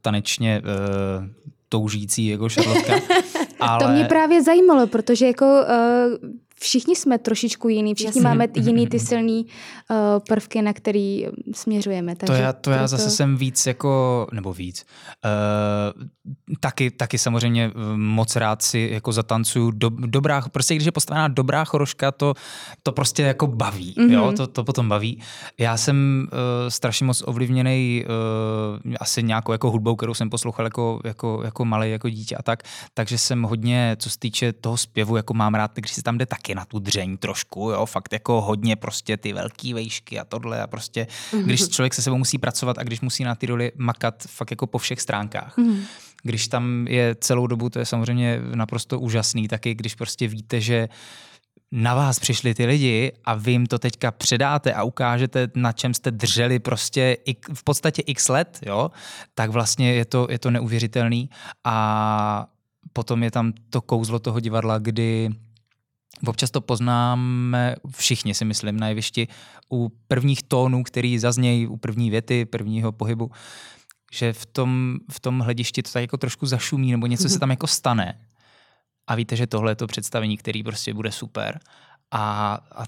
tanečně 0.02 0.62
uh, 0.62 1.26
toužící 1.70 2.28
jako 2.28 2.50
Šarlotka. 2.50 2.94
ale... 3.60 3.86
To 3.86 3.92
mě 3.92 4.06
právě 4.06 4.44
zajímalo, 4.44 4.88
protože 4.88 5.28
jako 5.28 5.46
uh, 5.46 6.30
všichni 6.66 6.96
jsme 6.96 7.18
trošičku 7.18 7.70
jiný, 7.70 7.96
všichni 7.96 8.20
Jasně. 8.20 8.22
máme 8.22 8.48
jiný 8.56 8.88
ty 8.88 9.00
silný 9.00 9.46
uh, 9.46 9.98
prvky, 10.28 10.62
na 10.62 10.74
který 10.74 11.28
směřujeme. 11.54 12.16
To 12.16 12.26
Takže 12.26 12.42
já, 12.42 12.54
to 12.54 12.72
já 12.72 12.78
proto- 12.78 12.88
zase 12.88 13.10
jsem 13.10 13.38
víc 13.38 13.66
jako, 13.66 14.28
nebo 14.34 14.54
víc, 14.54 14.86
uh, 15.26 16.06
taky, 16.60 16.92
taky 16.92 17.18
samozřejmě 17.18 17.72
eh, 17.76 17.98
moc 17.98 18.36
rád 18.36 18.62
si 18.62 18.90
jako 18.92 19.12
zatancuju 19.12 19.72
do, 19.72 19.90
dobrá, 19.90 20.42
prostě 20.42 20.76
když 20.76 20.86
je 20.86 20.92
postavená 20.92 21.28
dobrá 21.28 21.66
choroška, 21.66 22.12
to, 22.12 22.34
to 22.84 22.92
prostě 22.92 23.24
jako 23.24 23.48
baví, 23.48 23.96
mm-hmm. 23.98 24.12
jo, 24.12 24.34
to, 24.38 24.48
to 24.48 24.64
potom 24.64 24.90
baví. 24.90 25.22
Já 25.60 25.78
jsem 25.78 26.28
uh, 26.32 26.70
strašně 26.70 27.06
moc 27.06 27.24
ovlivněný 27.26 28.06
uh, 28.86 28.94
asi 29.00 29.24
nějakou 29.24 29.52
jako 29.52 29.72
hudbou, 29.72 29.96
kterou 29.96 30.14
jsem 30.14 30.30
poslouchal 30.30 30.66
jako, 30.66 31.00
jako, 31.04 31.42
jako 31.46 31.66
malý, 31.66 31.92
jako 31.92 32.10
dítě 32.10 32.36
a 32.36 32.44
tak, 32.44 32.64
takže 32.94 33.18
jsem 33.18 33.44
hodně, 33.44 33.96
co 34.00 34.10
se 34.10 34.20
týče 34.20 34.54
toho 34.54 34.78
zpěvu, 34.78 35.16
jako 35.16 35.34
mám 35.34 35.56
rád, 35.56 35.72
když 35.76 35.94
se 35.94 36.04
tam 36.04 36.18
jde 36.18 36.26
taky 36.26 36.55
na 36.56 36.66
tu 36.66 36.80
dřeň 36.80 37.18
trošku, 37.18 37.70
jo, 37.70 37.86
fakt 37.86 38.14
jako 38.14 38.42
hodně 38.42 38.76
prostě 38.76 39.18
ty 39.18 39.34
velký 39.34 39.74
vejšky 39.74 40.20
a 40.20 40.26
tohle 40.26 40.62
a 40.62 40.68
prostě, 40.68 41.08
mm-hmm. 41.32 41.44
když 41.44 41.70
člověk 41.70 41.94
se 41.94 42.02
sebou 42.02 42.18
musí 42.18 42.38
pracovat 42.38 42.78
a 42.78 42.84
když 42.84 43.02
musí 43.02 43.24
na 43.24 43.36
ty 43.36 43.46
roli 43.46 43.72
makat 43.76 44.24
fakt 44.28 44.52
jako 44.52 44.68
po 44.68 44.78
všech 44.78 45.02
stránkách. 45.02 45.58
Mm-hmm. 45.58 45.80
Když 46.24 46.48
tam 46.48 46.88
je 46.88 47.16
celou 47.20 47.48
dobu, 47.48 47.70
to 47.70 47.80
je 47.80 47.86
samozřejmě 47.86 48.42
naprosto 48.56 49.00
úžasný, 49.00 49.48
taky 49.48 49.76
když 49.76 49.96
prostě 49.96 50.28
víte, 50.28 50.62
že 50.62 50.90
na 51.72 51.96
vás 51.96 52.20
přišli 52.20 52.54
ty 52.54 52.66
lidi 52.66 53.12
a 53.26 53.34
vy 53.34 53.52
jim 53.52 53.66
to 53.66 53.80
teďka 53.80 54.12
předáte 54.12 54.74
a 54.74 54.84
ukážete, 54.84 55.48
na 55.56 55.72
čem 55.72 55.94
jste 55.94 56.12
drželi 56.12 56.60
prostě 56.60 57.18
ik, 57.26 57.46
v 57.54 57.64
podstatě 57.64 58.02
x 58.06 58.30
let, 58.30 58.60
jo, 58.66 58.92
tak 59.34 59.50
vlastně 59.50 59.94
je 59.94 60.06
to, 60.06 60.28
je 60.30 60.40
to 60.40 60.52
neuvěřitelný 60.52 61.30
a 61.64 62.48
potom 62.94 63.24
je 63.24 63.32
tam 63.32 63.54
to 63.70 63.82
kouzlo 63.82 64.20
toho 64.20 64.40
divadla, 64.40 64.78
kdy 64.78 65.30
Občas 66.28 66.52
to 66.52 66.62
poznáme 66.62 67.76
všichni, 67.90 68.34
si 68.34 68.46
myslím, 68.46 68.80
na 68.80 68.88
jevišti 68.88 69.28
u 69.72 69.92
prvních 70.08 70.44
tónů, 70.44 70.84
který 70.84 71.20
zaznějí, 71.20 71.68
u 71.68 71.78
první 71.78 72.10
věty, 72.10 72.46
prvního 72.46 72.92
pohybu, 72.92 73.32
že 74.14 74.34
v 74.34 74.46
tom, 74.46 74.98
v 75.12 75.20
tom 75.20 75.40
hledišti 75.40 75.84
to 75.84 75.92
tak 75.92 76.02
jako 76.02 76.18
trošku 76.18 76.46
zašumí 76.46 76.92
nebo 76.92 77.08
něco 77.08 77.30
se 77.30 77.40
tam 77.40 77.50
jako 77.50 77.68
stane. 77.68 78.20
A 79.08 79.16
víte, 79.16 79.36
že 79.36 79.48
tohle 79.48 79.72
je 79.72 79.76
to 79.76 79.88
představení, 79.88 80.38
který 80.38 80.64
prostě 80.64 80.94
bude 80.94 81.12
super. 81.12 81.60
A, 82.12 82.54
a 82.72 82.84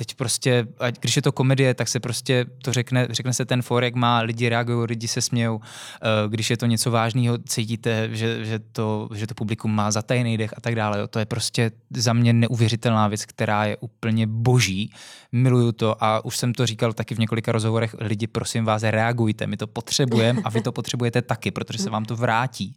teď 0.00 0.14
prostě, 0.14 0.66
ať 0.78 1.00
když 1.00 1.16
je 1.16 1.22
to 1.22 1.32
komedie, 1.32 1.74
tak 1.74 1.88
se 1.88 2.00
prostě 2.00 2.46
to 2.62 2.72
řekne, 2.72 3.08
řekne 3.10 3.32
se 3.32 3.44
ten 3.44 3.62
for, 3.62 3.84
jak 3.84 3.94
má, 3.94 4.18
lidi 4.18 4.48
reagují, 4.48 4.86
lidi 4.88 5.08
se 5.08 5.20
smějou. 5.20 5.60
Eh, 5.60 6.28
Když 6.28 6.50
je 6.50 6.56
to 6.56 6.66
něco 6.66 6.90
vážného, 6.90 7.38
cítíte, 7.38 8.08
že, 8.12 8.44
že, 8.44 8.58
to, 8.58 9.08
že 9.14 9.26
to 9.26 9.34
publikum 9.34 9.74
má 9.74 9.90
zatajený 9.90 10.38
dech 10.38 10.54
a 10.56 10.60
tak 10.60 10.74
dále. 10.74 11.08
To 11.08 11.18
je 11.18 11.26
prostě 11.26 11.70
za 11.90 12.12
mě 12.12 12.32
neuvěřitelná 12.32 13.08
věc, 13.08 13.24
která 13.24 13.64
je 13.64 13.76
úplně 13.76 14.26
boží. 14.26 14.92
Miluju 15.32 15.72
to 15.72 16.04
a 16.04 16.24
už 16.24 16.36
jsem 16.36 16.54
to 16.54 16.66
říkal 16.66 16.92
taky 16.92 17.14
v 17.14 17.18
několika 17.18 17.52
rozhovorech. 17.52 17.96
Lidi, 18.00 18.26
prosím 18.26 18.64
vás, 18.64 18.82
reagujte, 18.82 19.46
my 19.46 19.56
to 19.56 19.66
potřebujeme 19.66 20.40
a 20.44 20.50
vy 20.50 20.62
to 20.62 20.72
potřebujete 20.72 21.22
taky, 21.22 21.50
protože 21.50 21.78
se 21.78 21.90
vám 21.90 22.04
to 22.04 22.16
vrátí. 22.16 22.74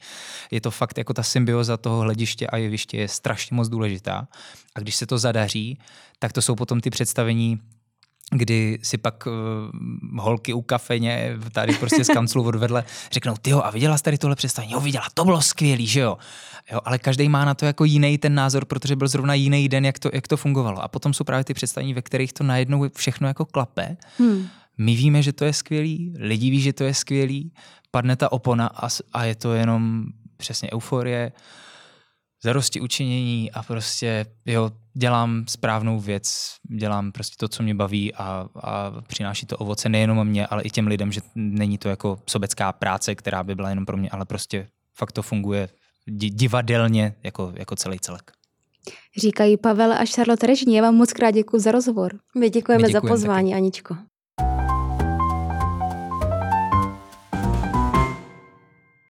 Je 0.52 0.62
to 0.62 0.72
fakt 0.72 0.98
jako 0.98 1.14
ta 1.14 1.24
symbioza 1.24 1.78
toho 1.78 2.00
hlediště 2.00 2.48
a 2.48 2.58
jeviště 2.58 2.98
je 2.98 3.08
strašně 3.08 3.56
moc 3.56 3.70
důležitá. 3.70 4.28
A 4.76 4.80
když 4.80 4.96
se 4.96 5.06
to 5.06 5.18
zadaří, 5.18 5.80
tak 6.20 6.34
to 6.34 6.42
jsou 6.42 6.56
potom 6.56 6.82
ty 6.82 6.90
představení, 6.90 7.60
kdy 8.32 8.80
si 8.82 8.98
pak 8.98 9.28
uh, 9.28 10.20
holky 10.20 10.54
u 10.54 10.62
kafeně 10.62 11.38
tady 11.52 11.74
prostě 11.74 12.04
z 12.04 12.08
kanclu 12.08 12.44
odvedle 12.44 12.84
řeknou, 13.12 13.36
ty 13.42 13.52
a 13.52 13.70
viděla 13.70 13.98
jsi 13.98 14.04
tady 14.04 14.18
tohle 14.18 14.36
představení? 14.36 14.74
Jo, 14.74 14.80
viděla, 14.80 15.06
to 15.14 15.26
bylo 15.26 15.42
skvělý, 15.42 15.88
že 15.88 16.00
jo? 16.00 16.18
jo 16.72 16.80
ale 16.86 17.00
každý 17.00 17.30
má 17.30 17.46
na 17.46 17.54
to 17.54 17.66
jako 17.66 17.86
jiný 17.86 18.18
ten 18.18 18.36
názor, 18.36 18.66
protože 18.66 18.96
byl 18.96 19.08
zrovna 19.08 19.34
jiný 19.34 19.70
den, 19.70 19.86
jak 19.86 20.00
to, 20.00 20.10
jak 20.14 20.28
to 20.28 20.38
fungovalo. 20.38 20.84
A 20.84 20.88
potom 20.88 21.14
jsou 21.14 21.24
právě 21.24 21.44
ty 21.44 21.54
představení, 21.54 21.94
ve 21.94 22.02
kterých 22.02 22.34
to 22.34 22.44
najednou 22.44 22.90
všechno 22.96 23.28
jako 23.28 23.46
klape. 23.46 23.98
Hmm. 24.18 24.48
My 24.78 24.96
víme, 24.96 25.22
že 25.22 25.34
to 25.34 25.46
je 25.46 25.54
skvělý, 25.54 26.14
lidi 26.20 26.50
ví, 26.50 26.62
že 26.62 26.74
to 26.74 26.84
je 26.84 26.94
skvělý, 26.94 27.52
padne 27.92 28.16
ta 28.16 28.32
opona 28.32 28.68
a, 28.68 28.88
a 29.14 29.24
je 29.24 29.36
to 29.36 29.54
jenom 29.54 30.06
přesně 30.38 30.70
euforie, 30.74 31.32
zarosti 32.44 32.82
učinění 32.82 33.52
a 33.52 33.64
prostě 33.64 34.26
jo, 34.46 34.72
dělám 34.94 35.46
správnou 35.48 36.00
věc, 36.00 36.56
dělám 36.70 37.12
prostě 37.12 37.36
to, 37.40 37.48
co 37.48 37.64
mě 37.64 37.76
baví 37.76 38.14
a, 38.14 38.48
a 38.64 39.02
přináší 39.08 39.46
to 39.46 39.58
ovoce 39.58 39.90
nejenom 39.90 40.28
mě, 40.28 40.48
ale 40.48 40.64
i 40.64 40.70
těm 40.70 40.88
lidem, 40.88 41.12
že 41.12 41.22
není 41.36 41.78
to 41.78 41.90
jako 41.90 42.20
sobecká 42.28 42.72
práce, 42.72 43.16
která 43.16 43.44
by 43.44 43.56
byla 43.56 43.70
jenom 43.70 43.86
pro 43.86 43.98
mě, 43.98 44.10
ale 44.10 44.26
prostě 44.26 44.68
fakt 44.96 45.12
to 45.12 45.22
funguje 45.22 45.70
di- 46.08 46.30
divadelně 46.30 47.16
jako, 47.24 47.54
jako 47.56 47.76
celý 47.76 48.00
celek. 48.00 48.32
Říkají 49.18 49.58
Pavel 49.58 49.94
a 49.94 50.06
Charlotte 50.16 50.48
Režní. 50.48 50.76
Já 50.76 50.82
vám 50.82 50.96
moc 50.96 51.14
krát 51.14 51.32
děkuji 51.32 51.60
za 51.60 51.72
rozhovor. 51.72 52.20
My 52.38 52.50
děkujeme 52.50 52.88
My 52.88 52.92
za 52.94 53.00
děkujeme 53.00 53.14
pozvání, 53.14 53.56
Aničko. 53.56 53.96